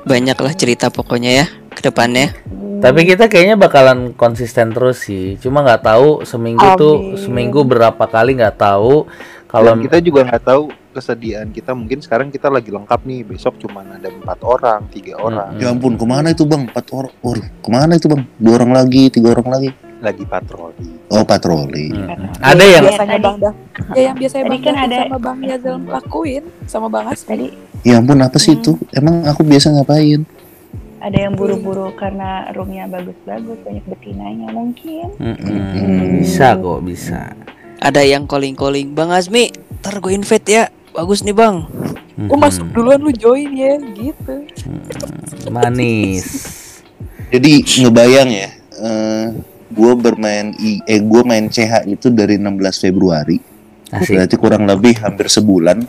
Banyak 0.05 0.37
lah 0.37 0.53
cerita 0.53 0.93
pokoknya 0.93 1.31
ya 1.41 1.47
ke 1.73 1.81
depannya. 1.89 2.37
Tapi 2.83 3.01
kita 3.07 3.31
kayaknya 3.31 3.55
bakalan 3.55 4.11
konsisten 4.13 4.75
terus 4.75 5.07
sih. 5.07 5.39
Cuma 5.39 5.63
nggak 5.63 5.87
tahu 5.87 6.27
seminggu 6.27 6.67
tuh 6.75 6.97
Amin. 6.99 7.17
seminggu 7.17 7.63
berapa 7.63 8.05
kali 8.11 8.35
nggak 8.43 8.59
tahu. 8.59 9.07
Kalau 9.47 9.77
kita 9.79 10.01
juga 10.01 10.25
nggak 10.27 10.43
tahu 10.43 10.63
kesediaan 10.97 11.53
kita. 11.53 11.77
Mungkin 11.77 12.01
sekarang 12.03 12.33
kita 12.33 12.49
lagi 12.49 12.73
lengkap 12.73 13.01
nih. 13.05 13.21
Besok 13.23 13.61
cuma 13.61 13.85
ada 13.85 14.09
empat 14.09 14.39
orang, 14.43 14.81
tiga 14.89 15.21
orang. 15.21 15.61
Ya 15.61 15.71
ampun, 15.71 15.95
ke 15.95 16.05
mana 16.09 16.33
itu 16.33 16.43
bang? 16.49 16.67
Empat 16.67 16.89
orang. 16.91 17.13
Waduh, 17.21 17.47
ke 17.61 17.69
mana 17.69 17.93
itu 17.95 18.09
bang? 18.09 18.23
Dua 18.41 18.53
orang 18.59 18.73
lagi, 18.75 19.03
tiga 19.13 19.37
orang 19.37 19.49
lagi. 19.53 19.71
Lagi 20.03 20.25
patroli. 20.27 20.89
Oh 21.13 21.23
patroli. 21.23 21.95
Mm-mm. 21.95 22.33
ada 22.43 22.65
yang 22.65 22.83
biasanya 22.83 23.19
Bang 23.23 23.37
Dah. 23.39 23.55
Ya 23.95 24.03
yang 24.11 24.17
biasanya 24.19 24.45
tadi 24.49 24.57
Bang 24.59 24.65
kan 24.65 24.75
ada- 24.83 25.01
sama 25.07 25.19
Bang 25.21 25.39
Yazal 25.45 25.77
lakuin 25.87 26.45
sama 26.67 26.87
Bang 26.91 27.07
Asmi. 27.07 27.29
Tadi 27.29 27.47
Ya 27.87 27.99
ampun, 27.99 28.19
apa 28.19 28.39
sih 28.41 28.57
itu? 28.59 28.79
Emang 28.91 29.23
aku 29.29 29.45
biasa 29.47 29.71
ngapain? 29.71 30.27
Ada 31.03 31.19
yang 31.19 31.35
buru-buru 31.35 31.91
karena 31.99 32.47
roomnya 32.55 32.87
bagus-bagus, 32.87 33.59
banyak 33.67 33.83
betinanya 33.91 34.49
mungkin. 34.55 35.11
Mm-mm. 35.19 36.23
bisa 36.23 36.55
kok 36.55 36.81
bisa. 36.87 37.35
Ada 37.83 38.07
yang 38.07 38.31
calling-calling, 38.31 38.95
Bang 38.95 39.11
Azmi, 39.11 39.51
ntar 39.83 39.99
gue 39.99 40.15
invite 40.15 40.47
ya. 40.47 40.65
Bagus 40.95 41.27
nih 41.27 41.35
bang. 41.35 41.67
Gue 42.15 42.39
masuk 42.39 42.71
duluan 42.71 43.03
lu 43.03 43.11
join 43.11 43.51
ya 43.51 43.81
gitu. 43.81 44.47
Manis. 45.51 46.23
Jadi 47.33 47.65
ngebayang 47.65 48.29
ya, 48.29 48.49
eh 48.77 49.27
gue 49.73 49.93
bermain 49.97 50.53
I, 50.61 50.85
eh 50.85 51.01
gue 51.01 51.23
main 51.25 51.49
CH 51.49 51.89
itu 51.89 52.13
dari 52.13 52.37
16 52.37 52.61
Februari. 52.77 53.41
Asik. 53.89 54.15
Berarti 54.15 54.37
kurang 54.37 54.69
lebih 54.69 55.01
hampir 55.01 55.33
sebulan. 55.33 55.83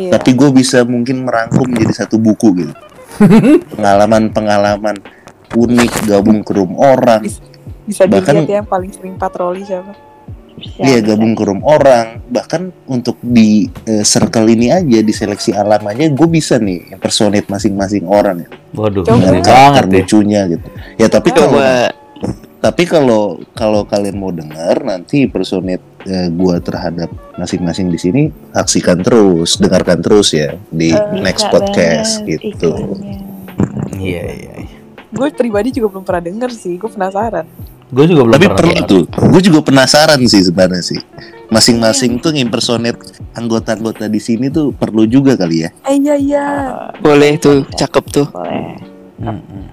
Iya. 0.00 0.16
Tapi 0.16 0.32
gue 0.32 0.50
bisa 0.50 0.82
mungkin 0.88 1.28
merangkum 1.28 1.68
jadi 1.70 1.92
satu 1.92 2.16
buku 2.16 2.64
gitu. 2.64 2.74
Pengalaman-pengalaman 3.72 4.96
unik 5.56 5.92
gabung 6.08 6.40
ke 6.42 6.52
room 6.56 6.76
orang. 6.76 7.24
Bisa 7.86 8.04
bahkan- 8.10 8.42
dilihat 8.42 8.50
ya 8.50 8.56
yang 8.62 8.68
paling 8.68 8.90
sering 8.92 9.14
patroli 9.16 9.62
siapa. 9.62 9.94
Iya 10.80 11.04
bisa. 11.04 11.08
gabung 11.12 11.36
ke 11.36 11.42
room 11.44 11.60
orang. 11.62 12.24
Bahkan 12.32 12.88
untuk 12.88 13.20
di 13.20 13.68
eh, 13.84 14.02
circle 14.02 14.48
ini 14.48 14.72
aja 14.72 14.98
di 15.04 15.12
seleksi 15.12 15.52
alam 15.52 15.84
aja 15.84 16.08
gue 16.08 16.28
bisa 16.28 16.56
nih 16.56 16.96
impersonate 16.96 17.46
masing-masing 17.46 18.08
orang 18.08 18.44
ya. 18.44 18.48
Waduh. 18.72 19.04
Dengan 19.04 19.40
karakter 19.44 19.52
banget 19.52 19.84
ya. 19.84 19.96
lucunya 20.00 20.40
gitu. 20.48 20.66
Ya 20.96 21.06
tapi 21.12 21.28
kalau 21.30 21.60
tapi 22.56 22.82
kalau 22.88 23.22
kalau 23.52 23.84
kalian 23.84 24.16
mau 24.16 24.32
dengar 24.32 24.80
nanti 24.82 25.28
impersonate 25.28 25.84
eh, 26.06 26.28
gua 26.30 26.56
terhadap 26.58 27.10
masing-masing 27.34 27.90
di 27.90 27.98
sini 27.98 28.22
saksikan 28.50 29.02
terus, 29.02 29.58
dengarkan 29.58 30.00
terus 30.00 30.30
ya 30.30 30.54
di 30.70 30.90
Eh, 30.90 31.20
next 31.20 31.50
podcast 31.50 32.22
banget 32.22 32.40
gitu. 32.54 32.70
Iya, 33.92 34.24
iya. 34.24 34.54
iya. 34.62 34.76
Gue 35.08 35.32
pribadi 35.32 35.72
juga 35.72 35.96
belum 35.96 36.04
pernah 36.04 36.22
denger 36.22 36.50
sih. 36.52 36.76
Gue 36.76 36.88
penasaran. 36.88 37.46
Gue 37.88 38.04
juga 38.04 38.26
belum 38.26 38.34
Tapi 38.36 38.46
pernah. 38.46 38.58
perlu 38.58 38.74
dengar. 38.74 38.90
tuh. 38.90 39.02
Gue 39.08 39.40
juga 39.40 39.60
penasaran 39.62 40.20
sih 40.20 40.42
sebenarnya 40.42 40.82
sih. 40.82 41.00
Masing-masing 41.46 42.18
tuh 42.18 42.34
impersonate 42.34 42.98
anggota-anggota 43.32 44.10
di 44.10 44.18
sini 44.18 44.50
tuh 44.50 44.74
perlu 44.74 45.06
juga 45.06 45.38
kali 45.38 45.64
ya. 45.64 45.70
Eh 45.86 45.96
iya 45.96 46.14
iya. 46.18 46.46
boleh 46.98 47.38
tuh, 47.38 47.64
cakep 47.70 48.04
tuh. 48.10 48.26
Boleh. 48.28 48.76
Mm-mm. 49.16 49.64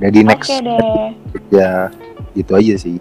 Jadi 0.00 0.18
next 0.26 0.48
Oke 0.50 0.58
deh. 0.66 1.08
ya 1.52 1.88
gitu 2.34 2.52
aja 2.52 2.74
sih. 2.74 2.96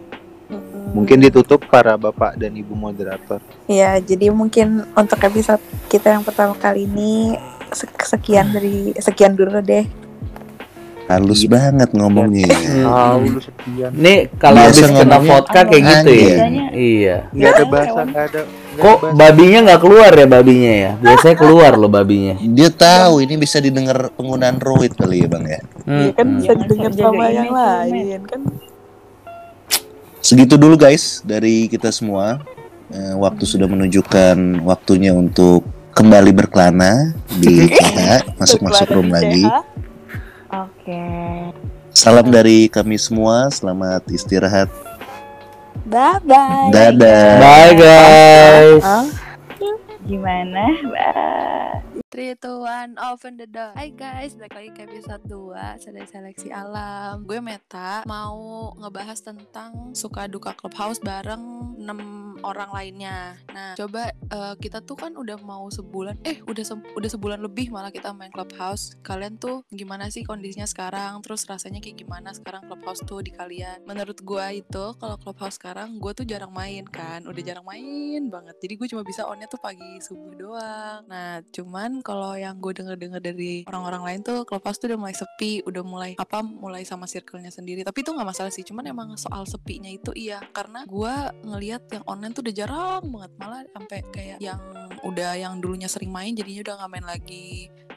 Mungkin 0.92 1.18
ditutup 1.20 1.64
para 1.66 1.96
bapak 1.96 2.36
dan 2.36 2.52
ibu 2.52 2.76
moderator. 2.76 3.40
Ya, 3.66 3.96
jadi 3.96 4.28
mungkin 4.28 4.84
untuk 4.92 5.20
episode 5.20 5.60
kita 5.88 6.12
yang 6.12 6.22
pertama 6.22 6.52
kali 6.54 6.84
ini 6.84 7.40
sek- 7.72 8.04
sekian 8.06 8.52
dari 8.52 8.92
sekian 8.96 9.34
dulu 9.34 9.60
deh. 9.60 9.88
Halus 11.08 11.44
banget 11.44 11.92
ngomongnya. 11.92 12.48
ya. 12.48 13.20
Lu 13.20 13.40
sekian. 13.40 13.92
Nih 13.92 14.32
kalau 14.36 14.64
habis 14.64 14.84
kena 14.84 15.20
vodka 15.20 15.62
kayak 15.64 15.84
gitu 15.84 16.12
ya. 16.12 16.36
Iya. 16.72 17.16
Nggak 17.32 17.52
ada 17.52 17.64
bahasa, 17.68 18.00
nggak 18.04 18.26
ada. 18.32 18.42
Kok 18.72 18.98
babinya 19.14 19.60
nggak 19.68 19.82
keluar 19.84 20.12
ya 20.12 20.24
babinya 20.26 20.72
ya? 20.72 20.92
Biasanya 20.96 21.36
keluar 21.36 21.72
loh 21.76 21.92
babinya. 21.92 22.40
Dia 22.40 22.72
tahu 22.72 23.20
ini 23.20 23.36
bisa 23.36 23.60
didengar 23.60 24.08
penggunaan 24.16 24.56
roid 24.58 24.96
kali 24.96 25.24
ya 25.24 25.28
bang 25.28 25.44
ya. 25.44 25.60
Iya 25.84 26.12
kan 26.16 26.26
Mm-mm. 26.28 26.40
bisa 26.40 26.52
didengar 26.56 26.92
jaga 26.92 27.04
sama 27.04 27.26
yang 27.28 27.52
lain 27.52 28.22
kan. 28.24 28.42
Segitu 30.22 30.54
dulu 30.56 30.78
guys 30.78 31.26
dari 31.26 31.66
kita 31.66 31.90
semua. 31.90 32.38
Eh, 32.92 33.16
waktu 33.18 33.44
sudah 33.48 33.66
menunjukkan 33.66 34.62
waktunya 34.62 35.16
untuk 35.16 35.66
kembali 35.98 36.32
berkelana 36.36 37.16
di 37.42 37.68
CH, 37.76 38.38
masuk-masuk 38.38 38.88
room 38.94 39.10
lagi. 39.10 39.44
Oke. 40.52 41.04
Salam 41.92 42.30
dari 42.32 42.70
kami 42.72 42.96
semua, 42.96 43.50
selamat 43.52 44.08
istirahat. 44.12 44.70
Bye 45.88 46.20
bye. 46.24 46.70
Dadah. 46.72 47.28
Bye 47.42 47.74
guys. 47.76 48.86
Gimana? 50.06 50.64
Bye. 50.92 52.01
3, 52.12 52.36
2, 52.36 53.00
1, 53.00 53.00
open 53.00 53.40
the 53.40 53.48
door. 53.48 53.72
Hai 53.72 53.88
guys, 53.88 54.36
balik 54.36 54.52
lagi 54.52 54.70
ke 54.76 54.84
episode 54.84 55.24
2 55.32 55.80
Sedang 55.80 56.04
seleksi 56.04 56.52
alam. 56.52 57.24
Gue 57.24 57.40
Meta 57.40 58.04
Mau 58.04 58.76
ngebahas 58.76 59.24
tentang 59.24 59.96
Suka 59.96 60.28
duka 60.28 60.52
clubhouse 60.52 61.00
bareng 61.00 61.40
6 61.80 62.44
orang 62.44 62.68
lainnya. 62.76 63.40
Nah, 63.56 63.80
coba 63.80 64.12
eh, 64.12 64.54
Kita 64.60 64.84
tuh 64.84 65.00
kan 65.00 65.16
udah 65.16 65.40
mau 65.40 65.72
sebulan 65.72 66.20
Eh, 66.28 66.44
udah 66.44 66.60
se- 66.68 66.92
udah 67.00 67.08
sebulan 67.08 67.40
lebih 67.40 67.72
malah 67.72 67.96
kita 67.96 68.12
main 68.12 68.28
clubhouse. 68.28 68.92
Kalian 69.08 69.40
tuh 69.40 69.64
gimana 69.72 70.12
sih 70.12 70.28
kondisinya 70.28 70.68
sekarang? 70.68 71.24
Terus 71.24 71.48
rasanya 71.48 71.80
kayak 71.80 71.96
gimana 71.96 72.36
sekarang 72.36 72.68
clubhouse 72.68 73.00
tuh 73.08 73.24
di 73.24 73.32
kalian? 73.32 73.88
Menurut 73.88 74.20
gue 74.20 74.46
itu 74.52 74.86
Kalau 75.00 75.16
clubhouse 75.16 75.56
sekarang 75.56 75.96
Gue 75.96 76.12
tuh 76.12 76.28
jarang 76.28 76.52
main 76.52 76.84
kan. 76.92 77.24
Udah 77.24 77.40
jarang 77.40 77.64
main 77.64 78.28
banget. 78.28 78.60
Jadi 78.60 78.74
gue 78.76 78.88
cuma 78.92 79.08
bisa 79.08 79.24
onnya 79.24 79.48
tuh 79.48 79.64
pagi 79.64 80.04
subuh 80.04 80.36
doang. 80.36 81.08
Nah, 81.08 81.40
cuman 81.56 82.01
kalau 82.06 82.34
yang 82.38 82.58
gue 82.58 82.74
denger-denger 82.76 83.22
dari 83.22 83.54
orang-orang 83.70 84.04
lain 84.04 84.20
tuh 84.22 84.44
Clubhouse 84.44 84.78
tuh 84.78 84.94
udah 84.94 85.00
mulai 85.00 85.16
sepi, 85.16 85.62
udah 85.66 85.84
mulai 85.86 86.12
apa, 86.18 86.44
mulai 86.44 86.84
sama 86.86 87.06
circle-nya 87.08 87.50
sendiri. 87.54 87.82
Tapi 87.86 88.04
itu 88.04 88.12
nggak 88.12 88.28
masalah 88.28 88.52
sih, 88.54 88.66
cuman 88.66 88.90
emang 88.90 89.14
soal 89.16 89.46
sepinya 89.48 89.90
itu 89.90 90.12
iya, 90.18 90.42
karena 90.54 90.84
gue 90.86 91.16
ngelihat 91.46 91.88
yang 91.94 92.04
online 92.06 92.34
tuh 92.34 92.44
udah 92.46 92.56
jarang 92.56 93.04
banget, 93.10 93.32
malah 93.40 93.62
sampai 93.74 94.00
kayak 94.12 94.38
yang 94.42 94.62
udah 95.02 95.34
yang 95.34 95.58
dulunya 95.58 95.90
sering 95.90 96.14
main 96.14 96.38
jadinya 96.38 96.62
udah 96.62 96.76
nggak 96.82 96.92
main 96.92 97.08
lagi. 97.08 97.50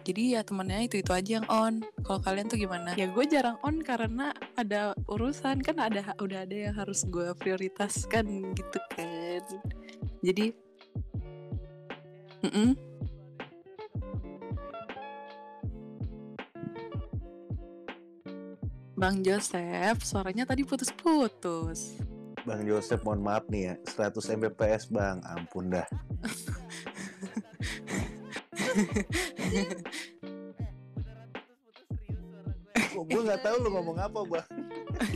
jadi 0.04 0.22
ya 0.36 0.40
temennya 0.44 0.84
itu 0.84 1.00
itu 1.00 1.10
aja 1.16 1.40
yang 1.40 1.48
on 1.48 1.80
kalau 2.04 2.20
kalian 2.20 2.44
tuh 2.44 2.60
gimana 2.60 2.92
ya 2.92 3.08
gue 3.08 3.24
jarang 3.24 3.56
on 3.64 3.80
karena 3.80 4.36
ada 4.52 4.92
urusan 5.08 5.64
kan 5.64 5.80
ada 5.80 6.12
udah 6.20 6.44
ada 6.44 6.56
yang 6.68 6.76
harus 6.76 7.08
gue 7.08 7.32
prioritaskan 7.40 8.52
gitu 8.52 8.78
kan 8.92 9.42
jadi 10.20 10.52
Mm-mm. 12.44 12.76
Bang 19.04 19.20
Joseph, 19.20 20.00
suaranya 20.00 20.48
tadi 20.48 20.64
putus-putus. 20.64 22.00
Bang 22.48 22.64
Joseph 22.64 23.04
mohon 23.04 23.20
maaf 23.20 23.44
nih 23.52 23.68
ya 23.68 23.74
100 24.00 24.40
Mbps 24.40 24.88
bang 24.88 25.20
ampun 25.28 25.68
dah 25.68 25.84
gue 32.96 33.20
nggak 33.28 33.44
tahu 33.44 33.56
lu 33.60 33.68
ngomong 33.76 33.96
apa 34.00 34.20
bang 34.24 34.48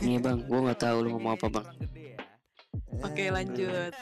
Iya 0.05 0.17
bang, 0.21 0.37
gua 0.45 0.59
nggak 0.69 0.81
tahu 0.85 0.97
lu 1.01 1.09
ngomong 1.15 1.31
apa 1.39 1.47
bang. 1.47 1.67
Oke, 2.99 3.25
lanjut. 3.31 3.93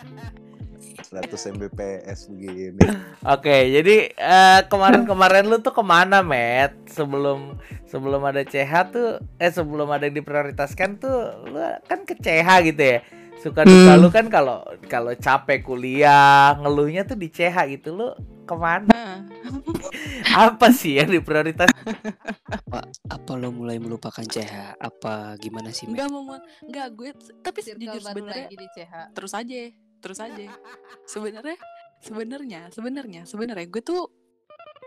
100 0.95 1.55
Mbps 1.55 2.31
begini 2.31 2.79
Oke, 3.25 3.57
jadi 3.73 3.95
eh, 4.13 4.61
kemarin-kemarin 4.71 5.45
lu 5.47 5.59
tuh 5.59 5.73
ke 5.75 5.83
mana, 5.83 6.23
Matt? 6.23 6.75
Sebelum 6.87 7.57
sebelum 7.85 8.21
ada 8.23 8.43
CH 8.43 8.71
tuh, 8.93 9.19
eh 9.37 9.51
sebelum 9.51 9.89
ada 9.91 10.07
yang 10.07 10.17
diprioritaskan 10.21 11.01
tuh, 11.01 11.17
lu 11.49 11.59
kan 11.85 12.05
ke 12.07 12.15
CH 12.15 12.49
gitu 12.71 12.83
ya. 12.83 12.99
Suka 13.37 13.61
duka 13.67 13.93
Hmm. 13.93 14.01
lu 14.01 14.09
kan 14.09 14.25
kalau 14.31 14.65
kalau 14.89 15.13
capek 15.13 15.61
kuliah, 15.61 16.57
ngeluhnya 16.57 17.05
tuh 17.05 17.17
di 17.19 17.29
CH 17.29 17.69
gitu, 17.69 17.93
lu 17.93 18.07
ke 18.47 18.55
mana? 18.55 18.87
Nah, 18.87 19.15
Apa 20.47 20.71
sih 20.71 20.97
yang 20.97 21.11
diprioritas? 21.11 21.67
Apa 22.47 22.87
apa 22.87 23.31
lo 23.35 23.51
mulai 23.51 23.75
melupakan 23.77 24.23
CH? 24.23 24.79
Apa 24.79 25.35
gimana 25.37 25.69
sih? 25.75 25.85
Matt? 25.85 25.99
enggak 25.99 26.09
mau 26.09 26.23
enggak 26.63 26.87
gue 26.95 27.09
tapi 27.43 27.59
Circle 27.59 27.81
jujur 27.83 28.01
sebenarnya 28.01 28.47
terus 29.11 29.33
aja 29.35 29.55
terus 29.97 30.19
aja 30.19 30.53
sebenarnya 31.03 31.57
sebenarnya 31.99 32.61
sebenarnya 32.69 33.21
sebenarnya 33.23 33.65
gue 33.65 33.81
tuh 33.81 34.07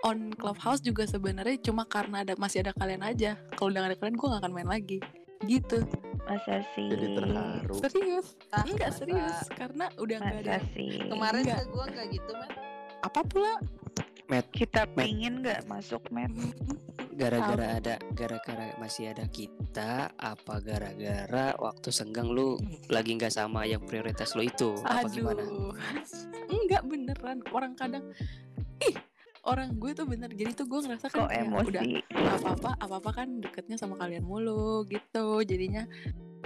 on 0.02 0.32
clubhouse 0.32 0.80
juga 0.80 1.04
sebenarnya 1.04 1.60
cuma 1.60 1.84
karena 1.84 2.22
ada 2.22 2.34
masih 2.34 2.62
ada 2.62 2.72
kalian 2.72 3.02
aja 3.02 3.34
kalau 3.52 3.68
udah 3.68 3.80
gak 3.80 3.90
ada 3.90 3.98
kalian 3.98 4.16
gue 4.16 4.28
gak 4.28 4.40
akan 4.40 4.52
main 4.52 4.70
lagi 4.70 4.98
gitu 5.42 5.78
Masa 6.22 6.62
sih? 6.72 6.86
jadi 6.86 7.06
terharu 7.16 7.74
serius 7.76 8.26
Ah, 8.50 8.62
enggak 8.62 8.90
masa? 8.90 8.98
serius 8.98 9.36
karena 9.50 9.84
udah 9.96 10.16
gak 10.20 10.36
ada 10.38 10.52
Masa 10.56 10.68
sih? 10.72 10.90
Kemarin 11.02 11.42
Enggak. 11.42 11.64
gua 11.68 11.84
enggak 11.86 12.06
gitu, 12.12 12.30
Man. 12.32 12.50
apa 13.00 13.20
pula 13.24 13.52
Kita 14.54 14.86
pingin 14.86 15.42
nggak 15.42 15.66
masuk, 15.66 16.06
men? 16.08 16.30
Gara-gara 17.10 17.66
ada 17.82 17.94
gara-gara 18.14 18.70
masih 18.78 19.10
ada 19.10 19.26
kita 19.26 20.14
apa 20.14 20.54
gara-gara 20.62 21.52
waktu 21.58 21.88
senggang 21.90 22.30
lu 22.30 22.56
lagi 22.86 23.18
nggak 23.18 23.34
sama 23.34 23.66
yang 23.66 23.82
prioritas 23.82 24.34
lo 24.38 24.42
itu? 24.46 24.78
Apa 24.86 25.10
gimana? 25.10 25.42
aduh. 25.42 25.74
Enggak 26.50 26.82
beneran. 26.86 27.38
Orang 27.50 27.74
kadang 27.74 28.14
ih 28.80 28.94
orang 29.44 29.74
gue 29.76 29.90
tuh 29.96 30.06
bener. 30.06 30.30
Jadi 30.32 30.52
tuh 30.54 30.66
gue 30.68 30.80
ngerasa 30.86 31.06
kan 31.10 31.18
Kok 31.24 31.28
kayak 31.30 31.46
udah 31.48 31.82
emosi? 31.82 31.98
apa 32.14 32.48
apa 32.54 32.70
apa 32.78 32.94
apa 33.00 33.10
kan 33.10 33.28
deketnya 33.40 33.76
sama 33.80 33.98
kalian 33.98 34.24
mulu 34.24 34.86
gitu. 34.86 35.42
Jadinya 35.42 35.84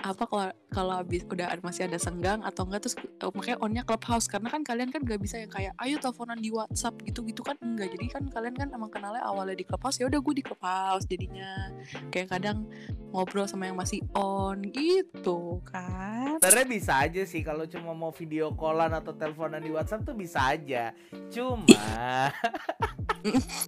apa 0.05 0.29
kalau 0.29 0.49
kalau 0.69 0.93
habis 1.01 1.25
udah 1.33 1.57
masih 1.65 1.89
ada 1.89 1.97
senggang 1.97 2.45
atau 2.45 2.69
enggak 2.69 2.85
terus 2.85 2.97
eh, 3.01 3.33
makanya 3.33 3.59
onnya 3.65 3.83
clubhouse. 3.89 4.29
Karena 4.29 4.53
kan 4.53 4.61
kalian 4.61 4.93
kan 4.93 5.01
gak 5.01 5.17
bisa 5.17 5.41
yang 5.41 5.49
kayak 5.49 5.73
ayo 5.81 5.97
teleponan 5.97 6.37
di 6.37 6.53
WhatsApp 6.53 7.01
gitu 7.09 7.25
gitu 7.25 7.41
kan 7.41 7.57
enggak. 7.65 7.89
Jadi 7.97 8.07
kan 8.13 8.23
kalian 8.29 8.55
kan 8.55 8.69
emang 8.77 8.93
kenalnya 8.93 9.25
awalnya 9.25 9.57
di 9.57 9.65
clubhouse 9.65 9.97
ya 9.97 10.07
udah 10.13 10.21
gue 10.21 10.35
di 10.37 10.45
clubhouse 10.45 11.09
jadinya. 11.09 11.73
Kayak 12.13 12.37
kadang 12.37 12.69
ngobrol 13.15 13.47
sama 13.47 13.71
yang 13.71 13.79
masih 13.79 14.03
on 14.19 14.59
gitu 14.75 15.63
kan 15.63 16.35
Sebenarnya 16.43 16.67
bisa 16.67 16.99
aja 16.99 17.23
sih 17.23 17.47
kalau 17.47 17.63
cuma 17.71 17.95
mau 17.95 18.11
video 18.11 18.51
callan 18.59 18.91
atau 18.91 19.15
teleponan 19.15 19.63
di 19.63 19.71
WhatsApp 19.71 20.03
tuh 20.03 20.19
bisa 20.19 20.51
aja. 20.51 20.91
Cuma 21.31 21.65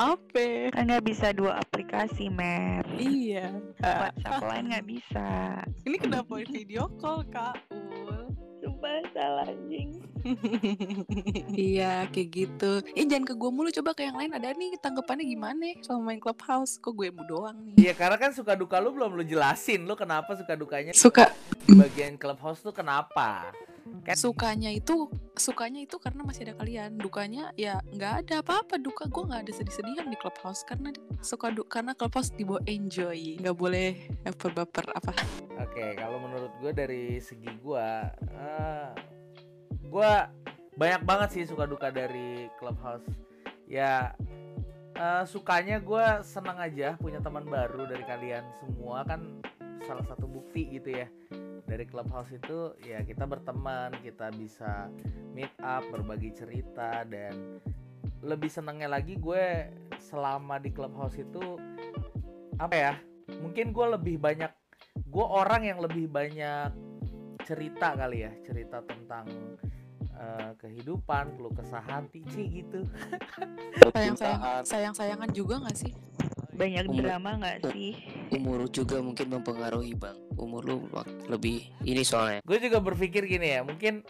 apa? 0.01 0.71
Kan 0.73 0.89
nggak 0.89 1.05
bisa 1.05 1.33
dua 1.33 1.61
aplikasi, 1.61 2.29
Mer. 2.29 2.85
iya. 2.97 3.53
WhatsApp 3.81 4.43
lain 4.45 4.65
nggak 4.73 4.87
bisa. 4.87 5.29
ini 5.89 5.97
kenapa 5.97 6.43
video 6.45 6.89
call 7.01 7.25
kak? 7.33 7.57
Ul. 7.73 8.33
Sumpah 8.67 8.99
salah 9.15 9.47
anjing. 9.47 10.03
iya 11.55 12.09
kayak 12.11 12.29
gitu. 12.35 12.83
Eh 12.99 13.07
jangan 13.07 13.31
ke 13.31 13.35
gue 13.39 13.51
mulu. 13.53 13.71
Coba 13.71 13.95
ke 13.95 14.11
yang 14.11 14.19
lain. 14.19 14.35
Ada 14.35 14.59
nih 14.59 14.75
tanggapannya 14.83 15.23
gimana 15.23 15.71
sama 15.87 16.11
main 16.11 16.19
clubhouse? 16.19 16.81
Kok 16.83 16.93
gue 16.99 17.15
doang 17.31 17.55
nih? 17.63 17.75
Iya 17.79 17.93
karena 17.95 18.17
kan 18.19 18.35
suka 18.35 18.59
duka 18.59 18.83
lu 18.83 18.91
belum 18.91 19.15
lu 19.15 19.23
jelasin. 19.23 19.87
Lu 19.87 19.95
kenapa 19.95 20.35
suka 20.35 20.59
dukanya? 20.59 20.91
Suka. 20.97 21.31
Di 21.63 21.79
bagian 21.79 22.19
clubhouse 22.19 22.59
tuh 22.59 22.75
kenapa? 22.75 23.55
Kan 24.03 24.17
sukanya 24.17 24.71
itu 24.73 25.09
sukanya 25.37 25.81
itu 25.85 25.97
karena 25.97 26.25
masih 26.27 26.49
ada 26.51 26.55
kalian. 26.59 26.99
Dukanya 26.99 27.55
ya 27.55 27.81
nggak 27.95 28.27
ada 28.27 28.35
apa-apa. 28.45 28.77
Duka 28.77 29.09
gue 29.09 29.23
nggak 29.29 29.43
ada 29.47 29.53
sedih-sedihan 29.53 30.07
di 30.11 30.17
clubhouse 30.19 30.67
karena 30.67 30.91
suka 31.23 31.53
du 31.55 31.63
karena 31.65 31.95
clubhouse 31.95 32.35
dibawa 32.35 32.61
enjoy. 32.67 33.41
Nggak 33.41 33.57
boleh 33.57 33.89
baper-baper 34.27 34.87
apa. 34.93 35.13
Oke, 35.63 35.97
kalau 35.97 36.19
menurut 36.21 36.53
gue 36.61 36.73
dari 36.75 37.05
segi 37.23 37.49
gue, 37.49 37.89
eh 38.37 38.89
gue 39.87 40.13
banyak 40.77 41.03
banget 41.09 41.29
sih 41.33 41.45
suka 41.49 41.65
duka 41.65 41.89
dari 41.89 42.51
clubhouse. 42.61 43.07
Ya 43.71 44.13
eh, 44.99 45.25
sukanya 45.25 45.79
gue 45.79 46.07
senang 46.27 46.59
aja 46.59 46.99
punya 47.01 47.23
teman 47.23 47.47
baru 47.47 47.89
dari 47.89 48.05
kalian 48.05 48.45
semua. 48.61 49.07
Kan 49.09 49.41
salah 49.87 50.03
satu 50.03 50.27
bukti 50.27 50.67
gitu 50.67 50.91
ya 50.91 51.07
dari 51.67 51.85
clubhouse 51.85 52.31
itu 52.31 52.73
ya 52.87 53.03
kita 53.03 53.27
berteman, 53.27 53.93
kita 54.01 54.31
bisa 54.35 54.89
meet 55.35 55.53
up, 55.61 55.83
berbagi 55.91 56.33
cerita 56.33 57.03
dan 57.05 57.59
lebih 58.23 58.49
senangnya 58.49 58.89
lagi 58.89 59.19
gue 59.19 59.69
selama 59.99 60.63
di 60.63 60.71
clubhouse 60.71 61.19
itu 61.19 61.59
apa 62.57 62.75
ya? 62.75 62.93
Mungkin 63.43 63.75
gue 63.75 63.87
lebih 63.99 64.17
banyak 64.23 64.51
gue 65.07 65.27
orang 65.27 65.63
yang 65.67 65.79
lebih 65.83 66.09
banyak 66.09 66.73
cerita 67.47 67.95
kali 67.95 68.27
ya 68.27 68.33
cerita 68.43 68.83
tentang 68.83 69.27
eh, 70.19 70.51
kehidupan 70.59 71.39
keluh 71.39 71.55
kesah 71.55 71.85
hati 71.85 72.27
sih 72.35 72.63
gitu 72.63 72.83
sayang 73.95 74.17
sayang 74.19 74.41
sayang 74.67 74.95
sayangan 74.97 75.31
juga 75.31 75.63
nggak 75.63 75.77
sih 75.79 75.93
Banyak 76.57 76.85
Umur- 76.89 77.05
drama 77.05 77.31
nggak 77.37 77.59
sih? 77.71 77.93
Umur 78.33 78.65
juga 78.73 78.99
mungkin 79.05 79.29
mempengaruhi 79.29 79.93
bang. 79.93 80.17
Umur 80.41 80.65
lu 80.65 80.77
lebih 81.29 81.69
ini 81.85 82.03
soalnya. 82.03 82.41
gue 82.45 82.59
juga 82.61 82.81
berpikir 82.81 83.29
gini 83.29 83.57
ya 83.57 83.61
mungkin 83.65 84.01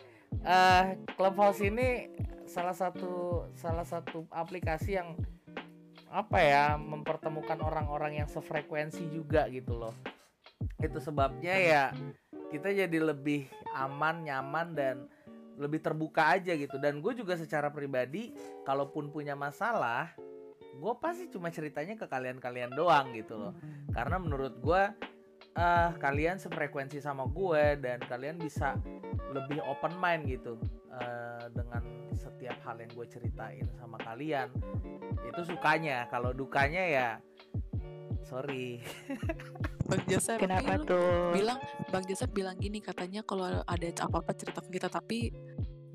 eh 0.43 0.85
clubhouse 1.15 1.63
ini 1.63 2.11
salah 2.47 2.75
satu 2.75 3.47
salah 3.59 3.83
satu 3.87 4.27
aplikasi 4.31 4.99
yang 4.99 5.19
apa 6.07 6.39
ya 6.39 6.65
mempertemukan 6.79 7.59
orang-orang 7.63 8.23
yang 8.23 8.29
sefrekuensi 8.31 9.11
juga 9.11 9.51
gitu 9.51 9.75
loh 9.75 9.95
itu 10.79 10.99
sebabnya 11.03 11.55
ya 11.59 11.85
kita 12.55 12.71
jadi 12.71 12.99
lebih 13.03 13.51
aman 13.75 14.23
nyaman 14.23 14.67
dan 14.73 14.97
lebih 15.57 15.81
terbuka 15.83 16.37
aja 16.37 16.55
gitu 16.55 16.77
dan 16.79 17.01
gue 17.03 17.13
juga 17.17 17.35
secara 17.35 17.73
pribadi 17.73 18.31
kalaupun 18.63 19.11
punya 19.11 19.35
masalah 19.35 20.13
gue 20.77 20.93
pasti 21.01 21.33
cuma 21.33 21.49
ceritanya 21.49 21.97
ke 21.97 22.07
kalian-kalian 22.07 22.73
doang 22.77 23.13
gitu 23.17 23.37
loh. 23.41 23.53
Karena 23.91 24.17
menurut 24.21 24.55
gue 24.61 24.83
eh 25.57 25.91
kalian 25.97 26.37
sefrekuensi 26.37 27.01
sama 27.01 27.25
gue 27.33 27.81
dan 27.81 27.97
kalian 28.05 28.37
bisa 28.37 28.77
lebih 29.33 29.65
open 29.65 29.97
mind 29.97 30.29
gitu 30.29 30.61
eh, 30.93 31.49
dengan 31.53 31.81
setiap 32.13 32.61
hal 32.61 32.77
yang 32.77 32.93
gue 32.93 33.07
ceritain 33.09 33.65
sama 33.81 33.97
kalian 34.05 34.53
itu 35.25 35.43
sukanya. 35.49 36.05
Kalau 36.13 36.37
dukanya 36.37 36.85
ya 36.85 37.09
sorry. 38.27 38.83
Bang 39.89 40.03
Joseph 40.11 40.43
Kenapa 40.43 40.83
lu 40.83 40.85
tuh? 40.85 41.31
bilang 41.31 41.63
bang 41.95 42.03
Joseph 42.11 42.35
bilang 42.35 42.59
gini 42.59 42.83
katanya 42.83 43.23
kalau 43.23 43.63
ada 43.63 43.87
apa 44.03 44.17
apa 44.19 44.35
cerita 44.35 44.59
ke 44.59 44.83
kita 44.83 44.91
tapi 44.91 45.31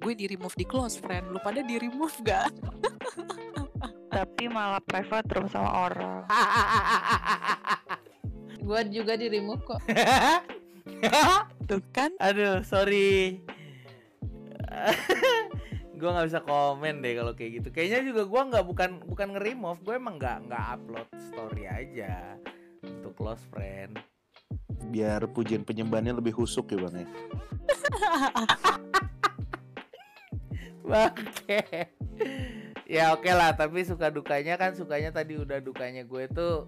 gue 0.02 0.14
di 0.16 0.26
remove 0.32 0.56
di 0.56 0.64
close 0.64 0.96
friend. 0.96 1.28
Lu 1.30 1.44
pada 1.44 1.60
di 1.60 1.76
remove 1.76 2.16
gak 2.24 2.48
Tapi 4.12 4.52
malah 4.52 4.84
private 4.84 5.26
terus 5.32 5.56
sama 5.56 5.88
orang. 5.88 6.28
Gua 8.68 8.84
juga 8.86 9.16
di 9.16 9.32
remove 9.32 9.64
kok. 9.64 9.80
tuh 11.70 11.82
kan 11.94 12.12
aduh 12.20 12.66
sorry 12.66 13.40
gue 16.00 16.10
nggak 16.10 16.28
bisa 16.34 16.42
komen 16.42 17.06
deh 17.06 17.14
kalau 17.14 17.34
kayak 17.38 17.62
gitu 17.62 17.70
kayaknya 17.70 18.00
juga 18.02 18.26
gue 18.26 18.42
nggak 18.52 18.66
bukan 18.66 18.90
bukan 19.06 19.28
nge-remove 19.38 19.80
gue 19.86 19.96
emang 19.96 20.18
nggak 20.18 20.38
nggak 20.50 20.64
upload 20.74 21.08
story 21.30 21.70
aja 21.70 22.36
untuk 22.82 23.14
close 23.14 23.46
friend 23.54 24.02
biar 24.90 25.22
pujian 25.30 25.62
penyembahannya 25.62 26.18
lebih 26.18 26.34
husuk 26.34 26.74
ya 26.74 26.90
bang 26.90 27.06
ya 27.06 27.08
Bangke. 30.82 31.62
Ya 32.92 33.16
oke 33.16 33.32
lah 33.32 33.56
tapi 33.56 33.88
suka 33.88 34.12
dukanya 34.12 34.60
kan 34.60 34.76
sukanya 34.76 35.16
tadi 35.16 35.40
udah 35.40 35.64
dukanya 35.64 36.04
gue 36.04 36.28
tuh 36.28 36.68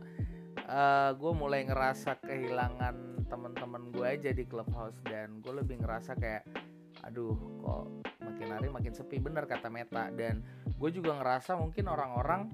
eh 0.64 1.12
gue 1.20 1.32
mulai 1.36 1.68
ngerasa 1.68 2.24
kehilangan 2.24 3.28
teman-teman 3.28 3.92
gue 3.92 4.08
aja 4.08 4.32
di 4.32 4.48
clubhouse 4.48 4.96
dan 5.04 5.44
gue 5.44 5.52
lebih 5.52 5.84
ngerasa 5.84 6.16
kayak 6.16 6.48
aduh 7.04 7.36
kok 7.60 7.86
makin 8.24 8.50
hari 8.50 8.68
makin 8.72 8.94
sepi. 8.96 9.20
Bener 9.20 9.44
kata 9.44 9.68
Meta. 9.68 10.08
Dan 10.12 10.40
gue 10.80 10.90
juga 10.90 11.20
ngerasa 11.20 11.60
mungkin 11.60 11.92
orang-orang 11.92 12.48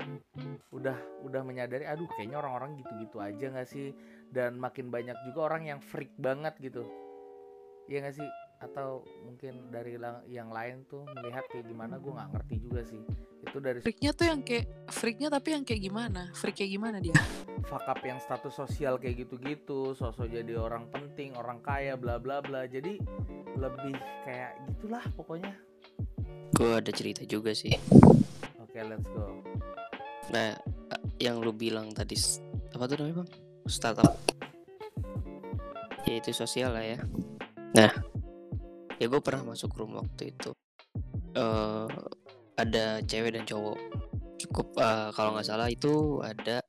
udah 0.73 0.97
udah 1.21 1.41
menyadari 1.45 1.85
aduh 1.85 2.09
kayaknya 2.17 2.41
orang-orang 2.41 2.81
gitu-gitu 2.81 3.21
aja 3.21 3.53
nggak 3.53 3.69
sih? 3.69 3.93
Dan 4.33 4.57
makin 4.57 4.89
banyak 4.89 5.17
juga 5.29 5.53
orang 5.53 5.69
yang 5.69 5.79
freak 5.81 6.13
banget 6.17 6.57
gitu. 6.57 6.81
Iya 7.85 8.05
nggak 8.05 8.15
sih 8.17 8.29
atau 8.59 9.07
mungkin 9.23 9.71
dari 9.71 9.95
yang 10.27 10.51
lain 10.51 10.83
tuh 10.91 11.07
melihat 11.15 11.47
kayak 11.47 11.65
gimana 11.67 11.95
gue 11.95 12.11
nggak 12.11 12.29
ngerti 12.35 12.55
juga 12.59 12.81
sih 12.83 13.01
itu 13.39 13.57
dari 13.63 13.79
Freaknya 13.79 14.11
tuh 14.11 14.25
yang 14.27 14.41
kayak 14.43 14.65
freaknya 14.91 15.27
tapi 15.31 15.47
yang 15.55 15.63
kayak 15.63 15.81
gimana? 15.81 16.21
Freak 16.35 16.59
kayak 16.59 16.71
gimana 16.75 16.97
dia? 16.99 17.15
fakap 17.69 18.01
yang 18.01 18.17
status 18.17 18.51
sosial 18.51 18.97
kayak 18.97 19.23
gitu-gitu 19.27 19.93
sosok 19.93 20.25
jadi 20.25 20.57
orang 20.57 20.89
penting 20.89 21.37
orang 21.37 21.61
kaya 21.61 21.93
bla 21.93 22.17
bla 22.17 22.41
bla 22.41 22.65
jadi 22.65 22.97
lebih 23.55 23.93
kayak 24.25 24.57
gitulah 24.73 25.05
pokoknya 25.13 25.53
Gue 26.49 26.75
ada 26.75 26.91
cerita 26.91 27.23
juga 27.23 27.53
sih. 27.53 27.71
oke 28.59 28.79
let's 28.83 29.05
go 29.13 29.39
Nah, 30.29 30.53
yang 31.17 31.41
lu 31.41 31.49
bilang 31.49 31.89
tadi 31.89 32.13
apa 32.73 32.85
tuh 32.85 32.95
namanya 33.01 33.25
bang? 33.25 33.29
Startup. 33.65 34.13
Ya 36.05 36.13
itu 36.21 36.29
sosial 36.33 36.73
lah 36.73 36.85
ya. 36.85 36.99
Nah, 37.73 37.91
ya 38.99 39.05
gue 39.07 39.21
pernah 39.23 39.55
masuk 39.55 39.71
room 39.79 39.97
waktu 39.97 40.35
itu. 40.35 40.51
eh 41.33 41.87
ada 42.59 42.99
cewek 43.07 43.39
dan 43.39 43.47
cowok. 43.47 43.77
Cukup 44.39 44.67
eh, 44.77 45.09
kalau 45.15 45.35
nggak 45.35 45.47
salah 45.47 45.71
itu 45.71 46.19
ada 46.19 46.59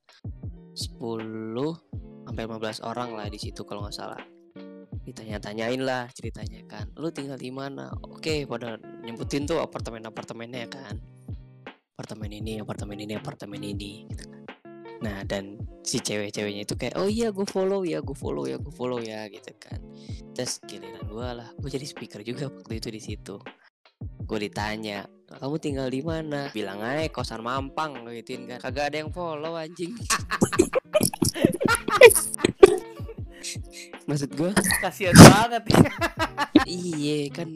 10 0.74 1.02
sampai 2.30 2.42
15 2.46 2.86
orang 2.86 3.10
lah 3.18 3.26
di 3.26 3.38
situ 3.42 3.66
kalau 3.66 3.82
nggak 3.82 3.98
salah. 3.98 4.20
Ditanya-tanyain 5.02 5.82
lah 5.82 6.06
ceritanya 6.14 6.62
kan. 6.70 6.86
Lu 6.94 7.10
tinggal 7.10 7.36
di 7.36 7.50
mana? 7.50 7.90
Oke, 8.06 8.46
pada 8.46 8.78
nyebutin 9.02 9.50
tuh 9.50 9.58
apartemen-apartemennya 9.58 10.66
kan 10.70 10.94
apartemen 12.00 12.32
ini, 12.32 12.64
apartemen 12.64 12.96
ini, 12.96 13.12
apartemen 13.12 13.60
ini 13.60 14.08
gitu 14.08 14.24
kan. 14.24 14.39
Nah, 15.00 15.24
dan 15.24 15.56
si 15.80 15.96
cewek-ceweknya 16.00 16.68
itu 16.68 16.76
kayak, 16.76 17.00
oh 17.00 17.08
iya 17.08 17.32
gue 17.32 17.48
follow 17.48 17.84
ya, 17.84 18.04
gue 18.04 18.16
follow 18.16 18.44
ya, 18.44 18.60
gue 18.60 18.72
follow 18.72 19.00
ya 19.00 19.24
gitu 19.32 19.52
kan. 19.56 19.80
Terus 20.36 20.60
giliran 20.68 21.08
gue 21.08 21.28
lah, 21.40 21.48
gue 21.56 21.70
jadi 21.72 21.86
speaker 21.88 22.20
juga 22.20 22.52
waktu 22.52 22.76
itu 22.76 22.88
di 22.92 23.00
situ. 23.00 23.36
Gue 24.28 24.38
ditanya, 24.46 25.08
kamu 25.26 25.56
tinggal 25.58 25.88
di 25.88 26.04
mana? 26.04 26.52
Bilang 26.52 26.84
aja 26.84 27.08
kosan 27.08 27.40
Mampang 27.40 28.04
gituin 28.12 28.44
kan. 28.44 28.60
Kagak 28.60 28.92
ada 28.92 28.96
yang 29.02 29.10
follow 29.10 29.56
anjing. 29.56 29.96
Maksud 34.10 34.30
gue 34.34 34.50
kasihan 34.82 35.14
banget 35.14 35.70
ya 35.70 35.80
Iya 36.66 37.18
kan 37.30 37.48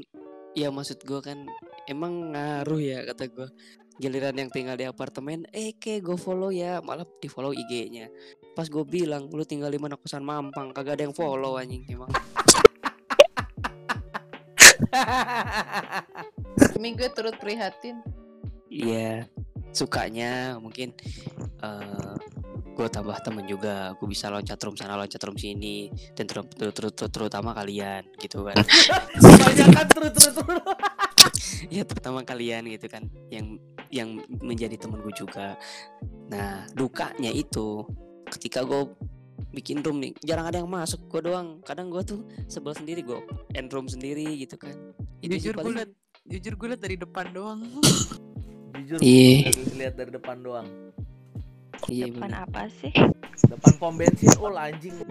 Ya 0.54 0.70
maksud 0.70 1.02
gue 1.02 1.18
kan 1.18 1.50
Emang 1.90 2.30
ngaruh 2.32 2.80
ya 2.80 3.02
kata 3.10 3.26
gue 3.26 3.48
Giliran 3.94 4.34
yang 4.34 4.50
tinggal 4.50 4.74
di 4.74 4.86
apartemen 4.86 5.46
Eh 5.54 5.78
ke 5.78 6.02
gue 6.02 6.18
follow 6.18 6.50
ya. 6.50 6.82
Malah 6.82 7.06
di 7.22 7.28
follow 7.30 7.54
IG-nya 7.54 8.10
Pas 8.54 8.66
gue 8.66 8.84
bilang 8.86 9.30
Lu 9.30 9.46
tinggal 9.46 9.70
di 9.70 9.78
mana? 9.78 9.94
Kosan 9.94 10.26
mampang. 10.26 10.74
Kagak 10.74 10.98
ada 10.98 11.06
yang 11.06 11.14
follow 11.14 11.58
anjing 11.58 11.86
Emang. 11.86 12.10
Ini 16.78 16.88
gue 16.94 17.10
turut 17.10 17.34
prihatin. 17.38 17.98
Iya 18.70 19.26
Sukanya 19.74 20.62
mungkin 20.62 20.94
eh 21.62 22.14
gue 22.74 22.88
tambah 22.90 23.14
temen 23.22 23.46
juga. 23.46 23.94
Gue 23.98 24.10
bisa 24.10 24.30
loncat 24.30 24.58
room 24.62 24.74
sana 24.74 24.98
loncat 24.98 25.22
room 25.22 25.38
sini 25.38 25.90
dan 26.18 26.26
ter 26.26 26.42
ter- 26.42 26.74
ter- 26.74 26.94
ter- 26.94 27.10
terutama 27.10 27.54
kalian 27.54 28.02
gitu 28.18 28.42
kan. 28.42 28.58
Banyak 29.22 29.68
kan 29.70 29.86
terus 29.86 30.34
ya 31.70 31.82
terutama 31.86 32.26
kalian 32.26 32.66
gitu 32.70 32.86
kan. 32.90 33.06
Yang 33.30 33.62
yang 33.94 34.10
menjadi 34.42 34.74
temen 34.76 34.98
gue 34.98 35.14
juga 35.14 35.54
nah 36.26 36.66
dukanya 36.72 37.30
itu 37.30 37.86
ketika 38.28 38.66
gue 38.66 38.90
bikin 39.50 39.78
room 39.80 40.02
nih 40.02 40.10
jarang 40.20 40.50
ada 40.50 40.58
yang 40.58 40.66
masuk 40.66 41.06
gue 41.06 41.22
doang 41.22 41.62
kadang 41.62 41.86
gue 41.86 42.02
tuh 42.02 42.20
sebel 42.44 42.74
sendiri 42.74 43.00
gue 43.00 43.22
end 43.54 43.70
room 43.70 43.86
sendiri 43.86 44.26
gitu 44.34 44.58
kan 44.58 44.74
itu 45.22 45.38
jujur 45.38 45.54
gue 45.56 45.72
liat, 45.72 45.90
jujur 46.26 46.52
gue 46.54 46.68
liat 46.68 46.82
dari 46.82 46.96
depan 46.98 47.26
doang. 47.30 47.60
jujur 48.74 48.98
Iya. 48.98 49.48
gue 49.48 49.78
lihat 49.78 49.94
dari 49.94 50.10
depan 50.10 50.42
doang 50.42 50.66
iya 51.86 52.10
Depan 52.10 52.32
bener. 52.32 52.44
apa 52.44 52.62
sih? 52.72 52.90
depan 53.44 53.72
pom 53.78 53.94
bensin 53.94 54.30
oh 54.38 54.50
anjing 54.50 54.94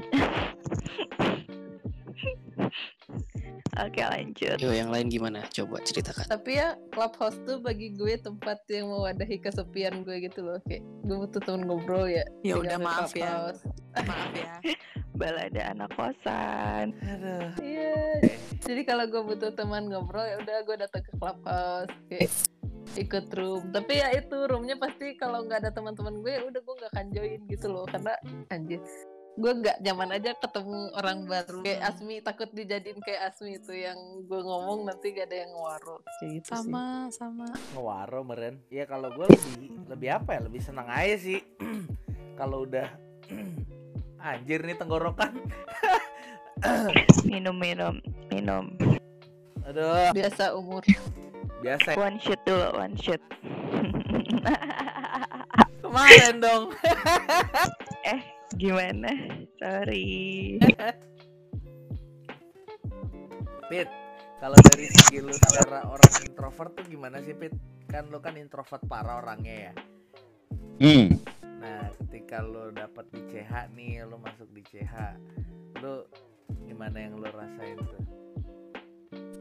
Oke 3.81 4.05
lanjut. 4.05 4.61
yo 4.61 4.69
yang 4.69 4.93
lain 4.93 5.09
gimana 5.09 5.41
coba 5.49 5.81
ceritakan 5.81 6.29
Tapi 6.29 6.61
ya 6.61 6.77
clubhouse 6.93 7.41
tuh 7.41 7.57
bagi 7.57 7.89
gue 7.97 8.21
tempat 8.21 8.61
yang 8.69 8.93
mewadahi 8.93 9.41
kesepian 9.41 10.05
gue 10.05 10.29
gitu 10.29 10.45
loh. 10.45 10.61
Kayak 10.69 10.85
gue 11.01 11.17
butuh 11.17 11.41
temen 11.41 11.65
ngobrol 11.65 12.05
ya. 12.05 12.21
Ya 12.45 12.61
udah 12.61 12.77
maaf 12.77 13.09
ya. 13.17 13.49
Maaf 13.97 14.33
ya. 14.37 14.53
Balada 15.19 15.73
anak 15.73 15.89
kosan. 15.97 16.93
Aduh. 17.01 17.49
Iya. 17.61 18.21
Jadi 18.61 18.81
kalau 18.85 19.09
gue 19.09 19.21
butuh 19.25 19.49
teman 19.57 19.89
ngobrol 19.89 20.25
ya 20.25 20.37
udah 20.37 20.57
gue 20.69 20.75
datang 20.77 21.01
ke 21.01 21.11
clubhouse. 21.17 21.89
Kayak 22.13 22.29
ikut 22.93 23.25
room. 23.33 23.73
Tapi 23.73 23.93
ya 23.97 24.13
itu 24.13 24.37
roomnya 24.45 24.77
pasti 24.77 25.17
kalau 25.17 25.49
nggak 25.49 25.65
ada 25.65 25.71
teman-teman 25.73 26.21
gue 26.21 26.29
ya 26.29 26.41
udah 26.45 26.61
gue 26.61 26.75
nggak 26.77 26.91
akan 26.93 27.07
join 27.09 27.41
gitu 27.49 27.67
loh. 27.73 27.89
Karena 27.89 28.13
anjir 28.53 28.81
gue 29.33 29.51
nggak 29.65 29.81
nyaman 29.81 30.09
aja 30.13 30.37
ketemu 30.37 30.93
orang 30.93 31.25
baru. 31.25 31.65
Kayak 31.65 31.81
Asmi 31.89 32.21
takut 32.21 32.49
dijadiin 32.53 32.99
kayak 33.01 33.33
Asmi 33.33 33.57
itu 33.57 33.73
yang 33.73 33.97
gue 34.29 34.41
ngomong 34.41 34.85
nanti 34.85 35.09
gak 35.09 35.29
ada 35.29 35.37
yang 35.41 35.51
ngewaro. 35.57 35.97
Kayak 36.21 36.31
gitu 36.37 36.49
sih. 36.53 36.57
Sama 36.69 36.85
sama. 37.09 37.47
ngewaro 37.73 38.21
meren. 38.21 38.61
Ya 38.69 38.85
kalau 38.85 39.09
gue 39.09 39.25
lebih 39.25 39.69
lebih 39.89 40.09
apa 40.13 40.37
ya? 40.37 40.41
Lebih 40.45 40.61
senang 40.61 40.85
aja 40.85 41.15
sih. 41.17 41.41
Kalau 42.39 42.65
udah 42.65 42.89
anjir 44.29 44.61
nih 44.61 44.77
tenggorokan. 44.77 45.33
Minum 47.27 47.59
minum 47.59 47.99
minum. 48.31 48.71
aduh. 49.67 50.15
Biasa 50.15 50.55
umur. 50.55 50.79
Biasa 51.59 51.99
One 51.99 52.19
shoot 52.23 52.39
dulu 52.47 52.67
one 52.75 52.95
shoot. 52.95 53.19
kemarin 55.83 56.35
dong. 56.41 56.63
Eh 58.09 58.19
gimana? 58.57 59.09
Sorry. 59.59 60.59
Pit 63.71 63.87
kalau 64.43 64.59
dari 64.59 64.91
segi 64.91 65.23
lu 65.23 65.31
secara 65.31 65.87
orang 65.87 66.13
introvert 66.27 66.75
tuh 66.75 66.85
gimana 66.91 67.23
sih 67.23 67.31
Pit 67.31 67.55
kan 67.87 68.11
lu 68.11 68.19
kan 68.19 68.35
introvert 68.35 68.83
parah 68.85 69.23
orangnya 69.23 69.71
ya 69.71 69.73
Hmm. 70.83 71.15
nah 71.61 71.85
ketika 72.01 72.41
lu 72.43 72.73
dapat 72.73 73.05
di 73.13 73.21
CH 73.29 73.71
nih 73.77 74.03
lu 74.03 74.19
masuk 74.19 74.49
di 74.51 74.65
CH 74.67 75.15
lu 75.79 76.03
gimana 76.67 76.97
yang 77.07 77.15
lu 77.17 77.29
rasain 77.29 77.79
tuh 77.79 78.03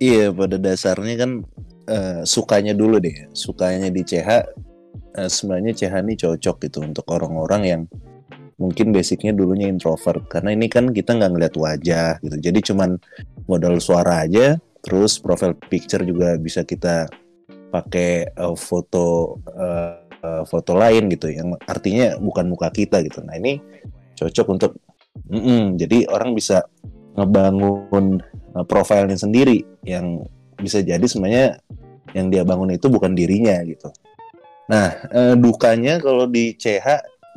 Iya, 0.02 0.34
pada 0.34 0.58
dasarnya 0.58 1.14
kan 1.14 1.46
eh, 1.86 2.26
sukanya 2.26 2.74
dulu 2.74 2.98
deh. 2.98 3.30
Sukanya 3.30 3.86
di 3.86 4.02
CH 4.02 4.28
eh, 5.14 5.30
sebenarnya 5.30 5.78
CH 5.78 5.94
ini 6.02 6.18
cocok 6.18 6.56
gitu 6.58 6.82
untuk 6.82 7.06
orang-orang 7.06 7.62
yang 7.62 7.82
mungkin 8.61 8.92
basicnya 8.92 9.32
dulunya 9.32 9.68
introvert 9.68 10.26
karena 10.28 10.53
ini 10.53 10.66
kan 10.68 10.90
kita 10.92 11.16
nggak 11.16 11.30
ngeliat 11.32 11.55
wajah 11.57 12.12
gitu. 12.24 12.36
Jadi 12.40 12.59
cuman 12.72 12.96
modal 13.48 13.78
suara 13.78 14.24
aja, 14.24 14.61
terus 14.84 15.20
profile 15.20 15.57
picture 15.57 16.03
juga 16.05 16.36
bisa 16.36 16.64
kita 16.66 17.09
pakai 17.72 18.32
eh, 18.32 18.57
foto 18.57 19.38
eh, 19.53 20.44
foto 20.46 20.72
lain 20.78 21.11
gitu 21.11 21.34
yang 21.34 21.59
artinya 21.66 22.14
bukan 22.20 22.46
muka 22.46 22.70
kita 22.70 23.03
gitu. 23.03 23.26
Nah, 23.26 23.34
ini 23.38 23.59
cocok 24.14 24.46
untuk 24.55 24.72
Mm-mm, 25.28 25.76
jadi 25.76 26.09
orang 26.09 26.32
bisa 26.32 26.64
ngebangun 27.16 28.20
uh, 28.57 28.64
profilnya 28.64 29.16
sendiri 29.16 29.61
yang 29.84 30.24
bisa 30.57 30.80
jadi 30.80 31.05
sebenarnya 31.05 31.61
yang 32.16 32.32
dia 32.32 32.44
bangun 32.44 32.72
itu 32.72 32.88
bukan 32.88 33.12
dirinya 33.12 33.61
gitu. 33.64 33.92
Nah, 34.68 34.94
eh, 35.11 35.34
dukanya 35.36 36.00
kalau 36.00 36.28
di 36.28 36.57
CH 36.57 36.86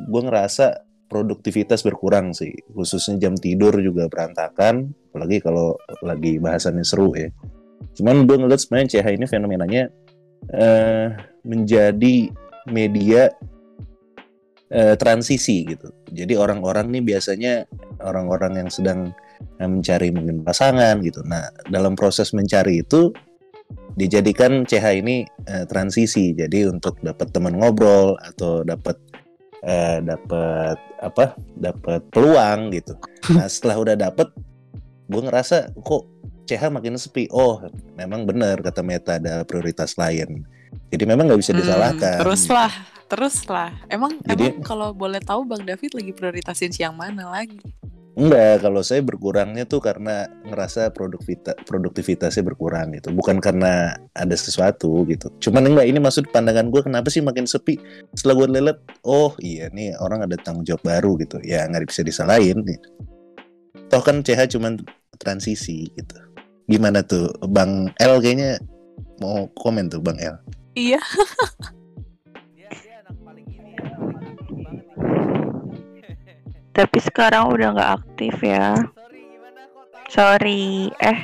gue 0.08 0.22
ngerasa 0.24 0.85
produktivitas 1.06 1.86
berkurang 1.86 2.34
sih, 2.34 2.52
khususnya 2.74 3.28
jam 3.28 3.34
tidur 3.38 3.74
juga 3.78 4.10
berantakan, 4.10 4.90
apalagi 5.10 5.38
kalau 5.40 5.78
lagi 6.02 6.42
bahasannya 6.42 6.82
seru 6.82 7.14
ya. 7.14 7.30
Cuman 7.96 8.26
gue 8.28 8.36
ngeliat 8.36 8.60
sebenarnya 8.60 9.00
CH 9.00 9.06
ini 9.16 9.26
fenomenanya 9.26 9.82
eh, 10.52 11.06
menjadi 11.46 12.30
media 12.68 13.30
eh, 14.70 14.94
transisi 14.98 15.64
gitu. 15.64 15.94
Jadi 16.10 16.34
orang-orang 16.34 16.90
nih 16.90 17.02
biasanya 17.14 17.54
orang-orang 18.02 18.66
yang 18.66 18.70
sedang 18.70 19.14
eh, 19.62 19.68
mencari 19.68 20.10
mungkin 20.10 20.42
pasangan 20.42 20.98
gitu. 21.00 21.22
Nah, 21.24 21.48
dalam 21.70 21.94
proses 21.94 22.34
mencari 22.34 22.82
itu 22.82 23.14
dijadikan 23.96 24.68
CH 24.68 24.86
ini 25.00 25.24
eh, 25.48 25.64
transisi 25.64 26.36
jadi 26.36 26.68
untuk 26.68 27.00
dapat 27.00 27.32
teman 27.32 27.56
ngobrol 27.56 28.14
atau 28.20 28.60
dapat 28.62 29.00
eh, 29.62 29.98
dapat 30.00 30.76
apa 30.98 31.24
dapat 31.54 32.00
peluang 32.10 32.72
gitu 32.72 32.96
nah 33.32 33.46
setelah 33.52 33.76
udah 33.78 33.96
dapat 33.96 34.28
gue 35.06 35.22
ngerasa 35.22 35.70
kok 35.76 36.02
CH 36.46 36.70
makin 36.70 36.94
sepi 36.94 37.26
oh 37.30 37.62
memang 37.94 38.26
benar 38.26 38.58
kata 38.58 38.82
Meta 38.82 39.16
ada 39.16 39.42
prioritas 39.42 39.94
lain 39.94 40.42
jadi 40.90 41.04
memang 41.04 41.30
nggak 41.30 41.40
bisa 41.40 41.52
Hmm, 41.52 41.60
disalahkan 41.62 42.18
teruslah, 42.20 42.72
teruslah. 43.06 43.70
Emang 43.86 44.18
Jadi- 44.22 44.54
emang 44.54 44.66
kalau 44.66 44.90
boleh 44.90 45.18
tahu 45.18 45.46
Bang 45.46 45.62
David 45.62 45.94
lagi 45.94 46.12
prioritasin 46.12 46.70
siang 46.70 46.94
mana 46.94 47.30
lagi? 47.30 47.58
Enggak, 48.16 48.64
kalau 48.64 48.80
saya 48.80 49.04
berkurangnya 49.04 49.68
tuh 49.68 49.84
karena 49.84 50.24
ngerasa 50.48 50.88
produktivita, 50.96 51.52
produktivitasnya 51.68 52.40
berkurang 52.48 52.96
gitu. 52.96 53.12
Bukan 53.12 53.44
karena 53.44 53.92
ada 54.16 54.32
sesuatu 54.32 55.04
gitu. 55.04 55.28
Cuman 55.36 55.68
enggak, 55.68 55.84
ini 55.84 56.00
maksud 56.00 56.32
pandangan 56.32 56.72
gue 56.72 56.80
kenapa 56.80 57.12
sih 57.12 57.20
makin 57.20 57.44
sepi? 57.44 57.76
Setelah 58.16 58.34
gue 58.40 58.46
lihat, 58.56 58.80
oh 59.04 59.36
iya 59.44 59.68
nih 59.68 60.00
orang 60.00 60.24
ada 60.24 60.40
tanggung 60.40 60.64
jawab 60.64 60.80
baru 60.80 61.20
gitu. 61.20 61.44
Ya 61.44 61.68
nggak 61.68 61.92
bisa 61.92 62.00
disalahin. 62.00 62.64
Gitu. 62.64 62.88
Toh 63.92 64.00
kan 64.00 64.24
CH 64.24 64.56
cuman 64.56 64.80
transisi 65.20 65.92
gitu. 65.92 66.16
Gimana 66.72 67.04
tuh 67.04 67.28
Bang 67.52 67.92
L 68.00 68.16
kayaknya 68.24 68.56
mau 69.20 69.44
komen 69.60 69.92
tuh 69.92 70.00
Bang 70.00 70.16
L. 70.24 70.40
Iya. 70.72 71.04
Tapi 76.76 77.00
sekarang 77.00 77.48
udah 77.56 77.72
nggak 77.72 77.92
aktif 78.04 78.36
ya. 78.44 78.76
Sorry, 78.92 79.24
gimana 79.32 79.64
kok 79.64 79.84
tahu? 79.88 80.04
Sorry. 80.12 80.92
Eh, 81.00 81.18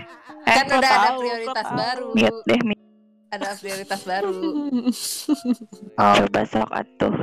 eh 0.48 0.56
kan 0.56 0.66
udah 0.80 0.90
ada 0.96 1.10
prioritas 1.20 1.66
baru 1.68 2.06
mute 2.16 2.40
deh. 2.48 2.60
ada 3.32 3.50
prioritas 3.60 4.00
baru 4.10 4.32
Oh, 6.00 6.20
besok 6.32 6.68
atuh. 6.72 7.20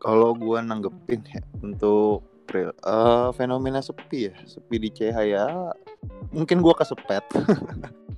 Kalau 0.00 0.32
gua 0.32 0.64
nanggepin 0.64 1.20
ya 1.28 1.44
untuk 1.60 2.24
pri- 2.48 2.72
eh, 2.72 3.28
fenomena 3.36 3.84
sepi 3.84 4.32
ya, 4.32 4.34
sepi 4.48 4.80
di 4.80 4.88
CH 4.88 5.16
ya, 5.28 5.44
mungkin 6.32 6.64
gua 6.64 6.72
kesepet. 6.80 7.28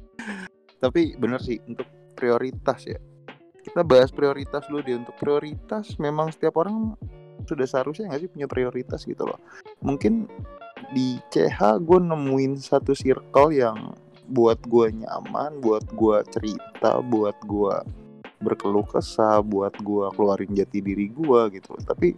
Tapi 0.87 1.18
bener 1.18 1.43
sih 1.43 1.59
untuk 1.66 1.91
prioritas 2.14 2.87
ya. 2.87 3.03
Kita 3.59 3.83
bahas 3.83 4.14
prioritas 4.14 4.70
dulu 4.70 4.87
deh. 4.87 4.95
Untuk 4.95 5.18
prioritas 5.18 5.99
memang 5.99 6.31
setiap 6.31 6.62
orang 6.62 6.95
sudah 7.47 7.66
seharusnya 7.66 8.11
nggak 8.11 8.22
sih 8.26 8.30
punya 8.30 8.47
prioritas 8.51 9.07
gitu 9.07 9.24
loh. 9.24 9.38
Mungkin 9.80 10.26
di 10.92 11.16
CH 11.32 11.80
gue 11.82 11.99
nemuin 12.03 12.59
satu 12.61 12.92
circle 12.92 13.55
yang 13.55 13.94
buat 14.26 14.59
gua 14.66 14.90
nyaman, 14.90 15.62
buat 15.62 15.86
gua 15.94 16.26
cerita, 16.26 16.99
buat 16.99 17.38
gua 17.47 17.86
berkeluh 18.40 18.84
kesah 18.84 19.40
buat 19.40 19.72
gua 19.80 20.12
keluarin 20.12 20.53
jati 20.53 20.84
diri 20.84 21.09
gua 21.09 21.49
gitu 21.49 21.72
tapi 21.88 22.12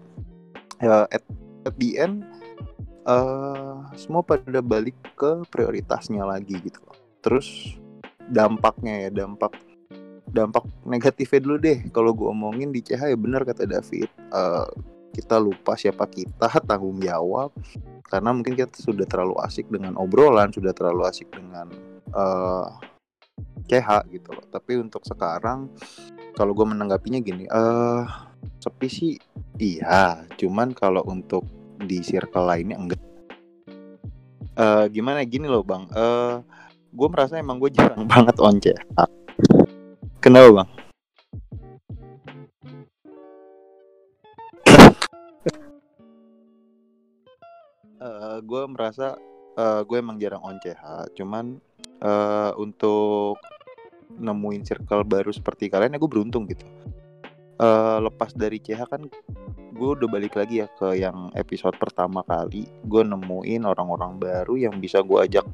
ya 0.83 1.07
at, 1.11 1.23
at 1.67 1.75
the 1.79 1.99
end 1.99 2.27
eh 3.07 3.75
semua 3.97 4.21
pada 4.27 4.61
balik 4.61 4.99
ke 5.15 5.47
prioritasnya 5.49 6.27
lagi 6.27 6.59
gitu 6.61 6.83
terus 7.23 7.79
dampaknya 8.29 9.09
ya 9.09 9.11
dampak 9.25 9.57
dampak 10.29 10.61
negatifnya 10.85 11.41
dulu 11.41 11.57
deh. 11.57 11.79
Kalau 11.89 12.13
gua 12.13 12.37
omongin 12.37 12.69
di 12.69 12.85
CH 12.85 13.09
ya 13.09 13.17
benar 13.17 13.49
kata 13.49 13.65
David 13.65 14.13
eh 14.13 14.69
kita 15.15 15.37
lupa 15.41 15.75
siapa 15.75 16.09
kita 16.09 16.49
tanggung 16.69 16.99
jawab. 17.01 17.53
Karena 18.09 18.33
mungkin 18.33 18.57
kita 18.57 18.73
sudah 18.73 19.05
terlalu 19.05 19.37
asik 19.45 19.69
dengan 19.69 19.97
obrolan 20.01 20.49
sudah 20.49 20.73
terlalu 20.73 21.05
asik 21.09 21.29
dengan 21.29 21.69
CH 23.69 23.89
gitu 24.09 24.33
loh. 24.33 24.47
Tapi 24.49 24.81
untuk 24.81 25.05
sekarang 25.05 25.69
kalau 26.33 26.57
gue 26.57 26.67
menanggapinya 26.67 27.21
gini 27.21 27.45
eh 27.45 28.05
sepi 28.59 28.89
sih 28.89 29.15
iya. 29.61 30.25
Cuman 30.41 30.73
kalau 30.73 31.05
untuk 31.05 31.45
di 31.79 32.01
circle 32.01 32.49
lainnya 32.49 32.81
enggak. 32.81 33.03
Eh 34.57 34.85
gimana? 34.89 35.21
Gini 35.29 35.45
loh 35.45 35.61
bang. 35.61 35.85
Eh 35.93 36.59
gue 36.93 37.09
merasa 37.09 37.37
emang 37.37 37.61
gue 37.61 37.71
jarang 37.73 38.09
banget 38.13 38.37
on 38.41 38.57
CH 38.59 38.81
kenapa 40.25 40.49
bang 40.65 40.69
Eh 47.99 48.39
gue 48.47 48.63
merasa 48.71 49.19
eh 49.59 49.81
gue 49.83 49.97
emang 49.99 50.23
jarang 50.23 50.43
on 50.47 50.57
CH 50.63 51.15
cuman 51.19 51.59
eh 51.99 52.53
untuk 52.55 53.43
nemuin 54.09 54.63
circle 54.63 55.03
baru 55.03 55.35
seperti 55.35 55.67
kalian 55.67 55.95
ya 55.95 55.99
gue 55.99 56.11
beruntung 56.11 56.47
gitu. 56.47 56.63
Eh 57.59 57.99
lepas 57.99 58.31
dari 58.39 58.63
CH 58.63 58.87
kan 58.87 59.03
gue 59.75 59.89
udah 59.95 60.09
balik 60.11 60.39
lagi 60.39 60.63
ya 60.63 60.71
ke 60.71 60.95
yang 60.99 61.35
episode 61.35 61.75
pertama 61.75 62.23
kali. 62.23 62.71
Gue 62.87 63.03
nemuin 63.03 63.67
orang-orang 63.67 64.23
baru 64.23 64.55
yang 64.55 64.79
bisa 64.79 65.03
gue 65.03 65.19
ajak 65.19 65.47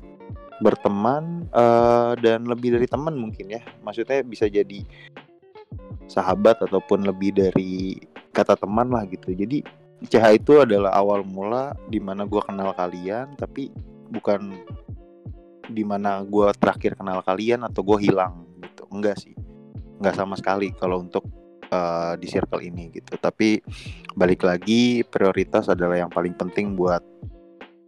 berteman 0.61 1.49
eh 1.49 2.13
dan 2.21 2.45
lebih 2.45 2.77
dari 2.77 2.85
teman 2.85 3.17
mungkin 3.17 3.57
ya. 3.57 3.65
Maksudnya 3.81 4.21
bisa 4.21 4.45
jadi 4.53 4.85
sahabat 6.05 6.61
ataupun 6.61 7.09
lebih 7.09 7.33
dari 7.33 7.97
kata 8.37 8.61
teman 8.61 8.93
lah 8.93 9.09
gitu. 9.09 9.33
Jadi 9.33 9.65
CH 10.03 10.25
itu 10.37 10.61
adalah 10.61 10.93
awal 10.93 11.23
mula 11.25 11.73
di 11.89 12.03
mana 12.03 12.27
gue 12.27 12.43
kenal 12.43 12.75
kalian 12.75 13.39
tapi 13.39 13.71
bukan 14.11 14.53
di 15.71 15.81
mana 15.87 16.21
gue 16.27 16.49
terakhir 16.61 16.99
kenal 16.99 17.25
kalian 17.25 17.65
atau 17.65 17.81
gue 17.81 17.99
hilang 18.05 18.45
gitu. 18.61 18.85
Enggak 18.93 19.17
sih. 19.21 19.33
Enggak 20.01 20.15
sama 20.19 20.37
sekali 20.37 20.75
kalau 20.77 21.01
untuk 21.01 21.25
eh, 21.73 22.13
di 22.21 22.27
circle 22.29 22.61
ini 22.61 22.93
gitu. 22.93 23.17
Tapi 23.17 23.63
balik 24.13 24.45
lagi 24.45 25.07
prioritas 25.07 25.73
adalah 25.73 25.97
yang 25.97 26.13
paling 26.13 26.37
penting 26.37 26.77
buat 26.77 27.01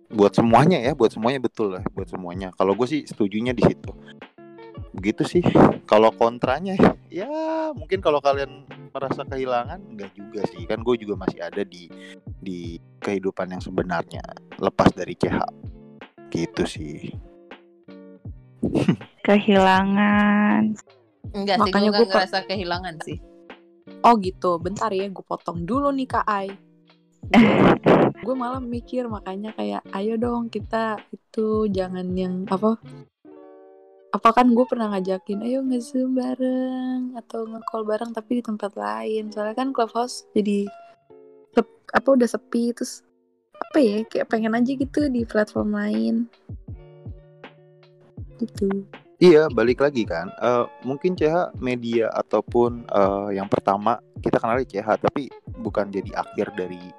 buat 0.06 0.30
semuanya 0.38 0.78
ya 0.78 0.94
buat 0.94 1.10
semuanya 1.10 1.42
betul 1.42 1.76
lah 1.76 1.84
buat 1.92 2.08
semuanya. 2.08 2.54
Kalau 2.56 2.72
gue 2.72 2.86
sih 2.88 3.02
setujunya 3.04 3.52
di 3.52 3.62
situ. 3.66 3.92
Begitu 4.96 5.22
sih. 5.28 5.44
Kalau 5.84 6.08
kontranya 6.16 6.78
ya 7.12 7.28
mungkin 7.76 8.00
kalau 8.00 8.22
kalian 8.24 8.64
merasa 8.96 9.22
kehilangan 9.28 9.80
enggak 9.92 10.10
juga 10.16 10.40
sih 10.48 10.64
kan 10.64 10.80
gue 10.80 10.96
juga 10.96 11.14
masih 11.20 11.40
ada 11.44 11.62
di 11.62 11.86
di 12.40 12.80
kehidupan 13.04 13.52
yang 13.52 13.62
sebenarnya 13.62 14.24
lepas 14.56 14.88
dari 14.96 15.12
CH 15.12 15.38
gitu 16.32 16.64
sih 16.64 17.12
Kehilangan. 19.26 20.74
enggak 21.36 21.56
sih 21.60 21.70
Makanya 21.70 21.90
gue 21.92 22.06
gak 22.06 22.10
ngerasa 22.10 22.38
kehilangan 22.48 22.96
sih 23.04 23.18
Oh 24.02 24.14
gitu, 24.18 24.58
bentar 24.62 24.90
ya, 24.90 25.06
gue 25.10 25.24
potong 25.26 25.62
dulu 25.66 25.90
nih 25.90 26.06
Kak 26.10 26.26
Ai. 26.26 26.50
Gue 28.22 28.34
malah 28.38 28.62
mikir 28.62 29.06
makanya 29.10 29.50
kayak, 29.54 29.82
ayo 29.94 30.14
dong 30.18 30.46
kita 30.46 30.98
itu 31.10 31.66
jangan 31.70 32.06
yang 32.14 32.46
apa? 32.46 32.78
Apa 34.14 34.32
kan 34.32 34.46
gue 34.54 34.66
pernah 34.68 34.94
ngajakin, 34.94 35.42
ayo 35.44 35.60
nge-zoom 35.66 36.16
bareng 36.16 37.18
atau 37.18 37.44
nge-call 37.46 37.84
bareng 37.84 38.10
tapi 38.14 38.40
di 38.40 38.42
tempat 38.44 38.72
lain. 38.78 39.28
Soalnya 39.34 39.56
kan 39.58 39.74
clubhouse 39.74 40.24
jadi 40.32 40.68
sep- 41.56 41.90
apa 41.92 42.08
udah 42.12 42.28
sepi 42.28 42.76
terus 42.76 43.06
apa 43.56 43.78
ya 43.80 43.96
kayak 44.04 44.28
pengen 44.28 44.52
aja 44.52 44.72
gitu 44.76 45.08
di 45.08 45.24
platform 45.24 45.72
lain 45.72 46.14
gitu 48.36 48.84
Iya, 49.16 49.48
balik 49.48 49.80
lagi 49.80 50.04
kan. 50.04 50.28
Eh, 50.28 50.64
mungkin 50.84 51.16
CH 51.16 51.56
media 51.56 52.12
ataupun 52.12 52.84
eh, 52.84 53.40
yang 53.40 53.48
pertama 53.48 53.96
kita 54.20 54.36
kenal 54.36 54.60
CH, 54.60 55.00
tapi 55.00 55.32
bukan 55.56 55.88
jadi 55.88 56.20
akhir 56.20 56.52
dari 56.52 56.92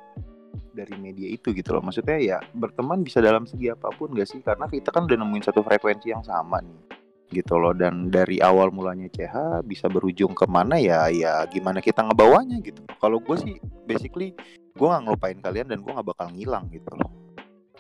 dari 0.74 0.98
media 0.98 1.30
itu 1.30 1.54
gitu 1.54 1.78
loh. 1.78 1.86
Maksudnya 1.86 2.18
ya 2.18 2.42
berteman 2.58 3.06
bisa 3.06 3.22
dalam 3.22 3.46
segi 3.46 3.70
apa 3.70 3.94
pun 3.94 4.18
gak 4.18 4.34
sih? 4.34 4.42
Karena 4.42 4.66
kita 4.66 4.90
kan 4.90 5.06
udah 5.06 5.14
nemuin 5.14 5.46
satu 5.46 5.62
frekuensi 5.62 6.10
yang 6.10 6.26
sama 6.26 6.58
nih, 6.66 6.87
gitu 7.32 7.60
loh. 7.60 7.76
Dan 7.76 8.08
dari 8.08 8.40
awal 8.40 8.72
mulanya 8.72 9.08
CH 9.12 9.64
bisa 9.68 9.92
berujung 9.92 10.32
ke 10.34 10.48
mana 10.48 10.80
ya? 10.80 11.12
Ya 11.12 11.44
gimana 11.50 11.84
kita 11.84 12.04
ngebawanya 12.04 12.60
gitu. 12.64 12.80
Kalau 13.00 13.20
gue 13.20 13.38
sih 13.38 13.56
basically 13.88 14.36
gue 14.78 14.88
nggak 14.88 15.04
ngelupain 15.10 15.40
kalian 15.42 15.68
dan 15.68 15.80
gue 15.82 15.92
nggak 15.92 16.08
bakal 16.08 16.28
ngilang 16.32 16.70
gitu 16.72 16.92
loh. 16.96 17.12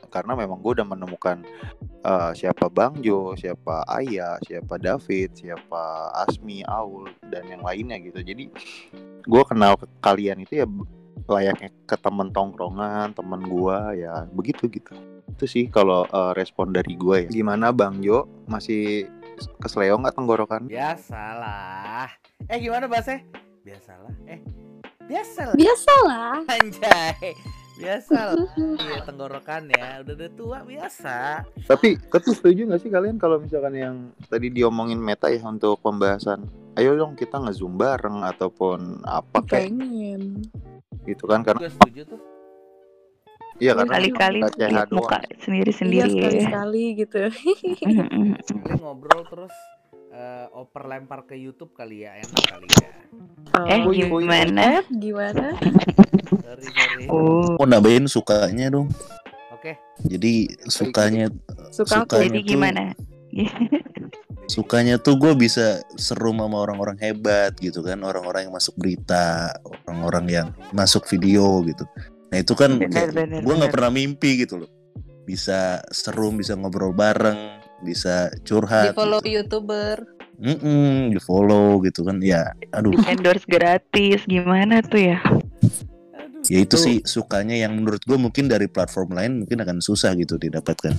Karena 0.08 0.40
memang 0.40 0.64
gue 0.64 0.72
udah 0.80 0.88
menemukan 0.88 1.44
eh, 2.04 2.32
siapa 2.34 2.72
Bang 2.72 3.00
Jo, 3.04 3.36
siapa 3.36 3.84
Ayah, 3.86 4.40
siapa 4.44 4.80
David, 4.80 5.36
siapa 5.36 6.16
Asmi, 6.26 6.64
Aul 6.64 7.12
dan 7.28 7.46
yang 7.48 7.62
lainnya 7.62 8.00
gitu. 8.00 8.24
Jadi 8.24 8.50
gue 9.28 9.44
kenal 9.44 9.76
ke 9.76 9.86
kalian 10.00 10.42
itu 10.48 10.64
ya 10.64 10.68
layaknya 11.28 11.70
ke 11.84 11.96
temen 12.00 12.32
tongkrongan, 12.32 13.12
temen 13.12 13.42
gue 13.44 13.78
ya 14.00 14.26
begitu 14.32 14.72
gitu. 14.72 14.96
Itu 15.28 15.46
sih 15.46 15.68
kalau 15.68 16.08
eh, 16.08 16.32
respon 16.34 16.72
dari 16.72 16.96
gue 16.96 17.28
ya. 17.28 17.30
Gimana 17.30 17.76
Bang 17.76 18.00
Jo? 18.00 18.26
Masih 18.48 19.12
kesleo 19.60 19.98
nggak 19.98 20.16
tenggorokan? 20.16 20.66
Biasalah. 20.68 22.10
Eh 22.48 22.58
gimana 22.62 22.86
bahasnya? 22.86 23.22
Biasalah. 23.62 24.14
Eh 24.26 24.40
biasalah. 25.08 25.56
biasalah 25.56 26.44
Anjay. 26.52 27.32
biasa 27.78 28.34
lah 28.34 28.50
iya 28.90 29.00
tenggorokan 29.06 29.70
ya 29.70 30.02
udah 30.02 30.14
udah 30.18 30.32
tua 30.34 30.60
biasa 30.66 31.46
Tapi 31.70 31.96
tapi 32.10 32.28
setuju 32.34 32.66
nggak 32.66 32.82
sih 32.82 32.90
kalian 32.90 33.22
kalau 33.22 33.38
misalkan 33.38 33.78
yang 33.78 33.96
tadi 34.28 34.50
diomongin 34.50 34.98
meta 34.98 35.30
ya 35.30 35.46
untuk 35.46 35.78
pembahasan, 35.86 36.42
ayo 36.76 36.98
dong 36.98 37.14
kita 37.14 37.38
ngezoom 37.38 37.78
bareng 37.78 38.26
ataupun 38.26 39.06
apa 39.06 39.46
kayak 39.46 39.70
pengen 39.70 40.42
gitu 41.06 41.24
kan 41.30 41.46
karena 41.46 41.62
gue 41.64 41.72
setuju 41.72 42.02
tuh 42.18 42.20
iya 43.58 43.72
karena 43.74 43.92
Kali-kali 43.92 44.40
lihat 44.44 44.90
muka 44.90 45.18
iya 45.20 45.38
sendiri-sendiri. 45.40 46.08
Ya. 46.08 46.14
sekali-sekali 46.14 46.84
gitu. 46.96 47.22
Kali 48.48 48.76
ngobrol 48.78 49.22
terus 49.26 49.54
eh, 50.10 50.46
oper 50.52 50.84
lempar 50.86 51.24
ke 51.24 51.36
YouTube 51.36 51.74
kali 51.74 52.04
ya 52.04 52.18
enak 52.18 52.44
kali 52.44 52.68
ya. 52.72 52.90
Eh 53.68 53.82
Oh, 53.82 53.94
gimana? 53.94 54.82
gimana? 54.88 55.58
Sorry 56.28 56.66
sorry. 56.68 57.04
Oh, 57.08 57.58
Mau 57.58 57.66
nambahin 57.66 58.06
sukanya 58.06 58.70
dong. 58.70 58.92
oke. 59.50 59.74
Jadi 60.04 60.34
sukanya 60.64 61.34
suka 61.72 62.06
aku. 62.06 62.14
Sukanya 62.14 62.24
jadi 62.24 62.40
tuh- 62.40 62.48
gimana? 62.48 62.84
sukanya 64.48 64.96
tuh 64.96 65.18
gue 65.18 65.34
bisa 65.36 65.84
seru 65.94 66.32
sama 66.32 66.58
orang-orang 66.58 66.98
hebat 67.00 67.58
gitu 67.58 67.82
kan. 67.82 68.00
Orang-orang 68.00 68.48
yang 68.48 68.54
masuk 68.54 68.76
berita 68.76 69.52
orang-orang 69.84 70.26
yang 70.28 70.48
masuk 70.72 71.04
video 71.06 71.62
gitu 71.64 71.84
nah 72.28 72.38
itu 72.40 72.54
kan 72.54 72.76
gue 72.80 73.54
nggak 73.56 73.74
pernah 73.74 73.92
mimpi 73.92 74.44
gitu 74.44 74.64
loh 74.64 74.70
bisa 75.28 75.84
seru 75.92 76.32
bisa 76.32 76.56
ngobrol 76.56 76.96
bareng 76.96 77.60
bisa 77.84 78.32
di 78.32 78.40
curhat 78.48 78.96
follow 78.96 79.20
gitu. 79.22 79.44
youtuber 79.44 80.02
Mm-mm, 80.38 81.10
di 81.12 81.20
follow 81.20 81.82
gitu 81.82 82.06
kan 82.06 82.22
ya 82.22 82.54
aduh 82.70 82.94
Di 82.94 83.02
endorse 83.14 83.46
gratis 83.50 84.22
gimana 84.30 84.86
tuh 84.86 85.14
ya? 85.14 85.20
ya 86.48 86.60
itu 86.64 86.78
sih 86.80 86.96
sukanya 87.04 87.58
yang 87.58 87.76
menurut 87.76 88.00
gue 88.06 88.16
mungkin 88.16 88.48
dari 88.48 88.70
platform 88.72 89.18
lain 89.18 89.44
mungkin 89.44 89.60
akan 89.66 89.84
susah 89.84 90.16
gitu 90.16 90.40
didapatkan 90.40 90.96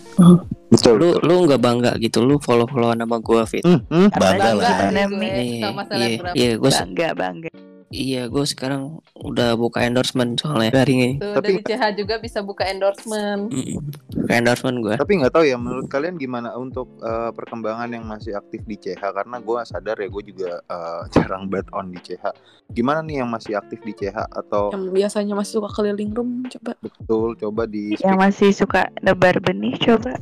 Betul. 0.68 1.00
Lu 1.00 1.08
lu 1.24 1.48
nggak 1.48 1.60
bangga 1.64 1.92
gitu 1.96 2.20
lu 2.20 2.36
follow 2.44 2.68
followan 2.68 3.00
sama 3.00 3.16
gua 3.24 3.48
Fit. 3.48 3.64
Hmm, 3.64 3.80
hmm, 3.88 4.08
bangga 4.12 4.48
bangga 4.52 4.52
lah 4.52 4.64
gue 5.08 5.24
Iya, 5.24 5.68
iya, 5.96 6.18
iya, 6.36 6.50
gue 6.60 6.70
Bangga 6.70 7.08
bangga. 7.16 7.50
Iya 7.90 8.24
gue 8.24 8.44
sekarang 8.44 8.82
udah 9.14 9.54
buka 9.54 9.80
endorsement 9.80 10.36
soalnya 10.36 10.70
dari 10.74 10.92
ini. 10.94 11.10
tuh 11.16 11.32
Tapi- 11.34 11.58
dari 11.58 11.64
CH 11.64 11.82
juga 11.94 12.14
bisa 12.16 12.38
buka 12.40 12.64
endorsement 12.64 13.48
Mm, 13.48 13.80
Buka 14.18 14.32
endorsement 14.34 14.78
gue. 14.78 14.94
Tapi 14.94 15.12
nggak 15.16 15.32
tahu 15.32 15.44
ya 15.44 15.56
menurut 15.56 15.86
kalian 15.86 16.14
gimana 16.14 16.52
untuk 16.54 17.00
eh, 17.00 17.30
perkembangan 17.30 17.88
yang 17.88 18.04
masih 18.04 18.34
aktif 18.34 18.60
di 18.62 18.76
CH 18.76 19.00
karena 19.00 19.36
gue 19.38 19.58
sadar 19.64 19.96
ya 19.96 20.06
gue 20.06 20.22
juga 20.22 20.60
eh, 20.60 21.00
jarang 21.14 21.48
bet 21.48 21.64
on 21.72 21.88
di 21.88 21.98
CH. 21.98 22.28
Gimana 22.68 23.00
nih 23.00 23.20
yang 23.20 23.28
masih 23.28 23.56
aktif 23.56 23.80
di 23.80 23.92
CH 23.94 24.16
atau 24.28 24.68
yang 24.70 24.92
biasanya 24.92 25.32
masih 25.32 25.58
suka 25.58 25.72
keliling 25.72 26.12
room 26.12 26.44
coba 26.46 26.76
betul 26.78 27.32
coba 27.34 27.64
di 27.64 27.96
Yang 27.96 28.18
masih 28.18 28.50
suka 28.52 28.92
nebar 29.00 29.40
benih 29.40 29.72
coba. 29.78 30.12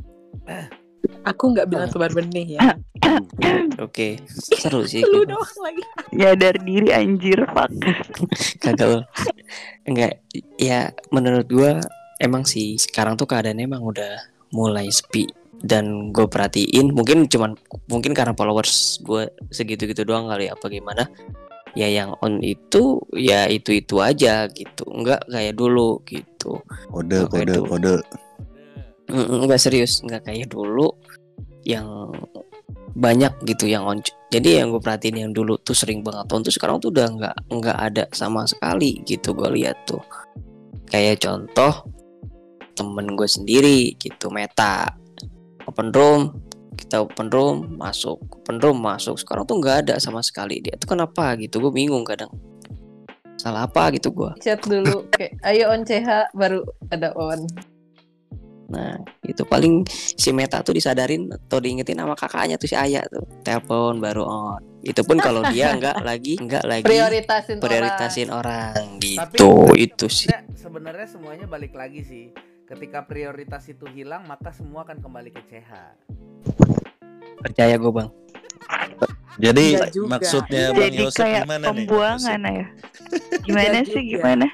Aku 1.27 1.45
nggak 1.53 1.67
bilang 1.67 1.91
sebar 1.91 2.15
benih 2.15 2.55
ya. 2.55 2.79
Oke, 3.85 4.23
seru 4.31 4.87
sih. 4.87 5.03
lu 5.03 5.27
gitu. 5.27 5.35
doang 5.35 5.57
lagi. 5.61 5.83
Nyadar 6.15 6.55
diri 6.63 6.89
anjir 6.95 7.43
fuck. 7.51 7.71
Kagak. 8.63 9.11
Enggak, 9.83 10.23
ya 10.57 10.95
menurut 11.11 11.47
gua 11.51 11.73
emang 12.23 12.47
sih 12.47 12.79
sekarang 12.79 13.19
tuh 13.19 13.27
keadaannya 13.27 13.67
emang 13.67 13.83
udah 13.83 14.23
mulai 14.55 14.87
sepi. 14.89 15.27
Dan 15.57 16.13
gue 16.13 16.29
perhatiin 16.29 16.93
mungkin 16.93 17.33
cuman 17.33 17.57
mungkin 17.89 18.13
karena 18.13 18.37
followers 18.37 19.01
gue 19.01 19.33
segitu-gitu 19.49 20.05
doang 20.05 20.29
kali 20.29 20.53
apa 20.53 20.69
gimana. 20.69 21.09
Ya 21.73 21.89
yang 21.89 22.13
on 22.21 22.45
itu 22.45 23.01
ya 23.17 23.49
itu 23.49 23.73
itu 23.73 23.97
aja 24.05 24.53
gitu. 24.53 24.85
Nggak 24.85 25.27
kayak 25.33 25.57
dulu 25.57 26.05
gitu. 26.05 26.61
Kode 26.93 27.25
kode 27.33 27.57
kode. 27.73 27.95
Mm, 29.09 29.49
nggak 29.49 29.61
serius 29.63 30.05
nggak 30.05 30.29
kayak 30.29 30.53
dulu 30.53 30.93
yang 31.67 32.15
banyak 32.97 33.35
gitu 33.45 33.69
yang 33.69 33.85
on 33.85 34.01
jadi 34.31 34.63
yang 34.63 34.73
gue 34.73 34.81
perhatiin 34.81 35.29
yang 35.29 35.33
dulu 35.35 35.59
tuh 35.61 35.75
sering 35.77 36.01
banget 36.01 36.31
on 36.33 36.41
tuh 36.47 36.55
sekarang 36.55 36.79
tuh 36.79 36.95
udah 36.95 37.07
nggak 37.13 37.37
nggak 37.51 37.79
ada 37.79 38.05
sama 38.15 38.47
sekali 38.47 39.03
gitu 39.05 39.35
gue 39.35 39.51
lihat 39.59 39.85
tuh. 39.85 40.01
Kayak 40.87 41.27
contoh 41.27 41.91
temen 42.79 43.19
gue 43.19 43.29
sendiri 43.29 43.95
gitu 43.99 44.31
meta. 44.31 44.87
Open 45.67 45.91
room 45.91 46.43
kita 46.77 47.03
open 47.03 47.33
room 47.33 47.79
masuk 47.79 48.19
open 48.43 48.63
room 48.63 48.79
masuk. 48.81 49.19
Sekarang 49.19 49.45
tuh 49.45 49.59
nggak 49.59 49.77
ada 49.87 49.95
sama 49.99 50.23
sekali. 50.23 50.63
Dia 50.63 50.79
tuh 50.79 50.95
kenapa 50.95 51.35
gitu? 51.39 51.59
Gue 51.59 51.75
bingung 51.75 52.07
kadang. 52.07 52.31
Salah 53.37 53.69
apa 53.69 53.93
gitu 53.93 54.11
gue 54.17 54.33
chat 54.41 54.59
dulu 54.65 55.05
kayak 55.13 55.37
ayo 55.45 55.69
on 55.69 55.85
CH 55.85 56.33
baru 56.33 56.65
ada 56.89 57.13
on 57.15 57.45
Nah, 58.67 58.99
itu 59.23 59.47
paling 59.47 59.87
si 59.93 60.35
Meta 60.35 60.59
tuh 60.59 60.75
disadarin 60.75 61.31
atau 61.31 61.63
diingetin 61.63 62.03
sama 62.03 62.19
kakaknya 62.19 62.59
tuh 62.59 62.67
si 62.67 62.75
Ayah 62.75 63.07
tuh. 63.07 63.23
Telepon 63.41 64.03
baru 64.03 64.27
on. 64.27 64.63
Itu 64.83 65.07
pun 65.07 65.19
kalau 65.19 65.47
dia 65.49 65.71
nggak 65.79 66.03
lagi 66.03 66.35
nggak 66.35 66.65
lagi 66.67 66.83
prioritasin, 66.83 67.63
prioritasin 67.63 68.29
orang, 68.31 68.75
Tapi- 68.99 69.39
gitu. 69.39 69.71
itu 69.75 70.07
sih. 70.07 70.27
Sebenarnya- 70.53 71.07
semuanya 71.07 71.47
balik 71.47 71.73
lagi 71.73 72.03
sih 72.03 72.25
ketika 72.67 73.07
prioritas 73.07 73.63
itu 73.71 73.87
hilang 73.87 74.27
maka 74.27 74.51
semua 74.51 74.83
akan 74.83 74.99
kembali 74.99 75.31
ke 75.31 75.39
CH 75.47 75.71
Percaya 77.39 77.79
gue, 77.79 77.93
Bang. 77.95 78.11
jadi 79.37 79.65
Enggak 79.79 80.11
maksudnya 80.11 80.65
bang 80.73 80.83
Jadi 80.83 80.97
Yosef 80.99 81.21
kayak 81.21 81.43
gimana 81.45 81.63
nih 81.63 81.69
pembuangan 81.71 82.41
ya. 82.43 82.67
Gimana 83.45 83.79
sih 83.85 84.03
gimana? 84.03 84.47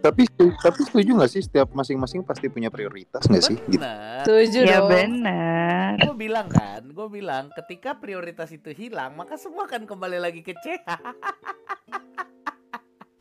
Tapi 0.00 0.24
tapi 0.56 0.80
setuju 0.82 1.10
nggak 1.12 1.30
sih 1.30 1.42
setiap 1.44 1.68
masing-masing 1.70 2.24
pasti 2.24 2.48
punya 2.48 2.72
prioritas 2.72 3.20
nggak 3.24 3.44
sih 3.44 3.56
gitu. 3.68 3.76
benar 3.76 4.24
setuju 4.24 4.60
Ya 4.64 4.80
benar. 4.82 6.00
gue 6.00 6.14
bilang 6.16 6.48
kan 6.48 6.82
gue 6.84 7.08
bilang 7.08 7.52
ketika 7.54 7.96
prioritas 7.96 8.48
itu 8.50 8.72
hilang 8.72 9.12
maka 9.14 9.36
semua 9.36 9.68
akan 9.68 9.84
kembali 9.84 10.18
lagi 10.18 10.40
ke 10.40 10.56
CH 10.56 10.88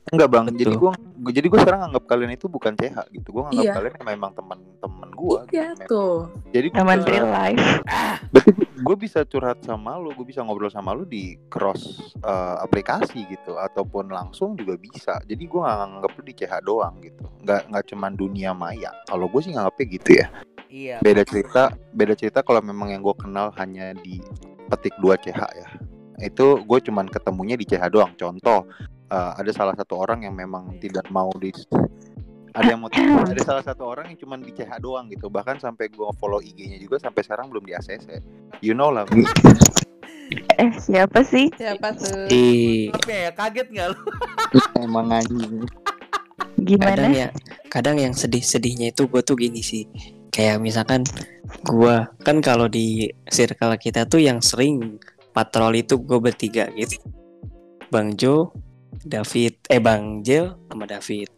Enggak 0.09 0.29
bang, 0.31 0.45
jadi 0.49 0.73
Betul. 0.73 0.81
gua 0.81 0.91
gua- 1.19 1.33
jadi 1.35 1.45
gue 1.45 1.59
sekarang 1.59 1.81
anggap 1.85 2.03
kalian 2.07 2.31
itu 2.33 2.47
bukan 2.47 2.73
CH 2.73 2.97
gitu. 3.11 3.29
Gue 3.29 3.43
anggap 3.45 3.61
Iya. 3.61 3.73
kalian 3.77 3.93
memang 4.07 4.31
teman-teman 4.33 5.09
gue. 5.11 5.39
iya 5.51 5.75
tuh 5.83 6.31
Jadi 6.49 6.67
gue 6.71 6.79
Teman 6.79 6.99
real 7.03 7.27
life. 7.27 7.61
berarti 8.31 8.51
gue 8.57 8.95
bisa 8.97 9.19
curhat 9.21 9.61
sama 9.61 9.95
lu, 9.95 10.09
gue 10.09 10.23
bisa 10.23 10.41
ngobrol 10.41 10.67
sama 10.67 10.91
lu 10.91 11.03
di 11.03 11.37
cross 11.45 12.15
eh, 12.15 12.55
aplikasi 12.57 13.27
gitu, 13.27 13.53
ataupun 13.53 14.09
langsung 14.09 14.55
juga 14.55 14.73
bisa. 14.75 15.21
Jadi 15.21 15.43
gue 15.45 15.59
nggak 15.59 15.77
nganggap 15.77 16.11
lu 16.11 16.21
di 16.23 16.33
CH 16.33 16.53
doang 16.59 16.95
gitu. 16.99 17.25
Nggak 17.39 17.61
nggak 17.69 17.83
cuman 17.85 18.11
dunia 18.13 18.51
maya. 18.51 18.89
Kalau 19.05 19.27
gue 19.27 19.41
sih 19.41 19.51
nganggapnya 19.51 19.85
gitu 19.91 20.09
ya. 20.15 20.27
iya 20.67 20.97
Beda 20.99 21.21
cerita, 21.21 21.69
beda 21.91 22.13
cerita 22.13 22.39
kalau 22.41 22.61
memang 22.61 22.89
yang 22.89 23.01
gue 23.01 23.13
kenal 23.15 23.49
hanya 23.55 23.93
di 23.95 24.17
petik 24.67 24.97
2 24.97 25.17
CH 25.19 25.39
ya. 25.51 25.67
Itu 26.19 26.61
gue 26.61 26.79
cuman 26.79 27.05
ketemunya 27.05 27.53
di 27.53 27.65
CH 27.65 27.89
doang. 27.89 28.13
Contoh, 28.13 28.65
eh, 29.09 29.31
ada 29.37 29.51
salah 29.51 29.75
satu 29.75 29.99
orang 29.99 30.25
yang 30.25 30.33
memang 30.37 30.77
tidak 30.79 31.05
mau 31.09 31.29
di 31.37 31.49
ada 32.53 32.65
yang 32.69 32.81
mau 32.81 32.89
ada 33.33 33.41
salah 33.45 33.63
satu 33.65 33.83
orang 33.85 34.13
yang 34.13 34.17
cuman 34.21 34.39
di 34.41 34.51
CH 34.53 34.81
doang 34.81 35.09
gitu 35.09 35.29
bahkan 35.29 35.57
sampai 35.61 35.89
gue 35.89 36.09
follow 36.17 36.41
IG-nya 36.41 36.81
juga 36.81 36.97
sampai 36.97 37.21
sekarang 37.25 37.49
belum 37.53 37.65
di 37.65 37.73
ACC 37.77 38.21
you 38.61 38.73
know 38.73 38.89
lah 38.93 39.05
Eh 40.61 40.69
siapa 40.77 41.25
sih? 41.25 41.49
siapa 41.57 41.89
tuh 41.97 42.29
Di 42.29 42.85
apa 42.93 43.09
ya 43.09 43.29
kaget 43.33 43.67
nggak 43.73 43.87
lu 43.97 44.01
emang 44.85 45.09
anjing 45.09 45.65
kadang 46.59 46.67
Gimana? 46.67 47.07
ya, 47.15 47.27
kadang 47.71 47.95
yang 47.97 48.11
sedih-sedihnya 48.11 48.91
itu 48.91 49.07
gue 49.07 49.23
tuh 49.23 49.39
gini 49.39 49.63
sih. 49.63 49.87
Kayak 50.27 50.59
misalkan 50.59 51.07
gua 51.63 52.11
kan 52.19 52.43
kalau 52.43 52.67
di 52.67 53.07
circle 53.31 53.79
kita 53.79 54.03
tuh 54.03 54.19
yang 54.19 54.43
sering 54.43 54.99
patroli 55.31 55.87
itu 55.87 55.95
gue 55.95 56.19
bertiga 56.19 56.67
gitu. 56.75 56.99
Bang 57.89 58.19
Jo, 58.19 58.51
David, 58.99 59.53
eh 59.67 59.79
Bang 59.79 60.21
Jel 60.21 60.55
sama 60.67 60.85
David. 60.85 61.29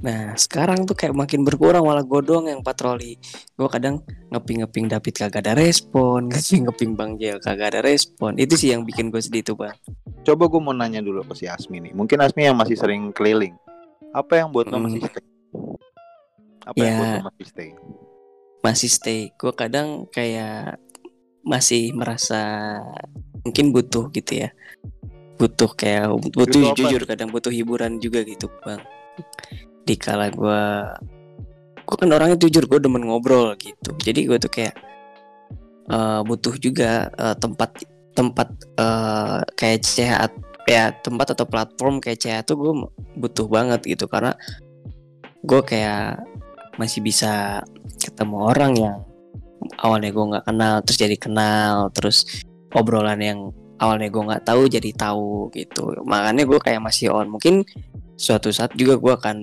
Nah 0.00 0.36
sekarang 0.36 0.84
tuh 0.84 0.92
kayak 0.92 1.16
makin 1.16 1.42
berkurang 1.42 1.84
malah 1.84 2.04
gue 2.04 2.20
doang 2.20 2.44
yang 2.44 2.60
patroli. 2.60 3.16
Gue 3.56 3.68
kadang 3.68 4.04
ngeping-ngeping 4.28 4.86
David 4.86 5.14
kagak 5.16 5.42
ada 5.44 5.56
respon, 5.56 6.26
ngeping-ngeping 6.32 6.92
Bang 6.92 7.16
Jel 7.16 7.40
kagak 7.40 7.72
ada 7.72 7.80
respon. 7.80 8.36
Itu 8.36 8.54
sih 8.54 8.72
yang 8.72 8.84
bikin 8.84 9.08
gue 9.08 9.20
sedih 9.20 9.42
tuh 9.42 9.56
bang. 9.56 9.76
coba 10.24 10.48
gue 10.48 10.56
mau 10.56 10.72
nanya 10.72 11.04
dulu 11.04 11.20
ke 11.28 11.36
si 11.36 11.44
Asmi 11.44 11.84
nih 11.84 11.92
mungkin 11.92 12.16
Asmi 12.16 12.48
yang 12.48 12.56
masih 12.56 12.80
sering 12.80 13.12
keliling 13.12 13.52
apa 14.08 14.40
yang 14.40 14.48
buat 14.48 14.72
lo 14.72 14.80
Hmm. 14.80 14.88
masih 14.88 15.04
stay 15.04 15.20
apa 16.64 16.76
yang 16.80 16.88
Ya. 16.88 16.96
buat 16.96 17.12
lo 17.12 17.20
masih 17.28 17.44
stay 17.44 17.70
masih 18.64 18.88
stay. 18.88 19.20
Gue 19.36 19.52
kadang 19.52 20.08
kayak 20.08 20.80
masih 21.44 21.92
merasa 21.92 22.40
mungkin 23.44 23.68
butuh 23.68 24.08
gitu 24.08 24.40
ya. 24.40 24.56
Butuh 25.40 25.70
kayak 25.74 26.14
butuh 26.14 26.46
Butuh 26.46 26.60
apa 26.72 26.78
jujur 26.78 27.02
kadang 27.04 27.28
butuh 27.30 27.52
hiburan 27.52 27.98
juga 27.98 28.22
gitu 28.22 28.46
bang. 28.62 28.80
Dikala 29.84 30.30
gue 30.32 30.62
gue 31.84 31.96
kan 32.00 32.08
orangnya 32.08 32.40
jujur 32.40 32.64
gue 32.64 32.78
demen 32.80 33.04
ngobrol 33.04 33.52
gitu. 33.60 33.92
Jadi 34.00 34.20
gue 34.30 34.38
tuh 34.40 34.52
kayak 34.52 34.74
eh, 35.90 36.20
butuh 36.24 36.54
juga 36.58 37.10
eh, 37.12 37.36
tempat 37.36 37.70
tempat 38.14 38.48
eh, 38.78 39.38
kayak 39.58 39.78
CH 39.82 40.10
ya 40.64 40.96
tempat 40.96 41.36
atau 41.36 41.44
platform 41.44 42.00
kayak 42.00 42.18
CH 42.24 42.36
tuh 42.48 42.56
gue 42.56 42.72
butuh 43.20 43.46
banget 43.48 43.84
gitu 43.84 44.08
karena 44.08 44.32
gue 45.44 45.60
kayak 45.60 46.24
masih 46.80 47.04
bisa 47.04 47.60
ketemu 48.00 48.36
orang 48.48 48.72
yang 48.74 48.96
awalnya 49.80 50.10
gue 50.10 50.24
nggak 50.34 50.46
kenal 50.48 50.74
terus 50.82 50.98
jadi 50.98 51.16
kenal 51.20 51.92
terus 51.92 52.24
obrolan 52.72 53.20
yang 53.20 53.40
awalnya 53.78 54.08
gue 54.10 54.22
nggak 54.22 54.44
tahu 54.46 54.62
jadi 54.70 54.90
tahu 54.94 55.50
gitu. 55.54 55.94
Makanya 56.06 56.44
gue 56.46 56.58
kayak 56.60 56.82
masih 56.82 57.10
on. 57.10 57.30
Mungkin 57.30 57.66
suatu 58.14 58.54
saat 58.54 58.74
juga 58.78 58.98
gue 58.98 59.12
akan 59.14 59.36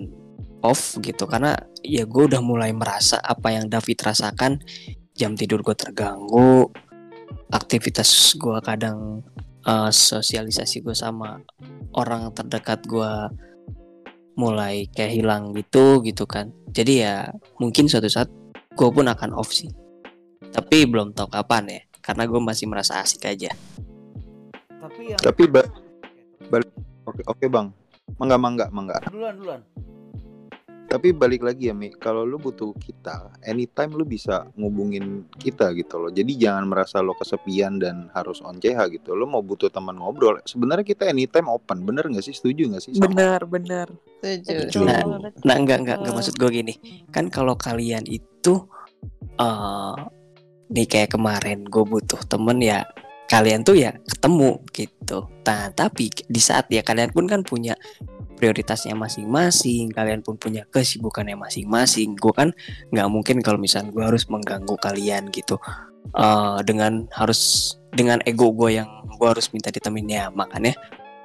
off 0.64 0.96
gitu. 1.02 1.28
Karena 1.28 1.58
ya 1.84 2.08
gue 2.08 2.24
udah 2.32 2.40
mulai 2.44 2.72
merasa 2.72 3.20
apa 3.20 3.52
yang 3.52 3.68
David 3.68 4.00
rasakan. 4.00 4.62
Jam 5.16 5.36
tidur 5.36 5.62
gue 5.66 5.76
terganggu. 5.76 6.72
Aktivitas 7.52 8.36
gue 8.40 8.58
kadang 8.64 9.26
eh, 9.68 9.92
sosialisasi 9.92 10.84
gue 10.84 10.96
sama 10.96 11.44
orang 11.96 12.32
terdekat 12.32 12.88
gue 12.88 13.12
mulai 14.40 14.88
kayak 14.96 15.12
hilang 15.12 15.52
gitu 15.52 16.00
gitu 16.08 16.24
kan. 16.24 16.56
Jadi 16.72 17.04
ya 17.04 17.28
mungkin 17.60 17.92
suatu 17.92 18.08
saat 18.08 18.32
gue 18.72 18.90
pun 18.90 19.04
akan 19.12 19.36
off 19.36 19.52
sih. 19.52 19.68
Tapi 20.52 20.88
belum 20.88 21.12
tahu 21.12 21.28
kapan 21.28 21.64
ya. 21.68 21.82
Karena 22.02 22.26
gue 22.26 22.42
masih 22.42 22.66
merasa 22.66 22.98
asik 23.04 23.30
aja 23.30 23.54
Tapi 24.82 25.02
yang 25.14 25.20
Tapi 25.22 25.44
ba- 25.46 25.72
balik 26.50 26.70
oke 27.06 27.22
oke 27.28 27.46
bang. 27.48 27.68
Mangga 28.18 28.38
mangga 28.38 28.66
mangga. 28.70 28.98
Duluan 29.08 29.36
duluan. 29.38 29.62
tapi 30.92 31.16
balik 31.16 31.40
lagi 31.40 31.72
ya 31.72 31.74
Mi. 31.74 31.88
Kalau 31.88 32.28
lu 32.28 32.36
butuh 32.36 32.76
kita 32.76 33.32
anytime 33.48 33.96
lu 33.96 34.04
bisa 34.04 34.44
ngubungin 34.60 35.24
kita 35.40 35.72
gitu 35.72 35.96
loh. 35.96 36.12
Jadi 36.12 36.36
jangan 36.36 36.68
merasa 36.68 37.00
lo 37.00 37.16
kesepian 37.16 37.80
dan 37.80 38.12
harus 38.12 38.44
on 38.44 38.60
CH 38.60 38.92
gitu. 38.92 39.16
Lo 39.16 39.24
mau 39.24 39.40
butuh 39.40 39.72
teman 39.72 39.96
ngobrol 39.96 40.44
sebenarnya 40.44 40.84
kita 40.84 41.08
anytime 41.08 41.48
open. 41.48 41.88
Bener 41.88 42.04
nggak 42.04 42.20
sih? 42.20 42.36
Setuju 42.36 42.76
nggak 42.76 42.84
sih? 42.84 42.92
Sama- 43.00 43.08
Bener, 43.08 43.40
bener. 43.48 43.88
Setuju. 44.20 44.84
Nah, 44.84 45.00
nah 45.48 45.56
enggak 45.56 45.80
enggak 45.80 45.98
enggak 46.04 46.12
maksud 46.12 46.36
gue 46.36 46.50
gini. 46.52 46.74
Kan 47.08 47.32
kalau 47.32 47.56
kalian 47.56 48.04
itu 48.04 48.68
eh 49.40 49.96
nih 50.68 50.88
kayak 50.92 51.16
kemarin 51.16 51.72
gue 51.72 51.84
butuh 51.88 52.20
temen 52.28 52.60
ya 52.60 52.84
kalian 53.32 53.64
tuh 53.64 53.80
ya 53.80 53.96
ketemu 54.04 54.60
gitu. 54.76 55.32
Nah 55.48 55.72
tapi 55.72 56.12
di 56.12 56.42
saat 56.44 56.68
ya 56.68 56.84
kalian 56.84 57.16
pun 57.16 57.32
kan 57.32 57.48
punya 57.48 57.80
prioritasnya 58.36 58.92
masing-masing 58.92 59.88
kalian 59.96 60.20
pun 60.20 60.36
punya 60.36 60.68
kesibukannya 60.68 61.40
masing-masing 61.40 62.20
gue 62.20 62.34
kan 62.36 62.52
nggak 62.92 63.08
mungkin 63.08 63.40
kalau 63.40 63.56
misalnya 63.56 63.96
gue 63.96 64.04
harus 64.04 64.28
mengganggu 64.28 64.76
kalian 64.76 65.32
gitu. 65.32 65.56
Eh 66.12 66.60
dengan 66.68 67.08
harus 67.16 67.74
dengan 67.96 68.20
ego 68.28 68.52
gue 68.52 68.84
yang 68.84 68.90
gue 69.08 69.28
harus 69.32 69.48
minta 69.56 69.72
ditemenin 69.72 70.12
ya 70.12 70.26
makanya 70.28 70.76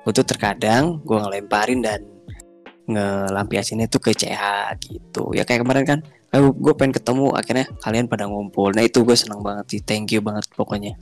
gue 0.07 0.13
terkadang 0.15 1.03
gue 1.03 1.19
ngelemparin 1.19 1.83
dan 1.83 2.07
ngelampiasinnya 2.87 3.91
tuh 3.91 3.99
ke 3.99 4.15
CH 4.15 4.79
gitu. 4.87 5.35
Ya 5.35 5.43
kayak 5.43 5.67
kemarin 5.67 5.83
kan 5.83 5.99
gue 6.31 6.75
pengen 6.79 6.95
ketemu 6.95 7.35
akhirnya 7.35 7.67
kalian 7.83 8.07
pada 8.07 8.31
ngumpul. 8.31 8.71
Nah 8.71 8.87
itu 8.87 9.03
gue 9.03 9.19
senang 9.19 9.43
banget 9.43 9.67
sih 9.75 9.81
thank 9.83 10.15
you 10.15 10.23
banget 10.23 10.47
pokoknya 10.55 10.95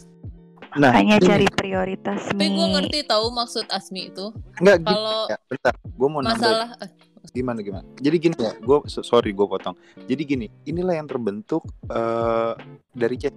nah 0.74 0.90
Hanya 0.90 1.16
ini- 1.16 1.26
cari 1.26 1.46
prioritas 1.48 2.20
Tapi 2.26 2.46
gue 2.46 2.66
ngerti 2.74 2.98
tahu 3.06 3.30
maksud 3.30 3.66
Asmi 3.68 4.10
itu. 4.10 4.34
nggak 4.58 4.76
Kalau 4.82 5.30
ya 5.30 5.38
bentar. 5.44 5.74
Gue 5.86 6.08
mau 6.08 6.20
masalah 6.20 6.74
eh, 6.80 6.90
gimana 7.30 7.62
gimana? 7.62 7.86
Jadi 7.96 8.16
gini 8.18 8.36
ya 8.36 8.52
gue 8.54 8.78
sorry 8.88 9.30
gue 9.30 9.46
potong. 9.46 9.78
Jadi 10.04 10.22
gini 10.24 10.46
inilah 10.64 10.94
yang 10.94 11.06
terbentuk 11.06 11.62
eh 11.86 12.52
dari 12.90 13.16
CH 13.16 13.34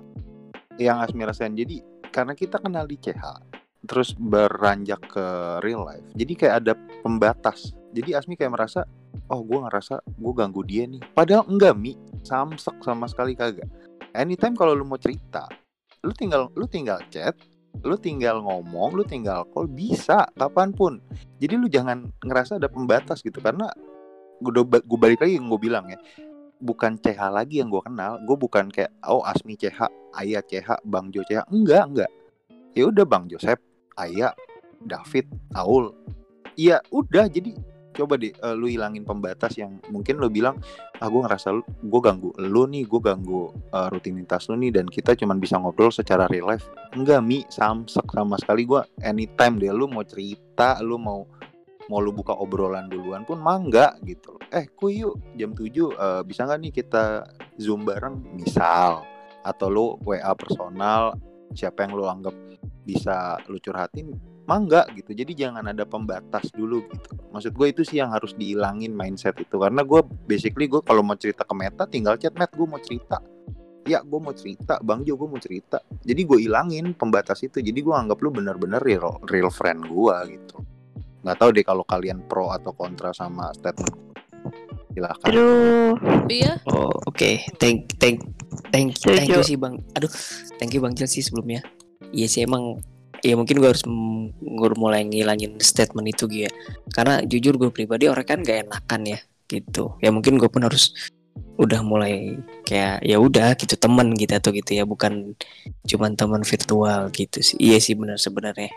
yang 0.78 0.98
Asmi 1.00 1.22
rasain. 1.22 1.54
Jadi 1.54 1.80
karena 2.10 2.34
kita 2.34 2.58
kenal 2.58 2.86
di 2.86 2.98
CH 2.98 3.22
terus 3.88 4.18
beranjak 4.18 5.00
ke 5.06 5.26
real 5.62 5.86
life 5.86 6.04
jadi 6.14 6.34
kayak 6.34 6.56
ada 6.60 6.74
pembatas. 7.06 7.72
Jadi 7.94 8.18
Asmi 8.18 8.34
kayak 8.34 8.52
merasa 8.52 8.84
oh 9.28 9.42
gue 9.42 9.60
ngerasa 9.60 10.02
gue 10.04 10.34
ganggu 10.34 10.62
dia 10.62 10.84
nih. 10.84 11.02
Padahal 11.14 11.46
enggak 11.46 11.74
mi. 11.74 11.94
Samsek 12.22 12.82
sama 12.82 13.06
sekali 13.06 13.34
kagak. 13.34 13.70
Anytime 14.12 14.58
kalau 14.58 14.74
lu 14.74 14.84
mau 14.84 14.98
cerita 14.98 15.46
lu 16.06 16.12
tinggal 16.14 16.50
lu 16.54 16.66
tinggal 16.70 17.02
chat 17.10 17.34
lu 17.86 17.94
tinggal 17.98 18.42
ngomong 18.42 18.98
lu 18.98 19.04
tinggal 19.06 19.46
call 19.54 19.70
bisa 19.70 20.26
kapan 20.34 20.74
pun. 20.74 20.98
Jadi 21.38 21.54
lu 21.62 21.70
jangan 21.70 22.10
ngerasa 22.26 22.58
ada 22.58 22.66
pembatas 22.66 23.22
gitu 23.22 23.38
karena 23.38 23.70
gue 24.42 24.52
gue 24.66 25.00
balik 25.00 25.22
lagi 25.22 25.38
yang 25.38 25.50
gue 25.50 25.62
bilang 25.62 25.86
ya 25.90 25.98
bukan 26.58 26.98
CH 26.98 27.22
lagi 27.30 27.62
yang 27.62 27.70
gue 27.70 27.82
kenal 27.86 28.18
gue 28.22 28.38
bukan 28.38 28.70
kayak 28.70 28.90
oh 29.06 29.22
Asmi 29.26 29.58
CH 29.58 29.90
Ayah 30.18 30.42
CH 30.42 30.82
Bang 30.86 31.14
Jo 31.14 31.22
CH 31.22 31.46
enggak 31.54 31.86
enggak. 31.86 32.12
Ya 32.74 32.90
udah 32.90 33.06
Bang 33.06 33.26
Joseph 33.30 33.62
Ayah 33.98 34.34
David 34.82 35.26
Aul. 35.58 35.94
Ya 36.58 36.82
udah 36.90 37.30
jadi 37.30 37.54
coba 37.98 38.14
deh 38.22 38.30
eh, 38.30 38.56
lu 38.56 38.70
hilangin 38.70 39.02
pembatas 39.02 39.58
yang 39.58 39.82
mungkin 39.90 40.22
lu 40.22 40.30
bilang 40.30 40.62
ah 41.02 41.10
gue 41.10 41.22
ngerasa 41.26 41.50
gue 41.64 42.02
ganggu 42.02 42.30
lu 42.38 42.70
nih 42.70 42.86
gue 42.86 43.02
ganggu 43.02 43.50
eh, 43.74 43.88
rutinitas 43.90 44.46
lu 44.54 44.56
nih 44.62 44.70
dan 44.70 44.86
kita 44.86 45.18
cuman 45.18 45.42
bisa 45.42 45.58
ngobrol 45.58 45.90
secara 45.90 46.30
real 46.30 46.54
life. 46.54 46.70
Enggak 46.94 47.26
mi 47.26 47.42
samsek 47.50 48.06
sama 48.06 48.38
sekali. 48.38 48.70
Gue 48.70 48.86
anytime 49.02 49.58
deh 49.58 49.74
lu 49.74 49.90
mau 49.90 50.06
cerita 50.06 50.78
lu 50.86 51.02
mau 51.02 51.26
mau 51.88 52.04
lu 52.04 52.12
buka 52.12 52.36
obrolan 52.36 52.92
duluan 52.92 53.24
pun 53.24 53.40
mangga 53.40 53.96
gitu 54.04 54.36
eh 54.52 54.68
kuy 54.76 55.08
yuk 55.08 55.16
jam 55.40 55.56
7 55.56 55.64
eh, 55.64 56.22
bisa 56.28 56.46
nggak 56.46 56.60
nih 56.62 56.72
kita 56.72 57.26
zoom 57.58 57.84
bareng? 57.84 58.38
Misal. 58.38 59.02
Atau 59.42 59.68
lu 59.72 59.86
WA 60.06 60.32
personal 60.38 61.16
siapa 61.56 61.88
yang 61.88 61.96
lu 61.96 62.06
anggap 62.06 62.36
bisa 62.84 63.40
lu 63.48 63.60
curhatin 63.60 64.12
mangga 64.48 64.88
gitu. 64.96 65.12
Jadi 65.12 65.36
jangan 65.36 65.68
ada 65.68 65.84
pembatas 65.84 66.48
dulu 66.56 66.88
gitu. 66.88 67.20
Maksud 67.36 67.52
gue 67.52 67.68
itu 67.68 67.82
sih 67.84 68.00
yang 68.00 68.16
harus 68.16 68.32
dihilangin 68.34 68.96
mindset 68.96 69.36
itu. 69.38 69.60
Karena 69.60 69.84
gue 69.84 70.02
basically 70.26 70.72
gue 70.72 70.80
kalau 70.82 71.04
mau 71.04 71.20
cerita 71.20 71.44
ke 71.44 71.54
Meta 71.54 71.84
tinggal 71.86 72.16
chat 72.16 72.34
Met 72.40 72.56
gue 72.56 72.64
mau 72.64 72.80
cerita. 72.80 73.20
Ya 73.84 74.00
gue 74.00 74.20
mau 74.20 74.32
cerita. 74.32 74.80
Bang 74.80 75.04
Jo 75.04 75.20
gue 75.20 75.28
mau 75.28 75.38
cerita. 75.38 75.84
Jadi 76.02 76.22
gue 76.24 76.40
ilangin 76.48 76.96
pembatas 76.96 77.44
itu. 77.44 77.60
Jadi 77.60 77.80
gue 77.84 77.92
anggap 77.94 78.18
lu 78.24 78.32
bener-bener 78.32 78.80
real 78.80 79.20
real 79.28 79.52
friend 79.52 79.84
gue 79.84 80.16
gitu. 80.32 80.64
Nggak 81.28 81.38
tahu 81.44 81.50
deh 81.52 81.66
kalau 81.68 81.84
kalian 81.84 82.24
pro 82.24 82.56
atau 82.56 82.72
kontra 82.72 83.12
sama 83.12 83.52
statement. 83.52 83.96
Gue 84.48 85.04
silakan 85.04 85.30
True. 85.30 85.94
tapi 86.00 86.36
ya 86.42 86.54
oh 86.72 86.90
oke. 87.06 87.32
Thank 87.60 88.00
thank 88.00 88.24
thank 88.72 88.96
thank 88.96 89.28
you 89.28 89.44
sih 89.44 89.60
bang. 89.60 89.78
Aduh 90.00 90.10
thank 90.56 90.72
you 90.72 90.80
bang 90.80 90.96
Jel 90.96 91.12
sih 91.12 91.20
sebelumnya. 91.20 91.60
Iya 92.16 92.28
sih 92.32 92.42
emang 92.48 92.80
ya 93.28 93.36
mungkin 93.36 93.60
gue 93.60 93.70
harus 93.70 93.84
gue 94.40 94.70
mulai 94.80 95.04
ngilangin 95.04 95.60
statement 95.60 96.08
itu 96.08 96.26
gitu 96.32 96.48
ya. 96.48 96.52
Karena 96.96 97.20
jujur 97.28 97.60
gue 97.60 97.70
pribadi 97.70 98.08
orang 98.08 98.24
kan 98.24 98.40
gak 98.42 98.72
enakan 98.72 99.02
ya 99.04 99.20
gitu. 99.52 100.00
Ya 100.00 100.10
mungkin 100.16 100.40
gue 100.40 100.48
pun 100.48 100.64
harus 100.64 100.96
udah 101.58 101.82
mulai 101.82 102.38
kayak 102.66 103.02
ya 103.02 103.18
udah 103.18 103.58
gitu 103.58 103.78
temen 103.78 104.14
gitu 104.14 104.34
atau 104.34 104.54
gitu 104.54 104.78
ya 104.78 104.86
bukan 104.86 105.34
cuman 105.86 106.16
teman 106.16 106.42
virtual 106.48 107.12
gitu 107.12 107.44
sih. 107.44 107.58
Iya 107.60 107.78
sih 107.84 107.94
benar 107.94 108.18
sebenarnya 108.18 108.72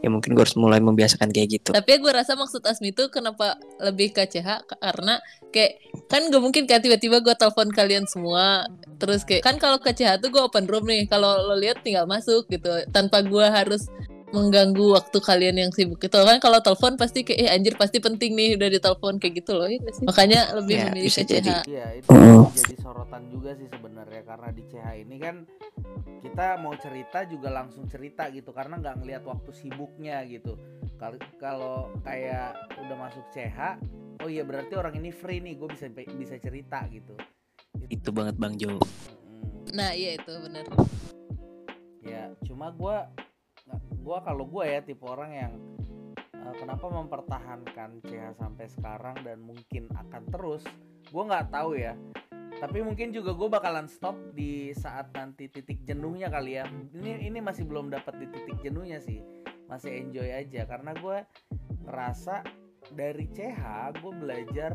ya 0.00 0.08
mungkin 0.12 0.36
gue 0.36 0.42
harus 0.44 0.58
mulai 0.60 0.80
membiasakan 0.82 1.32
kayak 1.32 1.48
gitu. 1.60 1.70
Tapi 1.72 1.92
gue 2.00 2.12
rasa 2.12 2.36
maksud 2.36 2.64
Asmi 2.64 2.92
itu 2.92 3.08
kenapa 3.08 3.56
lebih 3.80 4.12
ke 4.12 4.28
CH 4.28 4.68
karena 4.68 5.20
kayak 5.50 5.80
kan 6.12 6.28
gak 6.28 6.42
mungkin 6.42 6.68
kan 6.68 6.84
tiba-tiba 6.84 7.24
gue 7.24 7.34
telepon 7.34 7.72
kalian 7.72 8.04
semua 8.04 8.68
terus 9.00 9.24
kayak 9.24 9.44
kan 9.44 9.56
kalau 9.56 9.80
ke 9.80 9.92
CH 9.92 10.20
tuh 10.20 10.28
gue 10.28 10.42
open 10.42 10.68
room 10.68 10.84
nih. 10.88 11.08
Kalau 11.08 11.40
lo 11.40 11.56
lihat 11.56 11.80
tinggal 11.80 12.04
masuk 12.04 12.48
gitu 12.52 12.68
tanpa 12.92 13.24
gue 13.24 13.46
harus 13.48 13.88
mengganggu 14.26 14.86
waktu 14.92 15.18
kalian 15.18 15.56
yang 15.56 15.70
sibuk 15.70 15.98
itu 15.98 16.10
kan 16.12 16.38
kalau 16.38 16.58
telepon 16.58 16.94
pasti 16.94 17.22
kayak 17.22 17.38
eh 17.38 17.48
anjir 17.48 17.74
pasti 17.74 17.98
penting 17.98 18.34
nih 18.34 18.48
udah 18.54 18.68
ditelepon 18.68 19.16
kayak 19.16 19.34
gitu 19.38 19.54
loh 19.54 19.66
ya 19.66 19.78
sih? 19.88 20.02
makanya 20.02 20.40
lebih 20.54 20.74
Ya, 20.76 20.84
memilih 20.90 21.08
bisa 21.08 21.22
ke 21.22 21.28
jadi. 21.30 21.52
CH 21.52 21.62
Iya, 21.66 21.86
itu 21.94 22.08
Mm. 22.10 22.42
jadi 22.52 22.74
sorotan 22.82 23.22
juga 23.30 23.50
sih 23.54 23.68
sebenarnya 23.68 24.22
karena 24.22 24.48
di 24.50 24.62
CH 24.66 24.86
ini 24.98 25.16
kan 25.18 25.36
kita 26.20 26.58
mau 26.58 26.74
cerita 26.74 27.22
juga 27.24 27.48
langsung 27.50 27.86
cerita 27.86 28.26
gitu 28.28 28.50
karena 28.50 28.76
nggak 28.76 28.94
ngelihat 28.98 29.22
waktu 29.24 29.50
sibuknya 29.52 30.26
gitu. 30.26 30.58
Kal- 30.96 31.22
Kalau 31.36 31.92
kayak 32.02 32.56
udah 32.82 32.96
masuk 32.98 33.24
CH, 33.30 33.78
oh 34.20 34.28
iya 34.28 34.42
berarti 34.42 34.74
orang 34.74 34.96
ini 34.96 35.12
free 35.12 35.38
nih, 35.38 35.54
gue 35.54 35.68
bisa 35.70 35.86
bisa 35.92 36.34
cerita 36.36 36.82
gitu. 36.88 37.14
itu 37.86 38.10
banget 38.10 38.34
bang 38.34 38.58
Jo 38.58 38.82
nah 39.70 39.92
iya 39.92 40.16
itu 40.16 40.32
bener 40.42 40.64
Ya, 42.02 42.30
cuma 42.42 42.70
gua 42.70 43.10
gua 44.06 44.22
kalau 44.22 44.46
gua 44.46 44.70
ya 44.70 44.78
tipe 44.86 45.02
orang 45.02 45.30
yang 45.34 45.52
eh, 46.30 46.54
kenapa 46.62 46.86
mempertahankan 46.86 48.06
CH 48.06 48.38
sampai 48.38 48.70
sekarang 48.70 49.18
dan 49.26 49.42
mungkin 49.42 49.90
akan 49.90 50.22
terus, 50.30 50.62
gua 51.10 51.26
nggak 51.26 51.50
tahu 51.50 51.74
ya. 51.74 51.98
Tapi 52.56 52.80
mungkin 52.80 53.12
juga 53.12 53.36
gue 53.36 53.52
bakalan 53.52 53.84
stop 53.84 54.16
di 54.32 54.72
saat 54.72 55.12
nanti 55.12 55.44
titik 55.52 55.84
jenuhnya 55.84 56.32
kali 56.32 56.56
ya. 56.56 56.64
Ini 56.96 57.28
ini 57.28 57.44
masih 57.44 57.68
belum 57.68 57.92
dapat 57.92 58.16
di 58.16 58.26
titik 58.32 58.64
jenuhnya 58.64 58.96
sih. 58.96 59.20
Masih 59.68 59.92
enjoy 59.92 60.32
aja 60.32 60.64
karena 60.64 60.96
gue 60.96 61.20
ngerasa 61.84 62.48
dari 62.96 63.28
CH 63.28 63.92
gue 64.00 64.08
belajar 64.08 64.72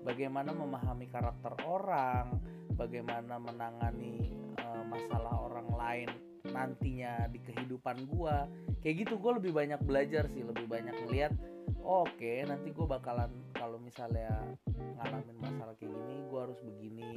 bagaimana 0.00 0.56
memahami 0.56 1.12
karakter 1.12 1.60
orang, 1.68 2.40
bagaimana 2.72 3.36
menangani 3.36 4.32
eh, 4.56 4.82
masalah 4.88 5.44
orang 5.44 5.68
lain 5.76 6.29
nantinya 6.48 7.28
di 7.28 7.38
kehidupan 7.44 8.08
gua. 8.08 8.48
Kayak 8.80 9.06
gitu 9.06 9.14
gue 9.20 9.32
lebih 9.36 9.52
banyak 9.52 9.80
belajar 9.84 10.24
sih 10.32 10.40
lebih 10.40 10.64
banyak 10.64 10.96
ngeliat 11.04 11.36
oke 11.80 12.32
nanti 12.44 12.72
gue 12.72 12.86
bakalan 12.86 13.30
kalau 13.56 13.80
misalnya 13.80 14.56
ngalamin 15.00 15.38
masalah 15.40 15.74
kayak 15.76 15.92
gini 15.92 16.16
gue 16.24 16.40
harus 16.40 16.60
begini. 16.64 17.12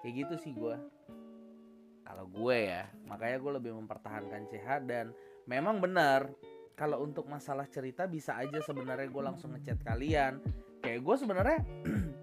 Kayak 0.00 0.14
gitu 0.26 0.34
sih 0.40 0.52
gue 0.56 0.76
kalau 2.02 2.26
gue 2.28 2.56
ya 2.68 2.88
makanya 3.08 3.38
gue 3.40 3.52
lebih 3.62 3.72
mempertahankan 3.78 4.44
CH 4.50 4.84
dan 4.84 5.14
memang 5.46 5.78
benar 5.80 6.28
kalau 6.72 7.04
untuk 7.04 7.28
masalah 7.28 7.68
cerita 7.68 8.08
bisa 8.08 8.34
aja 8.36 8.58
sebenarnya 8.64 9.06
gue 9.06 9.22
langsung 9.22 9.52
ngechat 9.54 9.80
kalian. 9.84 10.40
Kayak 10.82 11.00
gue 11.04 11.16
sebenarnya 11.16 11.58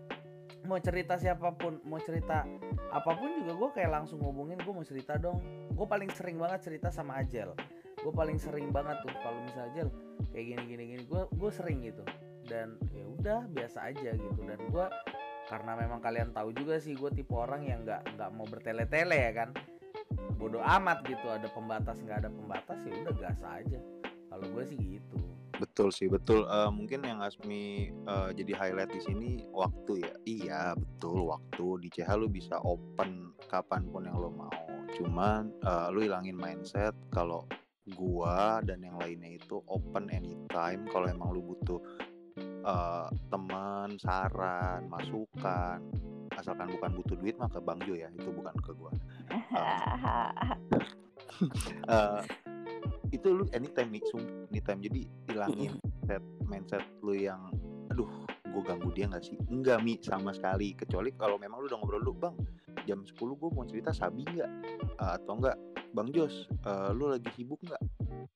mau 0.69 0.77
cerita 0.77 1.17
siapa 1.17 1.49
pun 1.57 1.81
mau 1.81 1.97
cerita 1.97 2.45
apa 2.93 3.11
pun 3.17 3.41
juga 3.41 3.57
gue 3.57 3.69
kayak 3.81 3.89
langsung 3.89 4.21
ngubungin 4.21 4.61
gue 4.61 4.69
mau 4.69 4.85
cerita 4.85 5.17
dong. 5.17 5.41
Gue 5.73 5.89
paling 5.89 6.13
sering 6.13 6.37
banget 6.37 6.69
cerita 6.69 6.93
sama 6.93 7.17
Ajel. 7.17 7.57
Gue 7.97 8.13
paling 8.13 8.37
sering 8.37 8.69
banget 8.69 9.01
tuh 9.01 9.09
kalau 9.25 9.41
misalnya 9.41 9.73
Ajel 9.73 9.89
kayak 10.29 10.45
gini 10.45 10.63
gini 10.69 10.83
gini 10.93 11.03
gue 11.09 11.25
gue 11.25 11.51
sering 11.51 11.81
gitu. 11.81 12.05
Dan 12.45 12.77
ya 12.93 13.05
udah 13.09 13.39
biasa 13.49 13.89
aja 13.89 14.13
gitu. 14.13 14.39
Dan 14.45 14.61
gue 14.69 14.85
karena 15.49 15.73
memang 15.73 15.97
kalian 15.97 16.29
tahu 16.29 16.53
juga 16.53 16.77
sih 16.77 16.93
gue 16.93 17.09
tipe 17.09 17.33
orang 17.33 17.65
yang 17.65 17.81
nggak 17.81 18.13
nggak 18.13 18.29
mau 18.37 18.45
bertele-tele 18.45 19.17
ya 19.17 19.31
kan? 19.33 19.49
Bodoh 20.37 20.61
amat 20.61 21.01
gitu 21.09 21.33
ada 21.33 21.49
pembatas 21.49 21.97
nggak 22.05 22.25
ada 22.25 22.29
pembatas 22.29 22.77
ya 22.85 22.93
udah 22.93 23.15
gas 23.17 23.41
aja. 23.41 23.81
Kalau 24.29 24.45
gue 24.53 24.63
sih 24.69 24.77
gitu 24.77 25.28
Betul 25.59 25.91
sih, 25.91 26.07
betul. 26.07 26.47
Eh, 26.47 26.71
mungkin 26.71 27.03
yang 27.03 27.19
Asmi 27.19 27.91
eh, 27.91 28.29
jadi 28.31 28.51
highlight 28.55 28.95
di 28.95 29.01
sini 29.03 29.29
waktu 29.51 30.07
ya. 30.07 30.13
Iya, 30.23 30.63
betul 30.79 31.27
waktu. 31.27 31.83
Di 31.83 31.87
CH 31.91 32.15
lu 32.15 32.31
bisa 32.31 32.55
open 32.63 33.35
kapan 33.51 33.83
pun 33.91 34.07
yang 34.07 34.15
lo 34.15 34.31
mau. 34.31 34.67
Cuman 34.95 35.51
eh, 35.59 35.87
lu 35.91 36.07
hilangin 36.07 36.39
mindset 36.39 36.95
kalau 37.11 37.43
gua 37.99 38.63
dan 38.63 38.79
yang 38.79 38.95
lainnya 38.95 39.35
itu 39.35 39.59
open 39.67 40.07
anytime. 40.15 40.87
Kalau 40.87 41.11
emang 41.11 41.35
lu 41.35 41.43
butuh 41.43 41.79
eh, 42.39 43.07
teman, 43.27 43.99
saran, 43.99 44.87
masukan, 44.87 45.83
asalkan 46.39 46.71
bukan 46.71 46.95
butuh 46.95 47.15
duit 47.19 47.35
mah 47.35 47.51
ke 47.51 47.59
Bang 47.59 47.83
Jo 47.83 47.99
ya, 47.99 48.07
itu 48.15 48.31
bukan 48.31 48.55
ke 48.63 48.71
gua. 48.79 48.91
Eh, 51.87 52.19
itu 53.09 53.27
lu 53.33 53.45
anytime 53.53 53.89
nih, 53.93 54.03
anytime. 54.53 54.79
Jadi 54.81 55.01
hilangin 55.29 55.73
mindset 56.09 56.23
mindset 56.49 56.83
lu 57.05 57.13
yang 57.13 57.53
aduh 57.93 58.09
gue 58.49 58.63
ganggu 58.65 58.89
dia 58.93 59.05
nggak 59.05 59.21
sih 59.21 59.37
enggak 59.53 59.77
mi 59.85 60.01
sama 60.01 60.33
sekali 60.33 60.73
kecuali 60.73 61.13
kalau 61.13 61.37
memang 61.37 61.61
lu 61.61 61.69
udah 61.69 61.77
ngobrol 61.77 62.01
lu 62.01 62.13
bang 62.17 62.33
jam 62.89 63.05
10 63.05 63.13
gue 63.13 63.49
mau 63.53 63.65
cerita 63.65 63.93
sabi 63.93 64.25
nggak 64.25 64.49
Eh, 64.99 65.11
atau 65.15 65.39
enggak 65.39 65.57
bang 65.95 66.09
Jos 66.11 66.49
eh, 66.49 66.89
lu 66.91 67.07
lagi 67.07 67.29
sibuk 67.33 67.61
nggak 67.63 67.81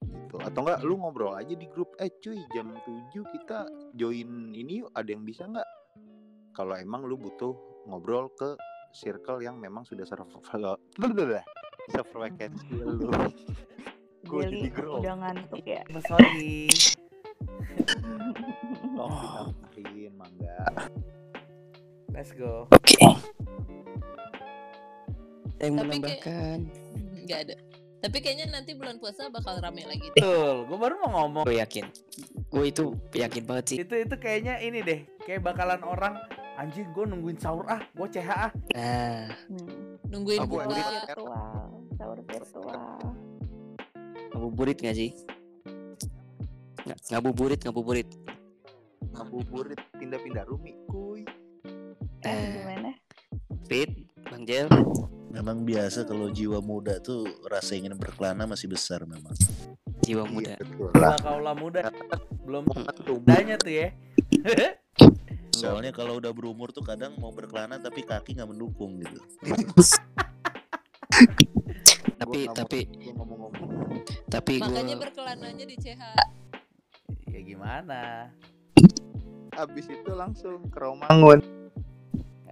gitu 0.05 0.37
atau 0.39 0.59
enggak 0.63 0.79
lu 0.87 0.95
ngobrol 0.95 1.35
aja 1.35 1.53
di 1.53 1.67
grup 1.67 1.91
eh 1.99 2.07
cuy 2.23 2.39
jam 2.55 2.71
7 2.71 3.11
kita 3.13 3.67
join 3.99 4.55
ini 4.55 4.85
yuk 4.85 4.89
ada 4.95 5.09
yang 5.11 5.27
bisa 5.27 5.43
nggak 5.43 5.67
kalau 6.55 6.77
emang 6.79 7.03
lu 7.03 7.19
butuh 7.19 7.51
ngobrol 7.89 8.31
ke 8.37 8.55
circle 8.95 9.41
yang 9.43 9.59
memang 9.59 9.83
sudah 9.83 10.05
server 10.05 10.39
server 11.91 12.19
vacancy 12.21 12.69
lu 12.79 13.11
gue 14.23 14.41
Jadi 14.41 14.57
jadi 14.57 14.69
grow 14.71 14.97
udah 14.99 15.15
ngantuk 15.17 15.63
ya. 15.63 15.81
Oh, 15.93 16.01
sorry 16.05 16.69
ditambahin 19.73 20.13
mangga 20.13 20.57
let's 22.09 22.31
go 22.31 22.69
Oke. 22.69 22.93
Saya 22.93 23.09
Tapi 25.59 25.61
yang 25.61 25.73
kayak- 25.73 25.87
menambahkan. 25.89 26.57
nggak 27.23 27.39
ada 27.41 27.55
tapi 27.99 28.17
kayaknya 28.19 28.51
nanti 28.51 28.75
bulan 28.75 28.99
puasa 28.99 29.27
bakal 29.27 29.55
rame 29.57 29.79
lagi 29.81 30.11
deh. 30.11 30.19
betul 30.19 30.67
gue 30.67 30.75
baru 30.77 30.95
mau 31.01 31.23
ngomong 31.23 31.43
Gue 31.43 31.55
yakin. 31.57 31.87
Gue 32.49 32.67
itu 32.69 32.83
yakin 33.13 33.43
banget 33.43 33.65
sih. 33.65 33.77
itu 33.79 33.95
itu 33.97 34.15
kayaknya 34.17 34.59
ini 34.59 34.79
deh 34.79 34.99
kayak 35.21 35.39
bakalan 35.41 35.79
orang 35.81 36.19
anjing 36.53 36.85
gue 36.85 37.01
nungguin 37.01 37.35
sahur 37.37 37.63
ah 37.65 37.79
gue 37.89 38.07
CH 38.09 38.29
ah 38.29 38.51
Nah, 38.69 39.31
Hmm. 39.47 39.95
nungguin 40.05 40.39
Aku 40.41 40.51
buka 40.53 40.67
Virtual, 40.67 41.63
sahur 41.95 42.19
virtual. 42.21 43.12
Ngabuburit 44.43 44.75
gak 44.83 44.99
sih? 44.99 45.15
Nggak, 46.83 46.99
ngabuburit, 47.15 47.59
ngabuburit. 47.63 48.09
ngabuburit 49.15 49.79
pindah-pindah 49.95 50.43
rumi 50.43 50.75
kuy 50.91 51.23
Eh, 52.27 52.27
Eh, 52.27 52.43
gimana? 52.59 52.91
Fit, 53.71 54.03
Bang 54.27 54.43
Jel. 54.43 54.67
Memang 55.31 55.63
biasa 55.63 56.03
kalau 56.03 56.27
jiwa 56.27 56.59
muda 56.59 56.99
tuh 56.99 57.23
rasa 57.47 57.79
ingin 57.79 57.95
berkelana 57.95 58.43
masih 58.43 58.67
besar 58.67 59.07
memang. 59.07 59.31
Jiwa 60.03 60.27
muda. 60.27 60.59
Iya, 60.59 60.67
Gila 60.75 60.91
lah 60.99 61.15
kaulah 61.23 61.55
muda 61.55 61.87
belum 62.43 62.67
tuh 62.99 63.23
mudanya 63.23 63.55
tuh 63.55 63.71
ya 63.71 63.87
Soalnya 65.55 65.95
kalau 65.95 66.19
udah 66.19 66.35
berumur 66.35 66.75
tuh 66.75 66.83
kadang 66.83 67.15
mau 67.15 67.31
berkelana 67.31 67.79
tapi 67.79 68.03
kaki 68.03 68.35
nggak 68.35 68.51
mendukung 68.51 68.99
gitu. 68.99 69.23
Tapi 72.23 72.47
nggak 72.47 72.55
tapi 72.55 72.79
tapi 74.27 74.59
makanya 74.59 74.95
gue 74.95 75.03
berkelananya 75.03 75.65
di 75.67 75.77
CH 75.79 76.03
ya 77.33 77.41
gimana? 77.41 78.29
Abis 79.53 79.85
itu 79.89 80.11
langsung 80.13 80.69
ke 80.69 80.77
Romangun 80.77 81.41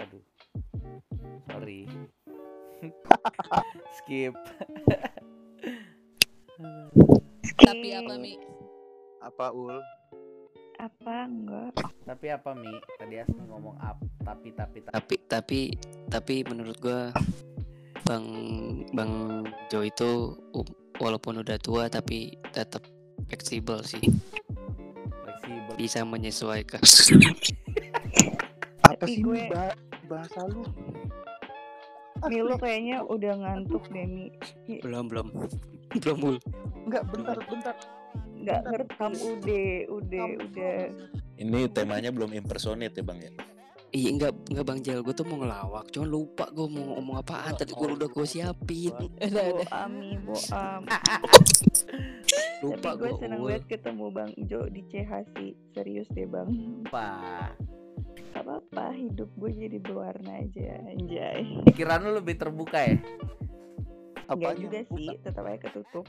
aduh. 0.01 0.23
Sorry. 1.49 1.85
Skip. 4.01 4.33
Tapi 7.61 7.87
apa 7.93 8.13
mi? 8.17 8.33
Apa 9.21 9.53
ul? 9.53 9.77
Apa 10.81 11.29
enggak? 11.29 11.77
tapi 12.01 12.33
apa 12.33 12.57
mi? 12.57 12.73
Tadi 12.97 13.21
Asmi 13.21 13.45
ngomong 13.45 13.77
up 13.77 14.01
tapi 14.25 14.49
tapi 14.57 14.81
tapi. 14.81 14.97
Tapi 14.97 15.15
tapi 15.29 15.61
tapi 16.09 16.35
menurut 16.49 16.77
gua 16.81 17.13
Bang 18.09 18.25
Bang 18.97 19.45
Jo 19.69 19.85
itu 19.85 20.33
um, 20.57 20.65
walaupun 21.01 21.41
udah 21.41 21.57
tua 21.57 21.89
tapi 21.89 22.37
tetap 22.49 22.85
fleksibel 23.25 23.81
sih. 23.81 24.01
Fleksibel. 25.19 25.73
Bisa 25.75 26.05
menyesuaikan. 26.05 26.81
Apa 28.81 28.93
Tapi 28.99 29.11
sih 29.11 29.21
gue- 29.21 29.41
gue 29.41 29.49
bah- 29.49 29.77
bahasa 30.05 30.45
lu. 30.45 30.61
Mi 32.21 32.37
lu 32.37 32.53
kayaknya 32.53 33.01
udah 33.01 33.33
ngantuk 33.35 33.81
deh 33.89 34.05
Mi. 34.05 34.29
belum 34.79 35.09
belum. 35.09 35.27
Belum 35.97 36.17
Bul. 36.19 36.37
enggak 36.85 37.03
bentar 37.09 37.37
bentar. 37.41 37.75
Nggak 38.31 38.59
ngerekam 38.63 39.11
udah, 39.13 39.69
udah, 39.91 40.25
udah. 40.39 40.77
Ini 41.35 41.59
temanya 41.69 42.09
belum 42.09 42.31
impersonate 42.31 42.93
ya 42.93 43.03
bang 43.03 43.19
ya. 43.19 43.31
Iya 43.91 44.09
enggak 44.09 44.31
enggak 44.47 44.65
Bang 44.65 44.79
Jel 44.79 45.03
gue 45.03 45.11
tuh 45.11 45.27
mau 45.27 45.37
ngelawak 45.37 45.91
cuman 45.91 46.07
lupa 46.07 46.47
gue 46.49 46.63
mau 46.65 46.95
ngomong 46.95 47.15
apaan 47.19 47.53
tadi 47.53 47.71
gue 47.71 47.87
udah 47.91 48.07
gue 48.07 48.25
siapin 48.25 48.95
Bo 49.27 49.63
Ami, 49.69 50.15
Bo 50.23 50.35
Am. 50.51 50.87
lupa 52.61 52.93
Tapi 52.93 52.99
gue 52.99 53.09
gue 53.09 53.19
seneng 53.19 53.41
banget 53.41 53.63
ketemu 53.67 54.05
Bang 54.09 54.31
Jo 54.45 54.69
di 54.69 54.81
CH 54.87 55.11
sih. 55.35 55.51
Serius 55.73 56.07
deh 56.13 56.23
Bang. 56.23 56.47
apa 56.87 57.51
Gak 58.31 58.47
apa-apa, 58.47 58.95
hidup 58.95 59.27
gue 59.35 59.51
jadi 59.51 59.77
berwarna 59.77 60.39
aja. 60.39 60.79
Anjay. 60.87 61.59
pikiran 61.67 61.99
lu 62.01 62.11
lebih 62.15 62.39
terbuka 62.39 62.79
ya 62.79 62.95
Enggak 64.31 64.55
Apanya 64.55 64.63
juga 64.63 64.79
sih, 64.87 65.07
tetap 65.19 65.43
aja 65.43 65.59
ketutup. 65.59 66.05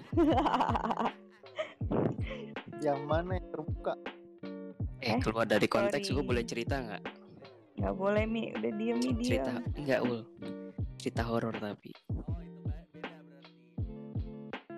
yang 2.83 3.03
mana 3.07 3.39
yang 3.39 3.49
terbuka 3.51 3.95
eh 4.99 5.15
Eh, 5.15 5.19
keluar 5.19 5.47
dari 5.47 5.67
konteks 5.67 6.11
gue 6.11 6.23
boleh 6.23 6.43
cerita 6.43 6.79
nggak 6.79 7.22
Gak 7.75 7.95
boleh 7.95 8.25
Mi, 8.25 8.53
udah 8.53 8.73
diem 8.73 8.99
Mi 8.99 9.21
cerita 9.21 9.51
diem. 9.51 9.65
enggak 9.77 10.01
ul 10.03 10.21
cerita 10.97 11.23
horor 11.23 11.55
tapi 11.55 11.91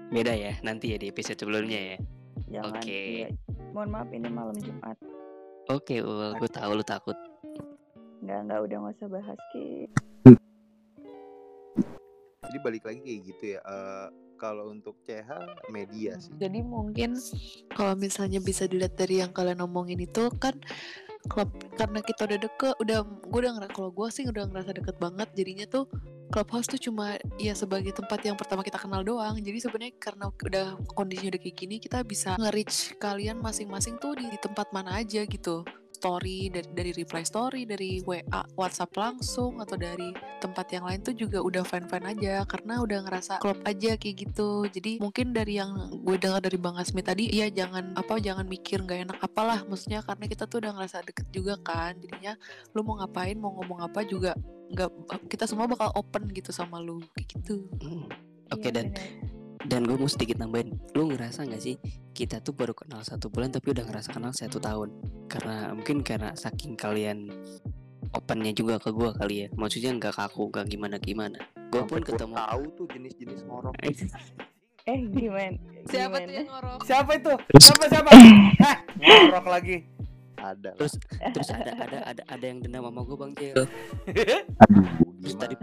beda 0.08 0.32
ya 0.32 0.52
nanti 0.60 0.88
ya 0.88 0.96
di 0.96 1.08
episode 1.08 1.36
sebelumnya 1.36 1.80
ya 1.92 1.98
Jangan. 2.50 2.78
Oke. 2.78 3.00
iya. 3.18 3.28
Mohon 3.72 3.88
maaf 3.90 4.08
ini 4.08 4.28
malam 4.30 4.56
Jumat. 4.56 4.96
oke 5.66 5.94
ul 5.98 6.32
gue 6.34 6.48
tahu 6.48 6.70
lu 6.72 6.84
takut 6.84 7.18
Enggak, 8.20 8.38
enggak 8.40 8.60
udah 8.62 8.76
nggak 8.78 8.94
usah 8.94 9.08
bahas 9.10 9.38
Ki. 9.50 9.66
jadi 12.44 12.58
balik 12.60 12.84
lagi 12.84 13.00
kayak 13.00 13.20
gitu 13.26 13.44
ya 13.50 13.60
eh, 13.60 14.06
kalau 14.36 14.68
untuk 14.68 15.00
CH 15.00 15.28
media 15.68 16.14
sih 16.16 16.30
Jadi 16.36 16.60
mungkin 16.60 17.16
kalau 17.68 17.94
misalnya 17.94 18.38
bisa 18.38 18.64
dilihat 18.64 18.94
dari 18.94 19.18
yang 19.18 19.30
kalian 19.30 19.60
omongin 19.60 19.98
itu 19.98 20.30
kan 20.34 20.54
klub 21.26 21.48
karena 21.74 22.00
kita 22.04 22.28
udah 22.28 22.38
deket, 22.38 22.74
udah 22.80 22.98
gue 23.04 23.38
udah 23.40 23.52
ngerasa 23.56 23.72
kalau 23.72 23.90
gue 23.90 24.08
sih 24.12 24.24
udah 24.28 24.44
ngerasa 24.50 24.70
deket 24.76 24.96
banget 25.00 25.28
jadinya 25.32 25.66
tuh 25.68 25.84
clubhouse 26.32 26.66
tuh 26.66 26.80
cuma 26.80 27.14
ya 27.38 27.54
sebagai 27.54 27.94
tempat 27.94 28.18
yang 28.26 28.34
pertama 28.34 28.66
kita 28.66 28.80
kenal 28.80 29.06
doang. 29.06 29.38
Jadi 29.38 29.58
sebenarnya 29.62 29.94
karena 30.02 30.32
udah 30.34 30.66
kondisinya 30.98 31.36
udah 31.36 31.40
kayak 31.40 31.56
gini 31.56 31.76
kita 31.78 32.02
bisa 32.02 32.34
nge-reach 32.40 32.98
kalian 32.98 33.38
masing-masing 33.38 34.00
tuh 34.02 34.18
di, 34.18 34.26
di 34.26 34.38
tempat 34.40 34.70
mana 34.74 34.98
aja 34.98 35.22
gitu. 35.22 35.62
Story 36.04 36.52
dari 36.52 36.68
dari 36.76 36.90
reply 36.92 37.24
story 37.24 37.64
dari 37.64 38.04
WA 38.04 38.44
WhatsApp 38.60 38.92
langsung 38.92 39.56
atau 39.64 39.80
dari 39.80 40.12
tempat 40.44 40.68
yang 40.76 40.84
lain 40.84 41.00
tuh 41.00 41.16
juga 41.16 41.40
udah 41.40 41.64
fine 41.64 41.88
fine 41.88 42.04
aja 42.12 42.44
karena 42.44 42.84
udah 42.84 43.08
ngerasa 43.08 43.40
klop 43.40 43.56
aja 43.64 43.96
kayak 43.96 44.28
gitu 44.28 44.68
jadi 44.68 45.00
mungkin 45.00 45.32
dari 45.32 45.56
yang 45.56 45.72
gue 46.04 46.16
dengar 46.20 46.44
dari 46.44 46.60
Bang 46.60 46.76
Asmi 46.76 47.00
tadi 47.00 47.32
ya 47.32 47.48
jangan 47.48 47.96
apa 47.96 48.20
jangan 48.20 48.44
mikir 48.44 48.84
nggak 48.84 49.08
enak 49.08 49.18
apalah 49.24 49.64
maksudnya 49.64 50.04
karena 50.04 50.28
kita 50.28 50.44
tuh 50.44 50.60
udah 50.60 50.76
ngerasa 50.76 51.00
deket 51.08 51.24
juga 51.32 51.56
kan 51.64 51.96
jadinya 51.96 52.36
lu 52.76 52.84
mau 52.84 53.00
ngapain 53.00 53.40
mau 53.40 53.56
ngomong 53.56 53.80
apa 53.80 54.04
juga 54.04 54.36
nggak 54.76 54.90
kita 55.32 55.48
semua 55.48 55.64
bakal 55.64 55.88
open 55.96 56.28
gitu 56.36 56.52
sama 56.52 56.84
lu 56.84 57.00
kayak 57.16 57.32
gitu 57.32 57.64
Hmm. 57.80 58.04
Oke 58.52 58.68
Iya, 58.68 58.76
dan 58.76 58.86
bener. 58.92 59.43
Dan 59.64 59.84
gue 59.88 59.96
mau 59.96 60.08
sedikit 60.08 60.36
nambahin 60.40 60.76
lu 60.92 61.08
ngerasa 61.08 61.48
nggak 61.48 61.62
sih 61.62 61.76
kita 62.12 62.44
tuh 62.44 62.52
baru 62.52 62.76
kenal 62.76 63.00
satu 63.00 63.32
bulan 63.32 63.48
tapi 63.48 63.72
udah 63.72 63.84
ngerasa 63.88 64.12
kenal 64.12 64.32
satu 64.36 64.60
tahun 64.60 64.92
karena 65.26 65.72
mungkin 65.72 66.04
karena 66.04 66.36
saking 66.36 66.76
kalian 66.76 67.32
opennya 68.12 68.52
juga 68.52 68.76
ke 68.78 68.92
gue 68.92 69.10
kali 69.16 69.34
ya 69.44 69.48
maksudnya 69.56 69.96
nggak 69.96 70.14
kaku 70.14 70.52
nggak 70.52 70.66
gimana 70.68 70.96
gimana 71.00 71.40
gue 71.72 71.82
pun 71.82 72.04
ketemu 72.04 72.34
tahu 72.36 72.64
tuh 72.76 72.86
jenis-jenis 72.92 73.40
ngorok 73.48 73.74
Eh 74.84 75.00
gimana? 75.16 75.56
Siapa 75.88 76.20
tuh 76.20 76.28
yang 76.28 76.44
ngorok? 76.44 76.78
Siapa 76.84 77.10
itu? 77.16 77.32
Siapa 77.56 77.84
siapa? 77.88 78.10
Hah, 78.60 78.76
ngorok 79.00 79.48
lagi. 79.48 79.80
Ada 80.52 80.70
lah. 80.74 80.78
terus 80.78 80.94
terus 81.32 81.48
ada 81.48 81.72
ada 81.72 81.98
ada 82.04 82.22
ada 82.28 82.44
yang 82.44 82.60
dendam 82.60 82.84
sama 82.84 83.00
gue 83.00 83.16
bang 83.16 83.32
Jel 83.40 83.54
Aduh, 83.54 83.68
terus 85.24 85.34
tadi 85.40 85.54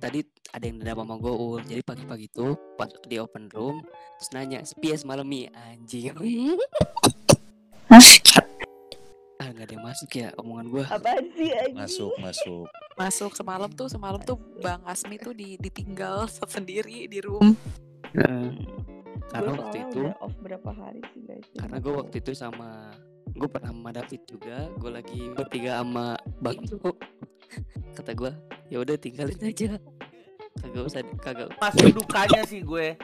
tadi 0.00 0.20
ada 0.56 0.64
yang 0.64 0.76
dendam 0.80 0.96
sama 1.04 1.14
gue 1.20 1.34
ul. 1.36 1.60
Jadi 1.60 1.82
pagi-pagi 1.84 2.26
tuh 2.32 2.56
pas 2.80 2.88
di 3.04 3.20
open 3.20 3.52
room 3.52 3.84
terus 4.16 4.30
nanya 4.32 4.64
spies 4.64 5.04
malam 5.04 5.28
nih 5.28 5.52
anjing. 5.52 6.16
Ah 9.36 9.52
nggak 9.52 9.68
ada 9.68 9.74
yang 9.76 9.84
masuk 9.84 10.10
ya 10.16 10.28
omongan 10.40 10.66
gue 10.72 10.82
sih 10.88 10.96
anjing? 10.96 11.72
Masuk, 11.76 12.12
masuk. 12.16 12.64
masuk 12.96 13.32
semalam 13.36 13.68
tuh 13.68 13.88
semalam 13.92 14.16
tuh 14.24 14.40
Bang 14.64 14.80
Asmi 14.88 15.20
tuh 15.20 15.36
di, 15.36 15.60
ditinggal 15.60 16.24
sendiri 16.56 17.04
di 17.04 17.20
room. 17.20 17.52
Karena 19.28 19.50
Gua 19.52 19.60
waktu 19.60 19.78
itu 19.84 20.02
off 20.16 20.32
berapa 20.40 20.70
hari 20.72 21.04
sih 21.12 21.20
guys. 21.20 21.44
karena 21.52 21.76
gue 21.76 21.92
waktu 21.92 22.16
itu 22.24 22.32
sama 22.32 22.88
gue 23.36 23.48
pernah 23.52 23.70
sama 23.70 23.90
David 23.92 24.22
juga 24.24 24.56
gue 24.80 24.90
lagi 24.90 25.20
bertiga 25.36 25.84
sama 25.84 26.16
Bang 26.40 26.58
Jo 26.64 26.80
kata 27.92 28.12
gue 28.16 28.32
ya 28.72 28.80
udah 28.82 28.96
tinggalin 28.96 29.38
aja 29.44 29.76
kagak 30.56 30.84
usah 30.88 31.00
kagak 31.20 31.48
Masuk 31.60 31.92
dukanya 31.92 32.42
sih 32.48 32.64
gue. 32.64 32.96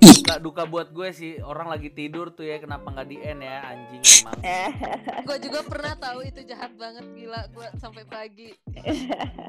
Duka, 0.00 0.34
duka 0.40 0.62
buat 0.64 0.88
gue 0.94 1.10
sih 1.12 1.42
orang 1.42 1.68
lagi 1.68 1.90
tidur 1.92 2.32
tuh 2.32 2.46
ya 2.46 2.56
kenapa 2.62 2.88
nggak 2.88 3.08
di 3.10 3.18
end 3.20 3.42
ya 3.42 3.58
anjing 3.66 4.02
emang. 4.22 4.38
Gue 5.26 5.36
juga 5.42 5.60
pernah 5.66 5.92
tahu 5.98 6.24
itu 6.24 6.40
jahat 6.46 6.72
banget 6.78 7.04
gila 7.12 7.50
gue 7.52 7.68
sampai 7.76 8.02
pagi. 8.06 8.54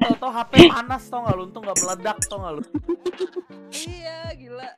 Tau 0.02 0.14
tau 0.18 0.30
HP 0.34 0.68
panas 0.68 1.02
tau 1.08 1.24
nggak 1.24 1.36
lu 1.38 1.44
untung 1.48 1.62
nggak 1.64 1.78
meledak 1.80 2.18
tau 2.26 2.38
nggak 2.42 2.52
lu. 2.58 2.62
Iya 3.72 4.18
gila. 4.36 4.68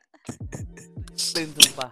Sumpah. 1.17 1.91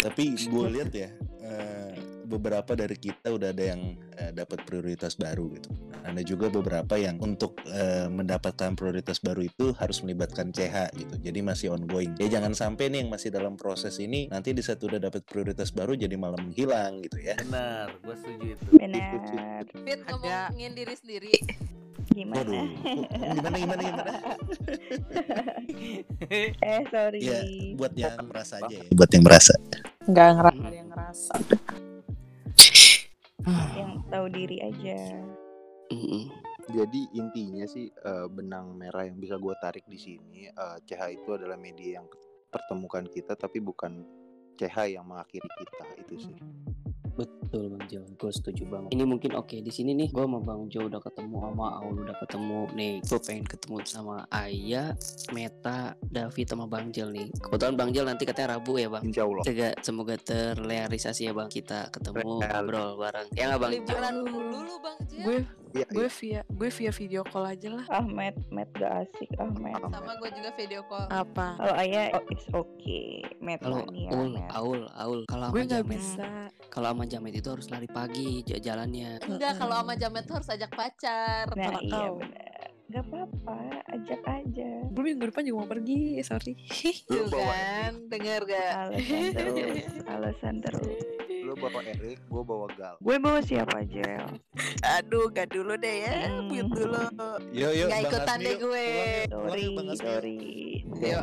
Tapi 0.00 0.24
gue 0.36 0.66
lihat 0.80 0.90
ya, 0.96 1.08
eh, 1.44 1.92
beberapa 2.30 2.78
dari 2.78 2.94
kita 2.94 3.34
udah 3.34 3.50
ada 3.50 3.74
yang 3.74 3.98
eh, 4.14 4.30
dapat 4.30 4.62
prioritas 4.62 5.18
baru 5.18 5.50
gitu. 5.58 5.70
Ada 6.06 6.22
juga 6.22 6.46
beberapa 6.48 6.94
yang 6.94 7.18
untuk 7.18 7.58
eh, 7.66 8.06
mendapatkan 8.06 8.78
prioritas 8.78 9.18
baru 9.18 9.42
itu 9.42 9.74
harus 9.74 9.98
melibatkan 10.06 10.54
CH 10.54 10.94
gitu. 10.94 11.14
Jadi 11.18 11.38
masih 11.42 11.74
ongoing. 11.74 12.14
Ya 12.22 12.30
jangan 12.30 12.54
sampai 12.54 12.88
nih 12.94 13.02
yang 13.02 13.10
masih 13.10 13.34
dalam 13.34 13.58
proses 13.58 13.98
ini 13.98 14.30
nanti 14.30 14.54
di 14.54 14.62
saat 14.62 14.78
udah 14.78 15.02
dapat 15.02 15.26
prioritas 15.26 15.74
baru 15.74 15.98
jadi 15.98 16.14
malah 16.14 16.38
menghilang 16.38 17.02
gitu 17.02 17.18
ya. 17.18 17.34
Bener, 17.42 17.98
gue 17.98 18.14
setuju 18.14 18.46
itu. 18.54 18.70
Benar. 18.78 19.64
Fit 19.84 20.00
ngomongin 20.06 20.72
diri 20.78 20.94
sendiri. 20.94 21.34
Gimana? 22.10 22.42
Waduh, 22.42 22.66
gimana 23.38 23.56
gimana 23.58 23.82
gimana? 23.86 24.12
Eh 26.30 26.82
sorry. 26.92 27.20
Ya 27.22 27.40
buat 27.78 27.92
yang 27.96 28.18
merasa 28.26 28.60
aja 28.60 28.76
ya. 28.82 28.84
Buat 28.92 29.10
yang 29.14 29.24
merasa. 29.24 29.54
nggak 30.10 30.28
ngerasa 30.36 30.68
yang 30.74 30.88
ngerasa 30.90 31.34
Yang 33.76 33.90
tahu 34.10 34.26
diri 34.28 34.58
aja. 34.60 34.98
Jadi 36.70 37.00
intinya 37.18 37.66
sih 37.66 37.90
eh, 37.90 38.26
benang 38.30 38.78
merah 38.78 39.02
yang 39.02 39.18
bisa 39.18 39.34
gue 39.40 39.54
tarik 39.58 39.82
di 39.90 39.98
sini 39.98 40.46
eh, 40.46 40.76
CH 40.86 41.00
itu 41.10 41.34
adalah 41.34 41.58
media 41.58 41.98
yang 41.98 42.06
pertemukan 42.50 43.06
kita 43.10 43.34
tapi 43.34 43.58
bukan 43.58 44.06
CH 44.54 44.94
yang 44.94 45.06
mengakhiri 45.08 45.50
kita 45.58 45.84
itu 45.98 46.14
sih. 46.30 46.36
Betul 47.20 47.76
Bang 47.76 47.84
Jo, 47.92 48.00
gue 48.16 48.30
setuju 48.32 48.62
banget. 48.64 48.88
Ini 48.96 49.04
mungkin 49.04 49.36
oke 49.36 49.60
di 49.60 49.68
sini 49.68 49.92
nih, 49.92 50.08
gue 50.08 50.24
sama 50.24 50.40
Bang 50.40 50.72
Jo 50.72 50.88
udah 50.88 51.02
ketemu 51.04 51.36
sama 51.36 51.66
Aul 51.84 51.96
udah 52.00 52.16
ketemu 52.24 52.60
nih. 52.72 52.94
Gue 53.04 53.20
pengen 53.20 53.44
ketemu 53.44 53.76
sama 53.84 54.16
Aya, 54.32 54.96
Meta, 55.36 55.92
David 56.00 56.46
sama 56.48 56.64
Bang 56.64 56.88
Jel 56.88 57.12
nih. 57.12 57.28
Kebetulan 57.44 57.74
Bang 57.76 57.90
Jel 57.92 58.06
nanti 58.08 58.24
katanya 58.24 58.56
Rabu 58.56 58.80
ya 58.80 58.88
Bang. 58.88 59.04
Insya 59.04 59.28
Allah. 59.28 59.44
Semoga, 59.44 59.68
semoga 59.84 60.14
terrealisasi 60.16 61.28
ya 61.28 61.32
Bang 61.36 61.52
kita 61.52 61.92
ketemu 61.92 62.40
Real. 62.40 62.64
ngobrol 62.64 62.90
bareng. 62.96 63.28
Ya 63.36 63.44
nggak 63.52 63.60
Bang? 63.60 63.70
Liburan 63.76 64.14
dulu 64.24 64.58
lu 64.64 64.74
bang 64.80 64.96
Jel. 65.10 65.20
gue 65.20 65.38
Iya, 65.70 65.86
gue 65.86 66.08
via 66.10 66.40
gue 66.50 66.68
via 66.68 66.90
video 66.90 67.22
call 67.22 67.46
aja 67.46 67.68
lah 67.70 67.86
Ahmed, 67.94 68.34
Met 68.50 68.70
gak 68.74 69.06
asik 69.06 69.30
Ahmed. 69.38 69.78
Sama 69.78 70.12
gue 70.18 70.30
juga 70.34 70.50
video 70.58 70.82
call. 70.90 71.06
apa 71.06 71.46
Kalau 71.54 71.74
ayah 71.78 72.04
oh, 72.18 72.24
it's 72.26 72.46
okay. 72.50 73.22
Met 73.38 73.62
Kalau 73.62 73.86
nih 73.86 74.06
ya, 74.06 74.10
Aul. 74.10 74.32
Aul, 74.50 74.80
Aul, 74.98 75.20
kalau 75.30 75.54
gue 75.54 75.62
sama 75.62 75.70
nggak 75.70 75.84
Jamet, 75.86 76.00
bisa 76.02 76.28
kalau 76.70 76.88
sama 76.90 77.04
Jamet 77.06 77.34
itu 77.38 77.48
harus 77.50 77.66
lari 77.70 77.88
pagi 77.90 78.42
jalannya. 78.42 79.22
Enggak 79.22 79.52
kalau 79.58 79.74
sama 79.82 79.94
Jamet 79.94 80.22
tuh 80.26 80.34
harus 80.42 80.50
ajak 80.50 80.70
pacar. 80.74 81.44
Nah 81.54 81.66
kalau 81.70 81.80
iya 81.82 81.94
kau. 81.94 82.14
benar. 82.18 82.68
Gak 82.90 83.06
apa-apa, 83.06 83.86
ajak 83.94 84.22
aja. 84.26 84.70
gue 84.90 85.02
minggu 85.06 85.30
depan 85.30 85.46
juga 85.46 85.62
mau 85.62 85.70
pergi 85.70 86.18
sorry 86.26 86.58
Tuh 87.06 87.30
kan, 87.30 88.10
denger 88.10 88.42
gak? 88.50 88.72
Alasan 88.74 89.30
terus, 89.30 89.86
alasan 90.10 90.54
terus. 90.58 91.29
Lo 91.50 91.58
bawa 91.58 91.82
Erik, 91.82 92.22
gue 92.22 92.42
bawa 92.46 92.70
Gal. 92.70 92.94
Gue 93.02 93.18
bawa 93.18 93.42
siapa 93.42 93.82
aja? 93.82 94.22
aduh 94.86 95.26
gak 95.28 95.50
dulu 95.50 95.74
deh 95.74 95.96
ya 96.00 96.30
Hmm. 96.30 96.46
mute 96.46 96.70
dulu 96.70 96.94
yuk. 97.50 97.90
Nggak 97.90 97.90
Bang 97.90 98.06
ikutan 98.06 98.38
Asmi, 98.38 98.46
deh 98.46 98.54
gue. 98.56 98.86
Sorry, 99.26 99.66
sorry. 99.98 100.38
Yo, 101.00 101.18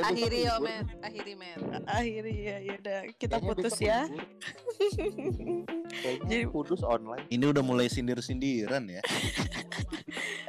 akhiri 0.00 0.38
yo 0.42 0.54
men, 0.58 0.84
akhiri 1.00 1.34
men. 1.34 1.58
akhirnya 1.84 2.34
ya 2.34 2.56
ya 2.58 2.74
udah 2.76 2.98
kita 3.14 3.36
putus 3.38 3.78
ya 3.78 4.10
Jadi- 6.00 6.46
kudus 6.46 6.82
online. 6.82 7.26
Ini 7.28 7.44
udah 7.46 7.60
mulai 7.60 7.86
sindir-sindiran 7.86 8.82
ya. 8.88 9.02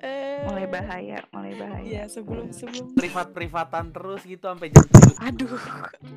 eh 0.02 0.42
Mulai 0.44 0.66
bahaya, 0.66 1.20
mulai 1.30 1.54
bahaya. 1.54 1.86
ya 1.86 2.04
sebelum 2.08 2.50
sebelum 2.50 2.98
Privat-privatan 2.98 3.94
terus 3.94 4.22
gitu 4.24 4.42
sampai 4.44 4.70
jam 4.70 4.82
7 4.82 5.14
aduh 5.22 5.54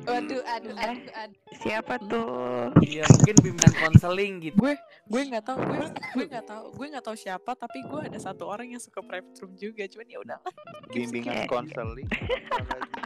Waduh, 0.05 0.41
aduh, 0.43 0.73
aduh, 0.75 1.11
aduh. 1.13 1.39
Siapa 1.61 1.95
tuh? 1.99 2.73
Iya 2.95 3.03
mungkin 3.11 3.35
bimbingan 3.43 3.73
konseling 3.75 4.33
gitu. 4.39 4.55
gue 4.55 4.73
gue 5.05 5.21
nggak 5.27 5.43
tahu 5.43 5.57
gue 5.59 5.87
gue 6.15 6.25
nggak 6.31 6.45
tahu 6.47 6.63
gue 6.71 6.87
nggak 6.95 7.03
tahu 7.03 7.17
siapa 7.19 7.51
tapi 7.53 7.83
gue 7.83 8.01
ada 8.07 8.15
satu 8.15 8.47
orang 8.47 8.71
yang 8.71 8.79
suka 8.79 9.03
private 9.03 9.35
room 9.43 9.51
juga 9.59 9.83
cuman 9.83 10.07
ya 10.07 10.17
udahlah 10.23 10.51
Bimbingan 10.95 11.43
konseling 11.45 12.07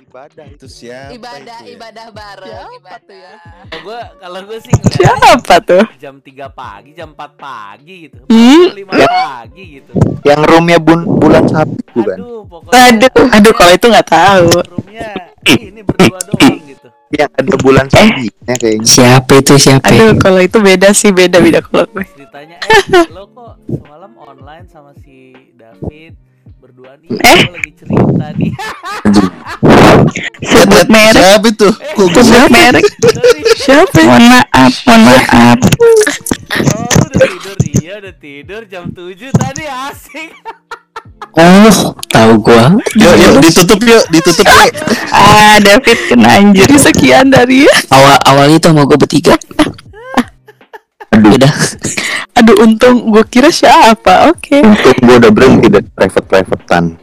ibadah 0.06 0.46
itu. 0.46 0.66
Siapa 0.66 1.14
Ibadah, 1.14 1.58
itu 1.62 1.70
ya? 1.70 1.76
ibadah 1.78 2.06
bareng, 2.10 2.50
Siapa 2.50 2.78
ibadah. 2.82 3.00
tuh 3.06 3.18
ya? 3.18 3.34
Kalau 3.70 3.82
gue 3.86 4.00
kalau 4.18 4.40
gue 4.46 4.60
sih 4.60 4.74
siapa 4.90 5.56
tuh 5.62 5.84
jam 6.02 6.16
3 6.18 6.50
pagi, 6.50 6.90
jam 6.98 7.10
4 7.14 7.38
pagi 7.38 7.96
gitu. 8.10 8.18
Ih. 8.30 8.74
5 8.74 8.90
pagi 8.90 9.64
gitu. 9.78 9.92
Yang 10.26 10.42
roomnya 10.50 10.78
bun 10.82 11.06
bulan 11.06 11.46
sabtu 11.46 12.00
kan? 12.02 12.18
Aduh, 12.18 12.42
pokoknya 12.46 13.06
aduh 13.06 13.26
aduh 13.38 13.54
kalau 13.54 13.72
itu 13.74 13.86
nggak 13.86 14.10
tahu 14.10 14.50
roomnya 14.66 15.29
ini 15.50 15.82
berdua 15.82 16.20
doang 16.22 16.60
gitu. 16.64 16.88
Yang 17.10 17.32
ada 17.34 17.54
bulan 17.58 17.86
sabinya 17.88 18.54
kayaknya. 18.54 18.86
Siapa 18.86 19.32
itu 19.36 19.54
siapa? 19.56 19.86
aduh 19.86 20.14
kalau 20.16 20.40
itu 20.40 20.58
beda 20.58 20.90
sih 20.92 21.10
beda 21.10 21.38
beda 21.38 21.60
kalau 21.62 21.88
gue 21.90 22.06
Ceritanya 22.08 22.58
eh 22.62 22.82
lo 23.10 23.26
kok 23.28 23.54
semalam 23.66 24.12
online 24.16 24.66
sama 24.66 24.92
si 24.96 25.32
David 25.54 26.14
berduaan 26.60 27.00
ini 27.02 27.16
Eh? 27.16 27.42
lagi 27.50 27.72
cerita 27.74 28.26
nih. 28.36 28.52
Sebut 30.42 30.88
merek, 30.88 31.24
Siapa 31.24 31.48
itu? 31.48 31.70
Kok 31.70 32.08
gue 32.10 32.24
sebut 32.24 32.50
merek. 32.50 32.86
Siapa 33.56 34.00
Mohon 34.02 34.26
maaf, 34.28 34.74
mohon 34.84 35.02
maaf. 35.04 35.60
Oh, 36.50 36.90
udah 37.06 37.20
tidur 37.22 37.58
iya 37.78 37.94
udah 37.98 38.16
tidur 38.16 38.62
jam 38.66 38.86
7 38.90 39.16
tadi 39.32 39.64
asik. 39.66 40.30
Oh, 41.36 41.94
tahu 42.10 42.34
gua. 42.42 42.74
Yuk 42.98 43.16
yuk 43.16 43.34
ditutup 43.44 43.80
yuk, 43.80 44.04
ditutup 44.10 44.44
yuk. 44.44 44.72
Ah, 45.16 45.56
David 45.60 45.98
kena 46.10 46.28
anjir. 46.38 46.68
sekian 46.76 47.30
dari 47.30 47.66
Awal 47.90 48.18
awalnya 48.26 48.58
tuh 48.60 48.70
sama 48.72 48.86
gua 48.86 48.98
bertiga. 48.98 49.36
Udah. 51.10 51.52
aduh 52.38 52.56
untung 52.64 53.12
gue 53.12 53.24
kira 53.28 53.52
siapa 53.52 54.32
oke 54.32 54.62
Gue 55.04 55.16
udah 55.20 55.32
berhenti 55.34 55.68
dari 55.68 55.84
private 55.92 56.24
privatean. 56.24 56.96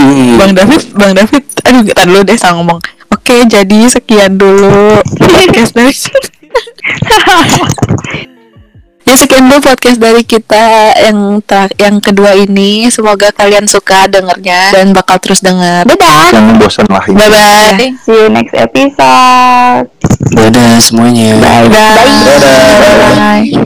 Hmm. 0.00 0.34
bang 0.40 0.52
David 0.56 0.82
bang 0.96 1.12
David 1.14 1.44
aduh 1.62 1.82
kita 1.86 2.02
dulu 2.02 2.20
deh 2.26 2.34
sama 2.34 2.58
ngomong 2.58 2.80
oke 3.12 3.36
jadi 3.46 3.78
sekian 3.86 4.34
dulu 4.34 4.98
podcast 5.20 5.78
ya 9.12 9.20
Jadi 9.20 9.28
sekian 9.28 9.44
dulu 9.44 9.60
podcast 9.60 9.98
dari 10.00 10.24
kita 10.24 10.64
yang 11.04 11.44
ter- 11.44 11.76
yang 11.76 12.00
kedua 12.00 12.32
ini. 12.32 12.88
Semoga 12.88 13.28
kalian 13.28 13.68
suka 13.68 14.08
dengernya 14.08 14.72
dan 14.72 14.96
bakal 14.96 15.20
terus 15.20 15.44
denger. 15.44 15.84
Dadah. 15.84 16.32
Jangan 16.32 16.56
bosan 16.56 16.88
lah. 16.88 17.04
Bye 17.04 17.28
bye. 17.28 17.92
See 18.00 18.16
you 18.16 18.32
next 18.32 18.56
episode. 18.56 19.92
Dadah 20.32 20.80
semuanya. 20.80 21.36
Bye. 21.36 21.68
Bye. 21.68 23.52